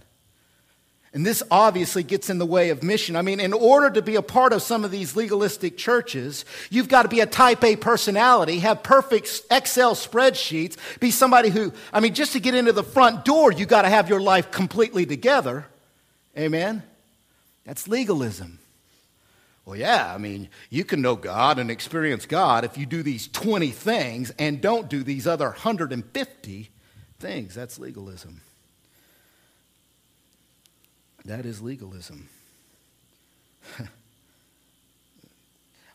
And 1.19 1.27
this 1.27 1.43
obviously 1.51 2.05
gets 2.05 2.31
in 2.31 2.39
the 2.39 2.47
way 2.47 2.71
of 2.71 2.85
mission. 2.85 3.17
I 3.17 3.23
mean, 3.23 3.41
in 3.41 3.53
order 3.53 3.91
to 3.91 4.03
be 4.03 4.15
a 4.15 4.23
part 4.23 4.53
of 4.53 4.63
some 4.63 4.85
of 4.85 4.93
these 4.93 5.17
legalistic 5.17 5.77
churches, 5.77 6.45
you've 6.71 6.89
got 6.89 7.03
to 7.03 7.09
be 7.09 7.19
a 7.19 7.27
type 7.27 7.65
A 7.65 7.75
personality, 7.75 8.61
have 8.61 8.85
perfect 8.85 9.41
Excel 9.51 9.97
spreadsheets, 9.97 10.77
be 11.01 11.11
somebody 11.11 11.49
who, 11.49 11.73
I 11.93 11.99
mean, 11.99 12.15
just 12.15 12.35
to 12.35 12.39
get 12.39 12.55
into 12.55 12.71
the 12.71 12.85
front 12.85 13.25
door, 13.25 13.51
you've 13.51 13.67
got 13.67 13.83
to 13.83 13.89
have 13.89 14.09
your 14.09 14.21
life 14.21 14.53
completely 14.53 15.07
together. 15.07 15.67
Amen? 16.39 16.85
That's 17.65 17.89
legalism. 17.89 18.61
Well, 19.65 19.75
yeah, 19.75 20.15
I 20.15 20.19
mean, 20.19 20.49
you 20.71 20.85
can 20.85 21.03
know 21.03 21.17
God 21.17 21.59
and 21.59 21.69
experience 21.69 22.27
God 22.27 22.65
if 22.65 22.79
you 22.79 22.87
do 22.87 23.03
these 23.03 23.27
20 23.27 23.73
things 23.73 24.31
and 24.39 24.61
don't 24.61 24.89
do 24.89 25.03
these 25.03 25.27
other 25.27 25.47
150 25.47 26.71
things. 27.19 27.55
That's 27.57 27.77
legalism. 27.81 28.41
That 31.29 31.45
is 31.45 31.61
legalism. 31.61 32.29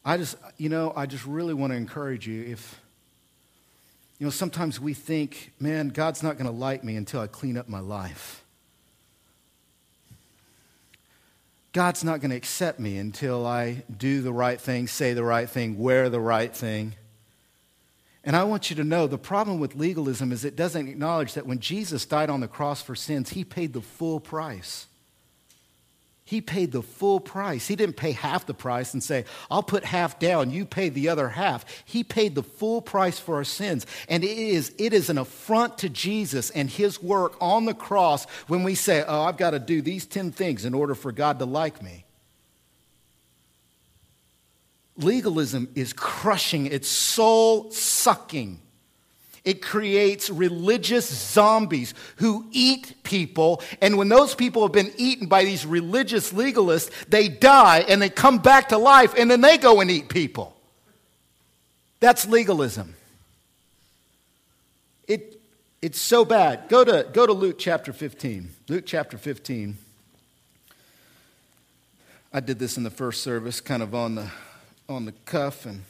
I 0.06 0.18
just, 0.18 0.38
you 0.58 0.70
know, 0.70 0.94
I 0.96 1.08
just 1.08 1.26
really 1.26 1.56
want 1.56 1.74
to 1.74 1.78
encourage 1.78 2.28
you 2.28 2.44
if, 2.44 2.80
you 4.20 4.28
know, 4.28 4.30
sometimes 4.30 4.80
we 4.80 4.94
think, 4.94 5.54
man, 5.60 5.90
God's 5.90 6.22
not 6.22 6.38
going 6.38 6.46
to 6.46 6.52
like 6.52 6.84
me 6.84 6.96
until 6.96 7.20
I 7.20 7.26
clean 7.26 7.58
up 7.58 7.68
my 7.68 7.80
life. 7.80 8.44
God's 11.72 12.04
not 12.04 12.22
going 12.22 12.30
to 12.30 12.38
accept 12.38 12.80
me 12.80 13.00
until 13.00 13.44
I 13.48 13.84
do 13.98 14.22
the 14.22 14.32
right 14.32 14.62
thing, 14.62 14.86
say 14.86 15.14
the 15.14 15.24
right 15.24 15.50
thing, 15.50 15.80
wear 15.80 16.10
the 16.10 16.20
right 16.20 16.56
thing. 16.56 16.94
And 18.24 18.36
I 18.36 18.44
want 18.44 18.70
you 18.70 18.76
to 18.76 18.84
know 18.84 19.08
the 19.08 19.18
problem 19.18 19.60
with 19.60 19.74
legalism 19.74 20.32
is 20.32 20.46
it 20.46 20.56
doesn't 20.56 20.88
acknowledge 20.88 21.34
that 21.34 21.48
when 21.48 21.58
Jesus 21.58 22.06
died 22.06 22.30
on 22.30 22.40
the 22.40 22.48
cross 22.48 22.84
for 22.84 22.94
sins, 22.94 23.32
he 23.32 23.44
paid 23.44 23.74
the 23.74 23.82
full 23.82 24.20
price. 24.20 24.86
He 26.26 26.40
paid 26.40 26.72
the 26.72 26.82
full 26.82 27.20
price. 27.20 27.68
He 27.68 27.76
didn't 27.76 27.98
pay 27.98 28.12
half 28.12 28.46
the 28.46 28.54
price 28.54 28.94
and 28.94 29.04
say, 29.04 29.26
I'll 29.52 29.64
put 29.64 29.84
half 29.84 30.20
down, 30.20 30.52
you 30.52 30.66
pay 30.66 30.88
the 30.88 31.10
other 31.10 31.30
half. 31.30 31.66
He 31.86 32.04
paid 32.04 32.34
the 32.34 32.44
full 32.44 32.82
price 32.82 33.20
for 33.20 33.36
our 33.36 33.44
sins. 33.44 33.86
And 34.08 34.24
it 34.24 34.38
is, 34.38 34.74
it 34.78 34.94
is 34.94 35.10
an 35.10 35.18
affront 35.18 35.78
to 35.80 35.90
Jesus 35.90 36.50
and 36.50 36.70
his 36.70 37.04
work 37.04 37.36
on 37.42 37.66
the 37.66 37.74
cross 37.74 38.26
when 38.48 38.64
we 38.64 38.74
say, 38.74 39.04
Oh, 39.06 39.24
I've 39.24 39.38
got 39.38 39.52
to 39.52 39.60
do 39.60 39.82
these 39.82 40.06
10 40.06 40.32
things 40.32 40.64
in 40.64 40.74
order 40.74 40.96
for 40.96 41.12
God 41.12 41.40
to 41.40 41.46
like 41.46 41.84
me. 41.84 42.06
Legalism 44.96 45.70
is 45.76 45.92
crushing, 45.92 46.68
it's 46.68 46.88
soul 46.88 47.70
sucking. 47.72 48.63
It 49.46 49.62
creates 49.62 50.30
religious 50.30 51.06
zombies 51.06 51.94
who 52.18 52.46
eat 52.52 52.94
people. 53.04 53.62
And 53.82 53.98
when 53.98 54.08
those 54.08 54.34
people 54.36 54.62
have 54.62 54.72
been 54.72 54.94
eaten 54.96 55.28
by 55.28 55.44
these 55.44 55.66
religious 55.66 56.32
legalists, 56.32 56.90
they 57.10 57.28
die 57.28 57.80
and 57.90 58.02
they 58.02 58.10
come 58.10 58.38
back 58.38 58.70
to 58.70 58.78
life 58.78 59.14
and 59.18 59.30
then 59.30 59.42
they 59.42 59.58
go 59.58 59.82
and 59.82 59.92
eat 59.92 60.08
people. 60.08 60.56
That's 62.00 62.26
legalism. 62.26 62.96
It, 65.08 65.42
it's 65.82 66.00
so 66.00 66.24
bad. 66.24 66.70
Go 66.70 66.86
to, 66.86 67.08
go 67.12 67.28
to 67.28 67.34
Luke 67.34 67.58
chapter 67.60 67.92
15. 67.92 68.50
Luke 68.70 68.86
chapter 68.86 69.18
15. 69.18 69.78
I 72.32 72.40
did 72.40 72.60
this 72.60 72.78
in 72.78 72.84
the 72.84 72.90
first 72.90 73.24
service, 73.24 73.60
kind 73.60 73.84
of 73.84 73.94
on 73.94 74.16
the, 74.16 74.28
on 74.88 75.04
the 75.06 75.12
cuff, 75.26 75.66
and 75.66 75.84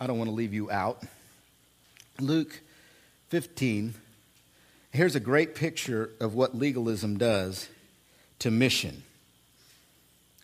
I 0.00 0.06
don't 0.06 0.18
want 0.18 0.30
to 0.30 0.34
leave 0.34 0.54
you 0.54 0.70
out. 0.70 1.02
Luke 2.18 2.60
15, 3.28 3.94
here's 4.92 5.16
a 5.16 5.20
great 5.20 5.54
picture 5.54 6.10
of 6.20 6.34
what 6.34 6.54
legalism 6.54 7.18
does 7.18 7.68
to 8.38 8.50
mission. 8.50 9.02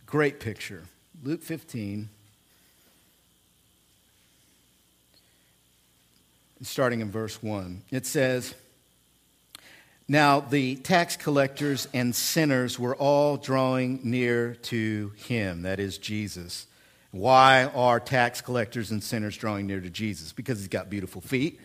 Great 0.05 0.41
picture. 0.41 0.83
Luke 1.23 1.43
15, 1.43 2.09
starting 6.63 7.01
in 7.01 7.11
verse 7.11 7.41
1. 7.41 7.83
It 7.93 8.05
says, 8.05 8.55
Now 10.09 10.41
the 10.41 10.75
tax 10.75 11.17
collectors 11.17 11.87
and 11.95 12.15
sinners 12.15 12.81
were 12.81 12.97
all 12.97 13.37
drawing 13.37 14.01
near 14.03 14.55
to 14.63 15.13
him, 15.29 15.63
that 15.63 15.79
is 15.79 15.99
Jesus. 15.99 16.67
Why 17.13 17.65
are 17.67 18.01
tax 18.01 18.41
collectors 18.41 18.91
and 18.91 19.05
sinners 19.05 19.37
drawing 19.37 19.69
near 19.69 19.81
to 19.81 19.91
Jesus? 19.91 20.33
Because 20.33 20.59
he's 20.59 20.69
got 20.69 20.91
beautiful 20.91 21.21
feet 21.21 21.61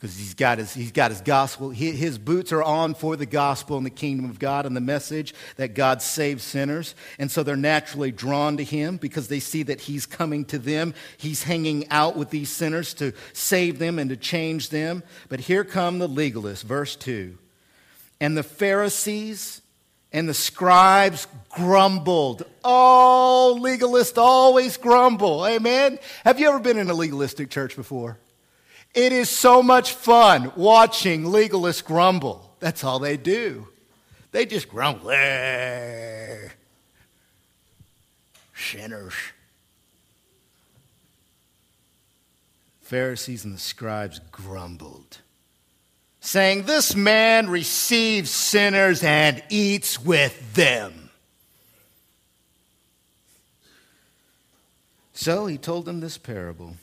because 0.00 0.16
he's 0.16 0.32
got 0.32 0.56
his, 0.56 0.72
he's 0.72 0.92
got 0.92 1.10
his 1.10 1.20
gospel. 1.20 1.68
His 1.68 2.16
boots 2.16 2.52
are 2.52 2.62
on 2.62 2.94
for 2.94 3.16
the 3.16 3.26
gospel 3.26 3.76
and 3.76 3.84
the 3.84 3.90
kingdom 3.90 4.30
of 4.30 4.38
God 4.38 4.64
and 4.64 4.74
the 4.74 4.80
message 4.80 5.34
that 5.56 5.74
God 5.74 6.00
saves 6.00 6.42
sinners. 6.42 6.94
And 7.18 7.30
so 7.30 7.42
they're 7.42 7.54
naturally 7.54 8.10
drawn 8.10 8.56
to 8.56 8.64
him 8.64 8.96
because 8.96 9.28
they 9.28 9.40
see 9.40 9.62
that 9.64 9.82
he's 9.82 10.06
coming 10.06 10.46
to 10.46 10.58
them. 10.58 10.94
He's 11.18 11.42
hanging 11.42 11.86
out 11.90 12.16
with 12.16 12.30
these 12.30 12.50
sinners 12.50 12.94
to 12.94 13.12
save 13.34 13.78
them 13.78 13.98
and 13.98 14.08
to 14.08 14.16
change 14.16 14.70
them. 14.70 15.02
But 15.28 15.40
here 15.40 15.64
come 15.64 15.98
the 15.98 16.08
legalists, 16.08 16.64
verse 16.64 16.96
2. 16.96 17.36
And 18.22 18.38
the 18.38 18.42
Pharisees 18.42 19.60
and 20.14 20.26
the 20.26 20.34
scribes 20.34 21.26
grumbled. 21.50 22.46
Oh, 22.64 23.58
legalists 23.60 24.16
always 24.16 24.78
grumble. 24.78 25.46
Amen. 25.46 25.98
Have 26.24 26.40
you 26.40 26.48
ever 26.48 26.58
been 26.58 26.78
in 26.78 26.88
a 26.88 26.94
legalistic 26.94 27.50
church 27.50 27.76
before? 27.76 28.16
It 28.94 29.12
is 29.12 29.30
so 29.30 29.62
much 29.62 29.92
fun 29.92 30.52
watching 30.56 31.24
legalists 31.24 31.84
grumble. 31.84 32.56
That's 32.58 32.82
all 32.82 32.98
they 32.98 33.16
do. 33.16 33.68
They 34.32 34.46
just 34.46 34.68
grumble. 34.68 35.10
Eh. 35.10 36.48
Sinners. 38.54 39.14
Pharisees 42.90 43.44
and 43.44 43.54
the 43.54 43.58
scribes 43.60 44.18
grumbled, 44.32 45.18
saying, 46.18 46.64
This 46.64 46.96
man 46.96 47.48
receives 47.48 48.30
sinners 48.30 49.04
and 49.04 49.40
eats 49.48 50.00
with 50.00 50.54
them. 50.54 51.10
So 55.12 55.46
he 55.46 55.56
told 55.56 55.84
them 55.84 56.00
this 56.00 56.18
parable. 56.18 56.74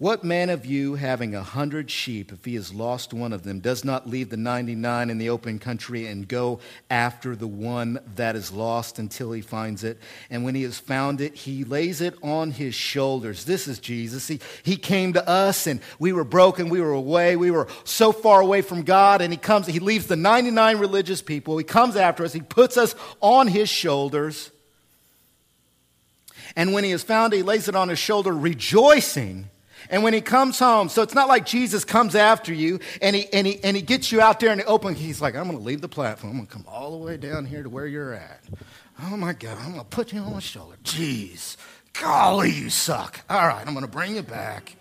What 0.00 0.22
man 0.22 0.48
of 0.48 0.64
you, 0.64 0.94
having 0.94 1.34
a 1.34 1.42
hundred 1.42 1.90
sheep, 1.90 2.30
if 2.30 2.44
he 2.44 2.54
has 2.54 2.72
lost 2.72 3.12
one 3.12 3.32
of 3.32 3.42
them, 3.42 3.58
does 3.58 3.84
not 3.84 4.08
leave 4.08 4.30
the 4.30 4.36
99 4.36 5.10
in 5.10 5.18
the 5.18 5.28
open 5.28 5.58
country 5.58 6.06
and 6.06 6.28
go 6.28 6.60
after 6.88 7.34
the 7.34 7.48
one 7.48 7.98
that 8.14 8.36
is 8.36 8.52
lost 8.52 9.00
until 9.00 9.32
he 9.32 9.40
finds 9.40 9.82
it? 9.82 9.98
And 10.30 10.44
when 10.44 10.54
he 10.54 10.62
has 10.62 10.78
found 10.78 11.20
it, 11.20 11.34
he 11.34 11.64
lays 11.64 12.00
it 12.00 12.14
on 12.22 12.52
his 12.52 12.76
shoulders. 12.76 13.44
This 13.44 13.66
is 13.66 13.80
Jesus. 13.80 14.28
He, 14.28 14.38
he 14.62 14.76
came 14.76 15.14
to 15.14 15.28
us 15.28 15.66
and 15.66 15.80
we 15.98 16.12
were 16.12 16.22
broken. 16.22 16.68
We 16.68 16.80
were 16.80 16.92
away. 16.92 17.34
We 17.34 17.50
were 17.50 17.66
so 17.82 18.12
far 18.12 18.40
away 18.40 18.62
from 18.62 18.82
God. 18.82 19.20
And 19.20 19.32
he 19.32 19.36
comes, 19.36 19.66
he 19.66 19.80
leaves 19.80 20.06
the 20.06 20.14
99 20.14 20.78
religious 20.78 21.22
people. 21.22 21.58
He 21.58 21.64
comes 21.64 21.96
after 21.96 22.24
us. 22.24 22.32
He 22.32 22.40
puts 22.40 22.76
us 22.76 22.94
on 23.20 23.48
his 23.48 23.68
shoulders. 23.68 24.52
And 26.54 26.72
when 26.72 26.84
he 26.84 26.92
has 26.92 27.02
found 27.02 27.32
it, 27.32 27.38
he 27.38 27.42
lays 27.42 27.66
it 27.66 27.74
on 27.74 27.88
his 27.88 27.98
shoulder, 27.98 28.32
rejoicing 28.32 29.50
and 29.90 30.02
when 30.02 30.14
he 30.14 30.20
comes 30.20 30.58
home, 30.58 30.88
so 30.88 31.02
it's 31.02 31.14
not 31.14 31.28
like 31.28 31.46
Jesus 31.46 31.84
comes 31.84 32.14
after 32.14 32.52
you 32.52 32.80
and 33.00 33.16
he, 33.16 33.32
and 33.32 33.46
he, 33.46 33.62
and 33.62 33.76
he 33.76 33.82
gets 33.82 34.12
you 34.12 34.20
out 34.20 34.40
there 34.40 34.52
in 34.52 34.58
the 34.58 34.64
open. 34.64 34.94
He's 34.94 35.20
like, 35.20 35.34
I'm 35.34 35.44
going 35.44 35.58
to 35.58 35.64
leave 35.64 35.80
the 35.80 35.88
platform. 35.88 36.32
I'm 36.32 36.36
going 36.38 36.46
to 36.46 36.52
come 36.52 36.64
all 36.68 36.92
the 36.92 37.04
way 37.04 37.16
down 37.16 37.46
here 37.46 37.62
to 37.62 37.68
where 37.68 37.86
you're 37.86 38.14
at. 38.14 38.40
Oh 39.02 39.16
my 39.16 39.32
God, 39.32 39.56
I'm 39.58 39.72
going 39.72 39.84
to 39.84 39.88
put 39.88 40.12
you 40.12 40.20
on 40.20 40.32
my 40.32 40.40
shoulder. 40.40 40.76
Jeez, 40.84 41.56
golly, 41.92 42.50
you 42.50 42.70
suck. 42.70 43.20
All 43.30 43.46
right, 43.46 43.64
I'm 43.66 43.72
going 43.72 43.86
to 43.86 43.90
bring 43.90 44.16
you 44.16 44.22
back. 44.22 44.74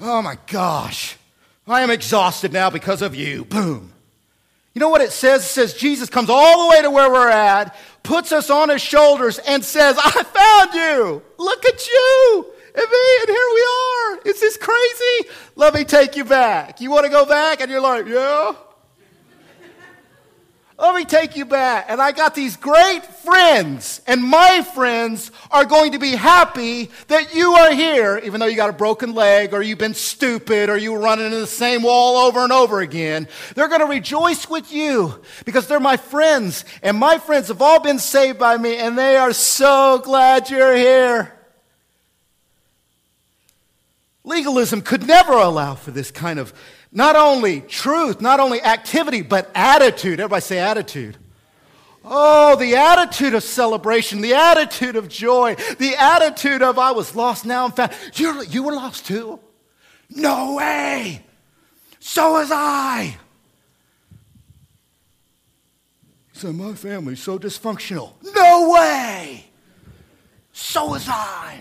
Oh 0.00 0.22
my 0.22 0.36
gosh, 0.46 1.16
I 1.66 1.82
am 1.82 1.90
exhausted 1.90 2.52
now 2.52 2.70
because 2.70 3.02
of 3.02 3.14
you. 3.14 3.44
Boom. 3.44 3.92
You 4.74 4.80
know 4.80 4.90
what 4.90 5.00
it 5.00 5.12
says? 5.12 5.42
It 5.42 5.48
says 5.48 5.74
Jesus 5.74 6.08
comes 6.08 6.30
all 6.30 6.64
the 6.64 6.70
way 6.70 6.82
to 6.82 6.90
where 6.90 7.10
we're 7.10 7.30
at, 7.30 7.74
puts 8.02 8.30
us 8.30 8.48
on 8.48 8.68
his 8.68 8.80
shoulders, 8.80 9.38
and 9.40 9.64
says, 9.64 9.96
I 9.98 10.22
found 10.22 10.74
you. 10.74 11.22
Look 11.36 11.66
at 11.66 11.86
you 11.88 12.46
and 12.74 12.90
me, 12.90 13.16
and 13.20 13.28
here 13.28 13.48
we 13.54 13.62
are. 13.62 14.18
Is 14.26 14.40
this 14.40 14.56
crazy? 14.56 15.30
Let 15.56 15.74
me 15.74 15.84
take 15.84 16.16
you 16.16 16.24
back. 16.24 16.80
You 16.80 16.90
want 16.90 17.04
to 17.04 17.10
go 17.10 17.24
back? 17.24 17.60
And 17.60 17.70
you're 17.70 17.80
like, 17.80 18.06
yeah. 18.06 18.54
Let 20.80 20.94
me 20.94 21.04
take 21.04 21.34
you 21.34 21.44
back. 21.44 21.86
And 21.88 22.00
I 22.00 22.12
got 22.12 22.36
these 22.36 22.56
great 22.56 23.04
friends, 23.04 24.00
and 24.06 24.22
my 24.22 24.62
friends 24.62 25.32
are 25.50 25.64
going 25.64 25.90
to 25.92 25.98
be 25.98 26.12
happy 26.12 26.88
that 27.08 27.34
you 27.34 27.54
are 27.54 27.72
here, 27.74 28.20
even 28.22 28.38
though 28.38 28.46
you 28.46 28.54
got 28.54 28.70
a 28.70 28.74
broken 28.74 29.12
leg, 29.12 29.52
or 29.52 29.60
you've 29.60 29.78
been 29.78 29.92
stupid, 29.92 30.70
or 30.70 30.76
you 30.76 30.92
were 30.92 31.00
running 31.00 31.24
into 31.24 31.40
the 31.40 31.48
same 31.48 31.82
wall 31.82 32.16
over 32.18 32.44
and 32.44 32.52
over 32.52 32.80
again. 32.80 33.26
They're 33.56 33.66
going 33.66 33.80
to 33.80 33.86
rejoice 33.86 34.48
with 34.48 34.72
you 34.72 35.20
because 35.44 35.66
they're 35.66 35.80
my 35.80 35.96
friends, 35.96 36.64
and 36.80 36.96
my 36.96 37.18
friends 37.18 37.48
have 37.48 37.60
all 37.60 37.80
been 37.80 37.98
saved 37.98 38.38
by 38.38 38.56
me, 38.56 38.76
and 38.76 38.96
they 38.96 39.16
are 39.16 39.32
so 39.32 39.98
glad 39.98 40.48
you're 40.48 40.76
here. 40.76 41.37
Legalism 44.28 44.82
could 44.82 45.06
never 45.06 45.32
allow 45.32 45.74
for 45.74 45.90
this 45.90 46.10
kind 46.10 46.38
of 46.38 46.52
not 46.92 47.16
only 47.16 47.62
truth, 47.62 48.20
not 48.20 48.40
only 48.40 48.60
activity, 48.60 49.22
but 49.22 49.50
attitude. 49.54 50.20
Everybody 50.20 50.42
say 50.42 50.58
attitude. 50.58 51.16
Oh, 52.04 52.54
the 52.56 52.76
attitude 52.76 53.34
of 53.34 53.42
celebration, 53.42 54.20
the 54.20 54.34
attitude 54.34 54.96
of 54.96 55.08
joy, 55.08 55.56
the 55.78 55.94
attitude 55.98 56.62
of 56.62 56.78
I 56.78 56.92
was 56.92 57.16
lost, 57.16 57.46
now 57.46 57.64
I'm 57.64 57.72
found. 57.72 57.92
You're, 58.14 58.44
you 58.44 58.62
were 58.62 58.74
lost 58.74 59.06
too? 59.06 59.40
No 60.10 60.56
way. 60.56 61.24
So 61.98 62.32
was 62.32 62.50
I. 62.52 63.16
So 66.32 66.52
my 66.52 66.74
family's 66.74 67.22
so 67.22 67.38
dysfunctional. 67.38 68.12
No 68.34 68.70
way. 68.70 69.46
So 70.52 70.86
was 70.86 71.08
I. 71.08 71.60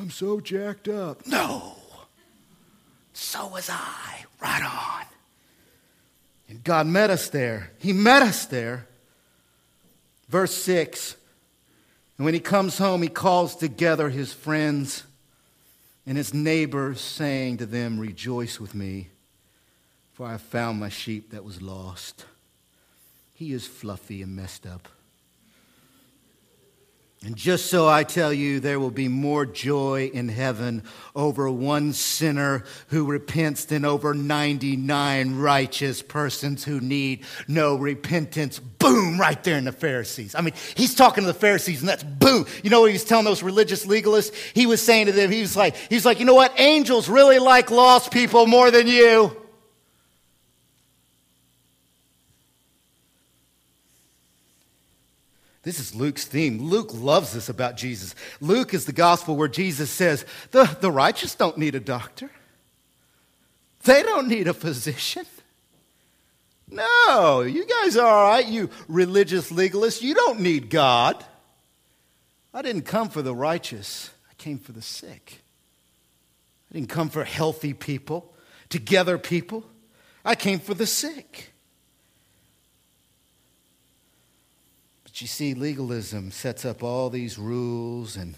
I'm 0.00 0.10
so 0.10 0.40
jacked 0.40 0.88
up. 0.88 1.26
No. 1.26 1.74
So 3.12 3.46
was 3.48 3.70
I. 3.70 4.24
Right 4.40 4.62
on. 4.62 5.06
And 6.48 6.62
God 6.62 6.86
met 6.86 7.10
us 7.10 7.28
there. 7.28 7.72
He 7.78 7.92
met 7.92 8.22
us 8.22 8.46
there. 8.46 8.86
Verse 10.28 10.54
6 10.54 11.16
And 12.18 12.24
when 12.24 12.34
he 12.34 12.40
comes 12.40 12.78
home, 12.78 13.02
he 13.02 13.08
calls 13.08 13.56
together 13.56 14.10
his 14.10 14.32
friends 14.32 15.04
and 16.06 16.16
his 16.16 16.32
neighbors, 16.32 17.00
saying 17.00 17.56
to 17.58 17.66
them, 17.66 17.98
Rejoice 17.98 18.60
with 18.60 18.74
me, 18.74 19.08
for 20.12 20.26
I 20.26 20.32
have 20.32 20.42
found 20.42 20.78
my 20.78 20.88
sheep 20.88 21.32
that 21.32 21.44
was 21.44 21.60
lost. 21.60 22.26
He 23.34 23.52
is 23.52 23.66
fluffy 23.66 24.22
and 24.22 24.36
messed 24.36 24.66
up. 24.66 24.88
And 27.24 27.34
just 27.34 27.66
so 27.66 27.88
I 27.88 28.04
tell 28.04 28.32
you, 28.32 28.60
there 28.60 28.78
will 28.78 28.90
be 28.90 29.08
more 29.08 29.46
joy 29.46 30.10
in 30.12 30.28
heaven 30.28 30.82
over 31.14 31.50
one 31.50 31.94
sinner 31.94 32.62
who 32.88 33.06
repents 33.06 33.64
than 33.64 33.86
over 33.86 34.12
99 34.12 35.36
righteous 35.36 36.02
persons 36.02 36.62
who 36.62 36.78
need 36.78 37.24
no 37.48 37.74
repentance. 37.74 38.58
Boom, 38.58 39.18
right 39.18 39.42
there 39.42 39.56
in 39.56 39.64
the 39.64 39.72
Pharisees. 39.72 40.34
I 40.34 40.42
mean, 40.42 40.52
he's 40.76 40.94
talking 40.94 41.24
to 41.24 41.28
the 41.28 41.34
Pharisees, 41.34 41.80
and 41.80 41.88
that's 41.88 42.04
boom. 42.04 42.46
You 42.62 42.68
know 42.68 42.82
what 42.82 42.88
he 42.88 42.92
was 42.92 43.04
telling 43.04 43.24
those 43.24 43.42
religious 43.42 43.86
legalists? 43.86 44.34
He 44.54 44.66
was 44.66 44.82
saying 44.82 45.06
to 45.06 45.12
them, 45.12 45.30
he 45.30 45.40
was 45.40 45.56
like, 45.56 45.74
he's 45.74 46.04
like, 46.04 46.20
you 46.20 46.26
know 46.26 46.34
what? 46.34 46.52
Angels 46.60 47.08
really 47.08 47.38
like 47.38 47.70
lost 47.70 48.12
people 48.12 48.46
more 48.46 48.70
than 48.70 48.86
you. 48.86 49.34
This 55.66 55.80
is 55.80 55.96
Luke's 55.96 56.24
theme. 56.24 56.62
Luke 56.62 56.90
loves 56.94 57.32
this 57.32 57.48
about 57.48 57.76
Jesus. 57.76 58.14
Luke 58.40 58.72
is 58.72 58.84
the 58.84 58.92
gospel 58.92 59.34
where 59.34 59.48
Jesus 59.48 59.90
says, 59.90 60.24
the, 60.52 60.62
the 60.80 60.92
righteous 60.92 61.34
don't 61.34 61.58
need 61.58 61.74
a 61.74 61.80
doctor, 61.80 62.30
they 63.82 64.04
don't 64.04 64.28
need 64.28 64.46
a 64.46 64.54
physician. 64.54 65.26
No, 66.70 67.40
you 67.40 67.66
guys 67.66 67.96
are 67.96 68.06
all 68.06 68.30
right, 68.30 68.46
you 68.46 68.70
religious 68.86 69.50
legalists. 69.50 70.02
You 70.02 70.14
don't 70.14 70.38
need 70.38 70.70
God. 70.70 71.24
I 72.54 72.62
didn't 72.62 72.82
come 72.82 73.08
for 73.08 73.22
the 73.22 73.34
righteous, 73.34 74.10
I 74.30 74.34
came 74.34 74.60
for 74.60 74.70
the 74.70 74.82
sick. 74.82 75.42
I 76.70 76.74
didn't 76.74 76.90
come 76.90 77.08
for 77.08 77.24
healthy 77.24 77.74
people, 77.74 78.32
together 78.68 79.18
people. 79.18 79.64
I 80.24 80.36
came 80.36 80.60
for 80.60 80.74
the 80.74 80.86
sick. 80.86 81.54
But 85.16 85.22
you 85.22 85.28
see, 85.28 85.54
legalism 85.54 86.30
sets 86.30 86.66
up 86.66 86.82
all 86.82 87.08
these 87.08 87.38
rules 87.38 88.16
and 88.16 88.34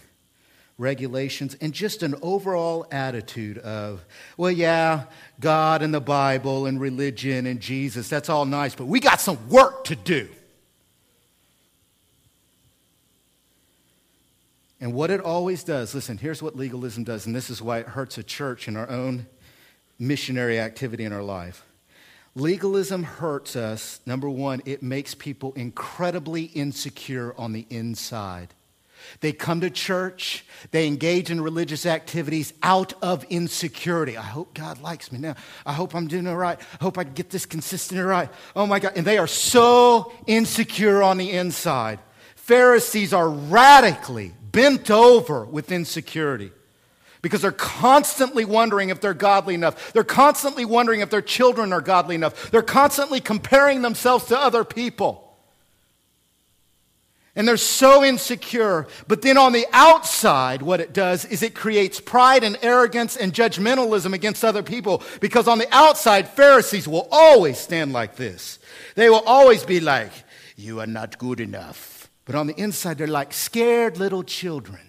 regulations 0.77 1.57
and 1.59 1.73
just 1.73 2.03
an 2.03 2.15
overall 2.21 2.87
attitude 2.89 3.57
of, 3.57 4.05
well, 4.37 4.49
yeah, 4.49 5.03
God 5.41 5.81
and 5.81 5.93
the 5.93 5.99
Bible 5.99 6.67
and 6.67 6.79
religion 6.79 7.47
and 7.47 7.59
Jesus, 7.59 8.07
that's 8.07 8.29
all 8.29 8.45
nice, 8.45 8.75
but 8.75 8.85
we 8.85 9.01
got 9.01 9.19
some 9.19 9.49
work 9.49 9.83
to 9.83 9.95
do. 9.97 10.29
And 14.79 14.93
what 14.93 15.11
it 15.11 15.19
always 15.19 15.65
does, 15.65 15.93
listen, 15.93 16.17
here's 16.17 16.41
what 16.41 16.55
legalism 16.55 17.03
does, 17.03 17.25
and 17.25 17.35
this 17.35 17.49
is 17.49 17.61
why 17.61 17.79
it 17.79 17.87
hurts 17.87 18.17
a 18.17 18.23
church 18.23 18.69
and 18.69 18.77
our 18.77 18.89
own 18.89 19.25
missionary 19.99 20.61
activity 20.61 21.03
in 21.03 21.11
our 21.11 21.23
life. 21.23 21.65
Legalism 22.39 23.03
hurts 23.03 23.55
us. 23.55 23.99
Number 24.05 24.29
one, 24.29 24.61
it 24.65 24.81
makes 24.81 25.13
people 25.13 25.53
incredibly 25.53 26.43
insecure 26.43 27.35
on 27.37 27.51
the 27.51 27.65
inside. 27.69 28.53
They 29.21 29.31
come 29.31 29.61
to 29.61 29.69
church, 29.69 30.45
they 30.71 30.85
engage 30.85 31.31
in 31.31 31.39
religious 31.41 31.85
activities 31.85 32.53
out 32.61 32.93
of 33.01 33.23
insecurity. 33.25 34.17
I 34.17 34.23
hope 34.23 34.53
God 34.53 34.81
likes 34.81 35.11
me 35.11 35.19
now. 35.19 35.35
I 35.65 35.73
hope 35.73 35.95
I'm 35.95 36.07
doing 36.07 36.27
all 36.27 36.35
right. 36.35 36.59
I 36.59 36.83
hope 36.83 36.97
I 36.97 37.05
can 37.05 37.13
get 37.13 37.29
this 37.29 37.45
consistent 37.45 38.05
right. 38.05 38.29
Oh 38.55 38.65
my 38.65 38.79
God. 38.79 38.93
And 38.95 39.05
they 39.05 39.17
are 39.17 39.27
so 39.27 40.11
insecure 40.27 41.01
on 41.01 41.17
the 41.17 41.31
inside. 41.31 41.99
Pharisees 42.35 43.13
are 43.13 43.29
radically 43.29 44.33
bent 44.51 44.91
over 44.91 45.45
with 45.45 45.71
insecurity 45.71 46.51
because 47.21 47.41
they're 47.41 47.51
constantly 47.51 48.45
wondering 48.45 48.89
if 48.89 49.01
they're 49.01 49.13
godly 49.13 49.53
enough. 49.53 49.91
They're 49.93 50.03
constantly 50.03 50.65
wondering 50.65 51.01
if 51.01 51.09
their 51.09 51.21
children 51.21 51.73
are 51.73 51.81
godly 51.81 52.15
enough. 52.15 52.51
They're 52.51 52.61
constantly 52.61 53.19
comparing 53.19 53.81
themselves 53.81 54.25
to 54.25 54.39
other 54.39 54.63
people. 54.63 55.25
And 57.35 57.47
they're 57.47 57.57
so 57.57 58.03
insecure. 58.03 58.87
But 59.07 59.21
then 59.21 59.37
on 59.37 59.53
the 59.53 59.65
outside, 59.71 60.61
what 60.61 60.79
it 60.79 60.93
does 60.93 61.25
is 61.25 61.43
it 61.43 61.55
creates 61.55 61.99
pride 61.99 62.43
and 62.43 62.57
arrogance 62.61 63.15
and 63.15 63.33
judgmentalism 63.33 64.13
against 64.13 64.43
other 64.43 64.63
people. 64.63 65.03
Because 65.19 65.47
on 65.47 65.57
the 65.57 65.73
outside, 65.73 66.27
Pharisees 66.29 66.87
will 66.87 67.07
always 67.11 67.57
stand 67.57 67.93
like 67.93 68.15
this. 68.15 68.59
They 68.95 69.09
will 69.09 69.23
always 69.25 69.63
be 69.63 69.79
like, 69.79 70.11
You 70.55 70.79
are 70.79 70.87
not 70.87 71.17
good 71.17 71.39
enough. 71.39 72.09
But 72.25 72.35
on 72.35 72.47
the 72.47 72.59
inside, 72.59 72.97
they're 72.97 73.07
like 73.07 73.33
scared 73.33 73.97
little 73.97 74.23
children 74.23 74.88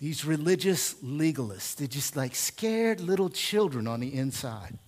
these 0.00 0.24
religious 0.24 0.94
legalists, 0.94 1.76
they're 1.76 1.86
just 1.86 2.16
like 2.16 2.34
scared 2.34 3.00
little 3.00 3.28
children 3.28 3.86
on 3.86 4.00
the 4.00 4.14
inside. 4.14 4.78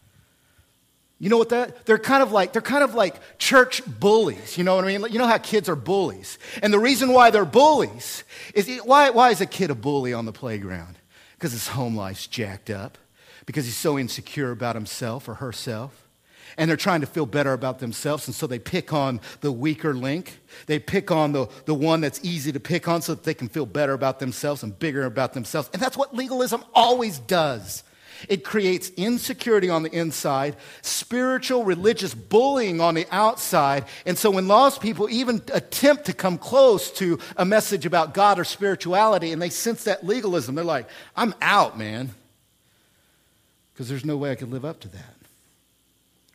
You 1.19 1.29
know 1.29 1.39
what 1.39 1.51
that? 1.51 1.87
They're 1.87 1.99
kind 1.99 2.23
of 2.23 2.33
like 2.33 2.53
they're 2.53 2.63
kind 2.63 2.83
of 2.83 2.95
like 2.95 3.39
church 3.39 3.83
bullies. 3.87 4.59
You 4.59 4.65
know 4.65 4.75
what 4.75 4.85
I 4.85 4.89
mean? 4.89 5.13
You 5.13 5.19
know 5.19 5.27
how 5.27 5.39
kids 5.39 5.69
are 5.69 5.77
bullies, 5.77 6.39
and 6.63 6.73
the 6.73 6.81
reason 6.81 7.13
why 7.13 7.31
they're 7.31 7.45
bullies 7.45 8.25
is 8.55 8.81
why 8.83 9.11
why 9.11 9.31
is 9.31 9.41
a 9.41 9.47
kid 9.47 9.71
a 9.71 9.75
bully 9.77 10.13
on 10.13 10.25
the 10.25 10.33
playground? 10.33 10.99
Because 11.35 11.53
his 11.53 11.69
home 11.69 11.95
life's 11.95 12.27
jacked 12.27 12.71
up, 12.71 12.99
because 13.47 13.67
he's 13.67 13.77
so 13.77 13.99
insecure 13.99 14.51
about 14.51 14.75
himself 14.75 15.29
or 15.29 15.35
herself 15.35 16.02
and 16.57 16.69
they're 16.69 16.77
trying 16.77 17.01
to 17.01 17.07
feel 17.07 17.27
better 17.27 17.53
about 17.53 17.79
themselves, 17.79 18.27
and 18.27 18.35
so 18.35 18.47
they 18.47 18.59
pick 18.59 18.93
on 18.93 19.21
the 19.41 19.53
weaker 19.53 19.95
link. 19.95 20.39
They 20.67 20.79
pick 20.79 21.11
on 21.11 21.33
the, 21.33 21.47
the 21.65 21.75
one 21.75 22.01
that's 22.01 22.21
easy 22.23 22.53
to 22.53 22.61
pick 22.61 22.89
on 22.89 23.03
so 23.03 23.15
that 23.15 23.25
they 23.25 23.35
can 23.35 23.49
feel 23.49 23.67
better 23.67 23.93
about 23.93 24.19
themselves 24.19 24.63
and 24.63 24.79
bigger 24.79 25.05
about 25.05 25.33
themselves. 25.33 25.71
And 25.73 25.81
that's 25.81 25.97
what 25.97 26.15
legalism 26.15 26.65
always 26.75 27.19
does. 27.19 27.85
It 28.29 28.45
creates 28.45 28.91
insecurity 28.97 29.69
on 29.69 29.83
the 29.83 29.91
inside, 29.91 30.57
spiritual, 30.83 31.65
religious 31.65 32.15
bullying 32.15 32.81
on 32.81 32.95
the 32.95 33.07
outside. 33.11 33.85
And 34.07 34.17
so 34.17 34.31
when 34.31 34.49
lost 34.49 34.81
people 34.81 35.09
even 35.11 35.43
attempt 35.53 36.07
to 36.07 36.13
come 36.13 36.39
close 36.39 36.91
to 36.93 37.19
a 37.37 37.45
message 37.45 37.87
about 37.87 38.15
God 38.15 38.39
or 38.39 38.45
spirituality 38.45 39.33
and 39.33 39.41
they 39.41 39.51
sense 39.51 39.85
that 39.85 40.05
legalism, 40.05 40.55
they're 40.55 40.65
like, 40.65 40.89
I'm 41.17 41.35
out, 41.41 41.79
man. 41.79 42.11
Because 43.73 43.89
there's 43.89 44.05
no 44.05 44.17
way 44.17 44.31
I 44.31 44.35
could 44.35 44.51
live 44.51 44.65
up 44.65 44.81
to 44.81 44.89
that. 44.89 45.17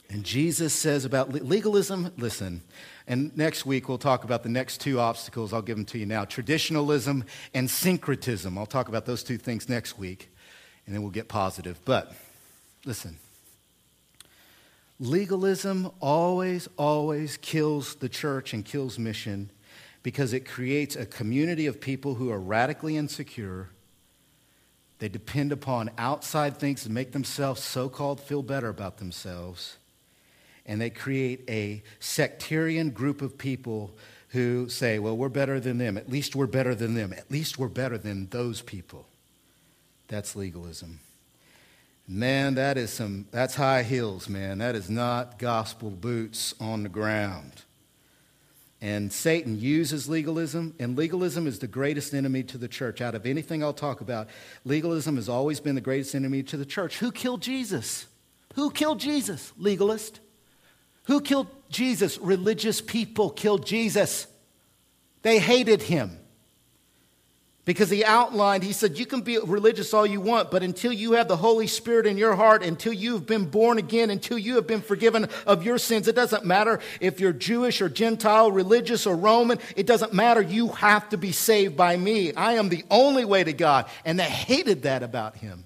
And 0.10 0.24
Jesus 0.24 0.74
says 0.74 1.04
about 1.04 1.34
legalism, 1.34 2.14
listen, 2.18 2.62
and 3.08 3.36
next 3.38 3.66
week 3.66 3.90
we'll 3.90 3.98
talk 3.98 4.24
about 4.24 4.44
the 4.44 4.50
next 4.50 4.80
two 4.80 5.00
obstacles. 5.00 5.52
I'll 5.52 5.62
give 5.62 5.76
them 5.76 5.86
to 5.86 5.98
you 5.98 6.06
now 6.06 6.24
traditionalism 6.24 7.26
and 7.54 7.70
syncretism. 7.70 8.58
I'll 8.58 8.66
talk 8.66 8.88
about 8.88 9.06
those 9.06 9.24
two 9.24 9.38
things 9.38 9.68
next 9.68 9.98
week, 9.98 10.30
and 10.86 10.96
then 10.96 11.02
we'll 11.02 11.12
get 11.12 11.28
positive. 11.28 11.78
But 11.84 12.14
listen, 12.86 13.18
Legalism 15.00 15.92
always, 16.00 16.68
always 16.76 17.38
kills 17.38 17.96
the 17.96 18.10
church 18.10 18.54
and 18.54 18.66
kills 18.66 18.98
mission 18.98 19.52
because 20.02 20.34
it 20.34 20.40
creates 20.42 20.96
a 20.96 21.06
community 21.06 21.68
of 21.68 21.80
people 21.80 22.16
who 22.16 22.32
are 22.32 22.40
radically 22.40 22.98
insecure. 22.98 23.70
They 24.98 25.08
depend 25.08 25.52
upon 25.52 25.92
outside 26.00 26.58
things 26.58 26.84
to 26.84 26.92
make 26.92 27.12
themselves 27.12 27.62
so 27.62 27.90
called 27.90 28.20
feel 28.20 28.42
better 28.42 28.70
about 28.70 28.98
themselves. 28.98 29.78
And 30.68 30.82
they 30.82 30.90
create 30.90 31.50
a 31.50 31.82
sectarian 32.00 32.90
group 32.92 33.22
of 33.22 33.38
people 33.38 33.96
who 34.30 34.68
say, 34.68 35.00
well, 35.00 35.16
we're 35.16 35.30
better 35.30 35.60
than 35.60 35.78
them. 35.78 35.98
At 35.98 36.10
least 36.10 36.36
we're 36.36 36.48
better 36.48 36.76
than 36.76 36.94
them. 36.94 37.14
At 37.14 37.32
least 37.32 37.58
we're 37.58 37.70
better 37.70 37.98
than 37.98 38.28
those 38.28 38.62
people. 38.62 39.08
That's 40.10 40.36
legalism. 40.36 41.00
Man, 42.08 42.56
that 42.56 42.78
is 42.78 42.92
some, 42.92 43.28
that's 43.32 43.56
high 43.56 43.84
heels, 43.84 44.30
man. 44.30 44.60
That 44.60 44.76
is 44.76 44.90
not 44.90 45.40
gospel 45.40 45.90
boots 45.90 46.54
on 46.60 46.84
the 46.84 46.90
ground. 46.90 47.64
And 48.80 49.12
Satan 49.12 49.60
uses 49.60 50.08
legalism, 50.08 50.76
and 50.80 50.96
legalism 50.96 51.48
is 51.48 51.60
the 51.60 51.68
greatest 51.68 52.14
enemy 52.14 52.44
to 52.44 52.58
the 52.58 52.68
church. 52.68 53.02
Out 53.02 53.16
of 53.16 53.26
anything 53.26 53.64
I'll 53.64 53.74
talk 53.74 54.02
about, 54.02 54.28
legalism 54.66 55.16
has 55.16 55.28
always 55.28 55.60
been 55.60 55.76
the 55.76 55.82
greatest 55.82 56.14
enemy 56.14 56.44
to 56.44 56.58
the 56.58 56.66
church. 56.66 57.00
Who 57.00 57.12
killed 57.12 57.42
Jesus? 57.42 58.06
Who 58.54 58.70
killed 58.70 59.00
Jesus? 59.00 59.52
Legalist. 59.58 60.20
Who 61.08 61.22
killed 61.22 61.48
Jesus? 61.70 62.18
Religious 62.20 62.80
people 62.80 63.30
killed 63.30 63.66
Jesus. 63.66 64.28
They 65.24 65.40
hated 65.40 65.82
him 65.82 66.18
because 67.68 67.90
he 67.90 68.06
outlined, 68.06 68.64
he 68.64 68.72
said, 68.72 68.98
You 68.98 69.06
can 69.06 69.20
be 69.20 69.38
religious 69.40 69.94
all 69.94 70.06
you 70.06 70.22
want, 70.22 70.52
but 70.52 70.64
until 70.64 70.94
you 70.94 71.12
have 71.14 71.28
the 71.28 71.36
Holy 71.36 71.68
Spirit 71.68 72.06
in 72.06 72.18
your 72.18 72.34
heart, 72.34 72.64
until 72.64 72.94
you've 72.94 73.26
been 73.26 73.44
born 73.46 73.78
again, 73.78 74.10
until 74.10 74.38
you 74.38 74.56
have 74.56 74.68
been 74.68 74.82
forgiven 74.82 75.28
of 75.46 75.66
your 75.66 75.78
sins, 75.78 76.08
it 76.08 76.16
doesn't 76.16 76.46
matter 76.46 76.80
if 77.02 77.20
you're 77.20 77.34
Jewish 77.34 77.82
or 77.82 77.90
Gentile, 77.90 78.54
religious 78.54 79.06
or 79.06 79.18
Roman, 79.18 79.60
it 79.76 79.86
doesn't 79.86 80.14
matter. 80.14 80.42
You 80.42 80.70
have 80.70 81.10
to 81.10 81.18
be 81.18 81.34
saved 81.34 81.76
by 81.76 81.98
me. 81.98 82.34
I 82.34 82.54
am 82.54 82.70
the 82.70 82.86
only 82.90 83.26
way 83.26 83.44
to 83.44 83.52
God. 83.52 83.90
And 84.06 84.18
they 84.18 84.24
hated 84.24 84.84
that 84.84 85.04
about 85.04 85.36
him. 85.36 85.66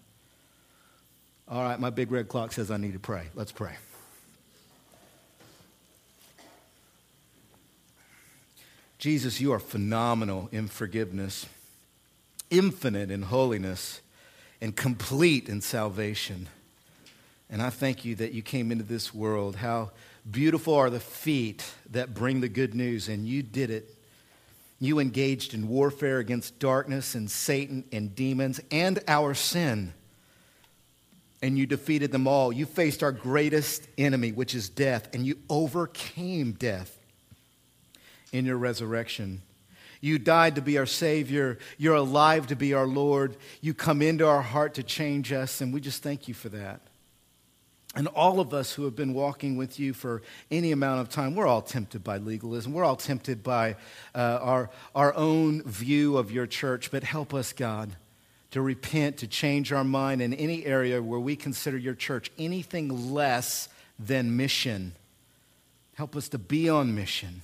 All 1.48 1.62
right, 1.62 1.80
my 1.80 1.92
big 1.92 2.12
red 2.12 2.30
clock 2.30 2.52
says 2.52 2.72
I 2.72 2.78
need 2.78 2.94
to 2.94 3.00
pray. 3.00 3.28
Let's 3.36 3.52
pray. 3.52 3.74
Jesus, 9.02 9.42
you 9.42 9.52
are 9.52 9.60
phenomenal 9.60 10.48
in 10.52 10.68
forgiveness 10.68 11.48
infinite 12.52 13.10
in 13.10 13.24
holiness 13.24 14.02
and 14.60 14.76
complete 14.76 15.50
in 15.50 15.62
salvation. 15.62 16.48
And 17.50 17.64
I 17.64 17.72
thank 17.72 18.06
you 18.06 18.14
that 18.16 18.34
you 18.34 18.44
came 18.44 18.72
into 18.72 18.84
this 18.84 19.12
world. 19.12 19.56
How 19.56 19.90
beautiful 20.30 20.76
are 20.76 20.92
the 20.92 21.00
feet 21.00 21.66
that 21.90 22.14
bring 22.14 22.42
the 22.42 22.50
good 22.50 22.76
news, 22.76 23.08
and 23.08 23.26
you 23.26 23.42
did 23.42 23.72
it. 23.72 23.96
You 24.80 25.00
engaged 25.00 25.54
in 25.54 25.68
warfare 25.68 26.20
against 26.20 26.60
darkness 26.60 27.16
and 27.16 27.32
Satan 27.32 27.86
and 27.92 28.16
demons 28.16 28.60
and 28.70 29.00
our 29.08 29.34
sin. 29.34 29.94
And 31.42 31.58
you 31.58 31.66
defeated 31.66 32.12
them 32.12 32.28
all. 32.28 32.54
You 32.54 32.68
faced 32.68 33.02
our 33.02 33.12
greatest 33.12 33.88
enemy, 33.98 34.32
which 34.32 34.54
is 34.54 34.70
death, 34.70 35.10
and 35.14 35.26
you 35.26 35.40
overcame 35.50 36.52
death 36.52 37.01
in 38.32 38.46
your 38.46 38.58
resurrection. 38.58 39.42
You 40.02 40.18
died 40.18 40.56
to 40.56 40.62
be 40.62 40.78
our 40.80 40.88
Savior. 40.88 41.60
You're 41.78 41.96
alive 41.96 42.48
to 42.48 42.56
be 42.56 42.74
our 42.74 42.88
Lord. 42.88 43.38
You 43.62 43.74
come 43.74 44.02
into 44.02 44.28
our 44.28 44.42
heart 44.42 44.74
to 44.76 44.84
change 44.84 45.32
us, 45.32 45.62
and 45.62 45.74
we 45.74 45.80
just 45.80 46.02
thank 46.02 46.28
you 46.28 46.34
for 46.34 46.50
that. 46.50 46.82
And 47.94 48.08
all 48.08 48.40
of 48.40 48.54
us 48.54 48.72
who 48.74 48.86
have 48.86 48.96
been 48.96 49.14
walking 49.14 49.58
with 49.58 49.80
you 49.80 49.94
for 49.94 50.22
any 50.50 50.72
amount 50.72 51.02
of 51.02 51.10
time, 51.10 51.36
we're 51.36 51.46
all 51.46 51.62
tempted 51.62 52.04
by 52.04 52.18
legalism. 52.18 52.72
We're 52.72 52.86
all 52.86 52.96
tempted 52.96 53.44
by 53.44 53.76
uh, 54.16 54.40
our, 54.42 54.70
our 54.96 55.14
own 55.14 55.62
view 55.64 56.18
of 56.18 56.32
your 56.32 56.48
church. 56.48 56.90
But 56.90 57.04
help 57.04 57.34
us, 57.34 57.52
God, 57.52 57.96
to 58.52 58.62
repent, 58.62 59.18
to 59.18 59.28
change 59.28 59.74
our 59.74 59.84
mind 59.84 60.22
in 60.22 60.34
any 60.34 60.66
area 60.66 61.04
where 61.04 61.20
we 61.20 61.36
consider 61.36 61.78
your 61.78 61.94
church 61.94 62.32
anything 62.38 63.12
less 63.14 63.68
than 64.00 64.38
mission. 64.38 64.94
Help 65.96 66.16
us 66.16 66.30
to 66.30 66.38
be 66.38 66.70
on 66.70 66.96
mission. 66.96 67.42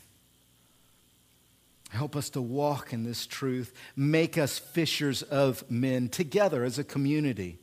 Help 1.90 2.16
us 2.16 2.30
to 2.32 2.42
walk 2.42 2.92
in 2.92 3.04
this 3.04 3.26
truth. 3.26 3.74
Make 3.96 4.38
us 4.38 4.60
fishers 4.60 5.24
of 5.24 5.70
men 5.70 6.10
together 6.10 6.64
as 6.64 6.78
a 6.78 6.84
community. 6.84 7.60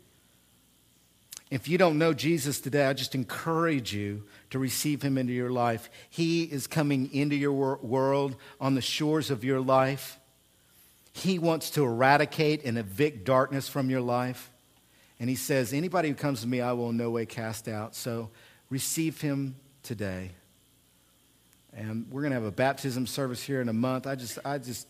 If 1.51 1.69
you 1.69 1.77
don't 1.77 1.99
know 1.99 2.15
Jesus 2.15 2.59
today, 2.59 2.87
I 2.87 2.95
just 2.95 3.15
encourage 3.15 3.95
you 3.95 4.25
to 4.51 4.59
receive 4.59 5.03
him 5.03 5.19
into 5.19 5.33
your 5.33 5.51
life. 5.51 5.91
He 6.09 6.45
is 6.45 6.67
coming 6.67 7.13
into 7.13 7.37
your 7.37 7.53
wor- 7.53 7.79
world 7.83 8.37
on 8.61 8.75
the 8.75 8.81
shores 8.81 9.31
of 9.31 9.45
your 9.45 9.61
life. 9.61 10.19
He 11.13 11.39
wants 11.39 11.71
to 11.71 11.85
eradicate 11.85 12.65
and 12.65 12.79
evict 12.79 13.25
darkness 13.25 13.69
from 13.69 13.91
your 13.91 14.01
life. 14.01 14.51
And 15.21 15.31
he 15.31 15.37
says, 15.37 15.73
Anybody 15.73 16.09
who 16.09 16.15
comes 16.15 16.41
to 16.41 16.49
me, 16.49 16.61
I 16.61 16.73
will 16.73 16.91
in 16.91 16.97
no 16.97 17.11
way 17.11 17.25
cast 17.25 17.69
out. 17.69 17.95
So 17.95 18.31
receive 18.69 19.21
him 19.21 19.55
today. 19.83 20.33
And 21.77 22.07
we're 22.11 22.23
going 22.23 22.31
to 22.31 22.37
have 22.37 22.45
a 22.45 22.53
baptism 22.53 23.07
service 23.07 23.43
here 23.43 23.61
in 23.61 23.69
a 23.69 23.73
month. 23.73 24.07
I 24.07 24.15
just, 24.15 24.39
I 24.45 24.59
just, 24.59 24.87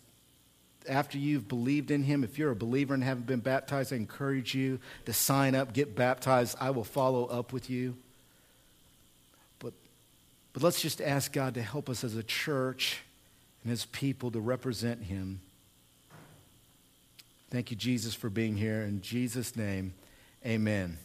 after 0.88 1.16
you've 1.16 1.48
believed 1.48 1.90
in 1.90 2.02
him, 2.02 2.24
if 2.24 2.38
you're 2.38 2.50
a 2.50 2.56
believer 2.56 2.92
and 2.92 3.02
haven't 3.02 3.26
been 3.26 3.40
baptized, 3.40 3.92
I 3.92 3.96
encourage 3.96 4.54
you 4.54 4.78
to 5.06 5.12
sign 5.12 5.54
up, 5.54 5.72
get 5.72 5.96
baptized. 5.96 6.56
I 6.60 6.70
will 6.70 6.84
follow 6.84 7.24
up 7.26 7.52
with 7.52 7.70
you. 7.70 7.96
But, 9.58 9.72
but 10.52 10.62
let's 10.62 10.82
just 10.82 11.00
ask 11.00 11.32
God 11.32 11.54
to 11.54 11.62
help 11.62 11.88
us 11.88 12.04
as 12.04 12.16
a 12.16 12.22
church 12.22 13.00
and 13.62 13.72
as 13.72 13.86
people 13.86 14.30
to 14.32 14.40
represent 14.40 15.04
him. 15.04 15.40
Thank 17.50 17.70
you, 17.70 17.76
Jesus, 17.76 18.14
for 18.14 18.28
being 18.28 18.56
here. 18.56 18.82
In 18.82 19.00
Jesus' 19.00 19.56
name, 19.56 19.94
amen. 20.44 20.98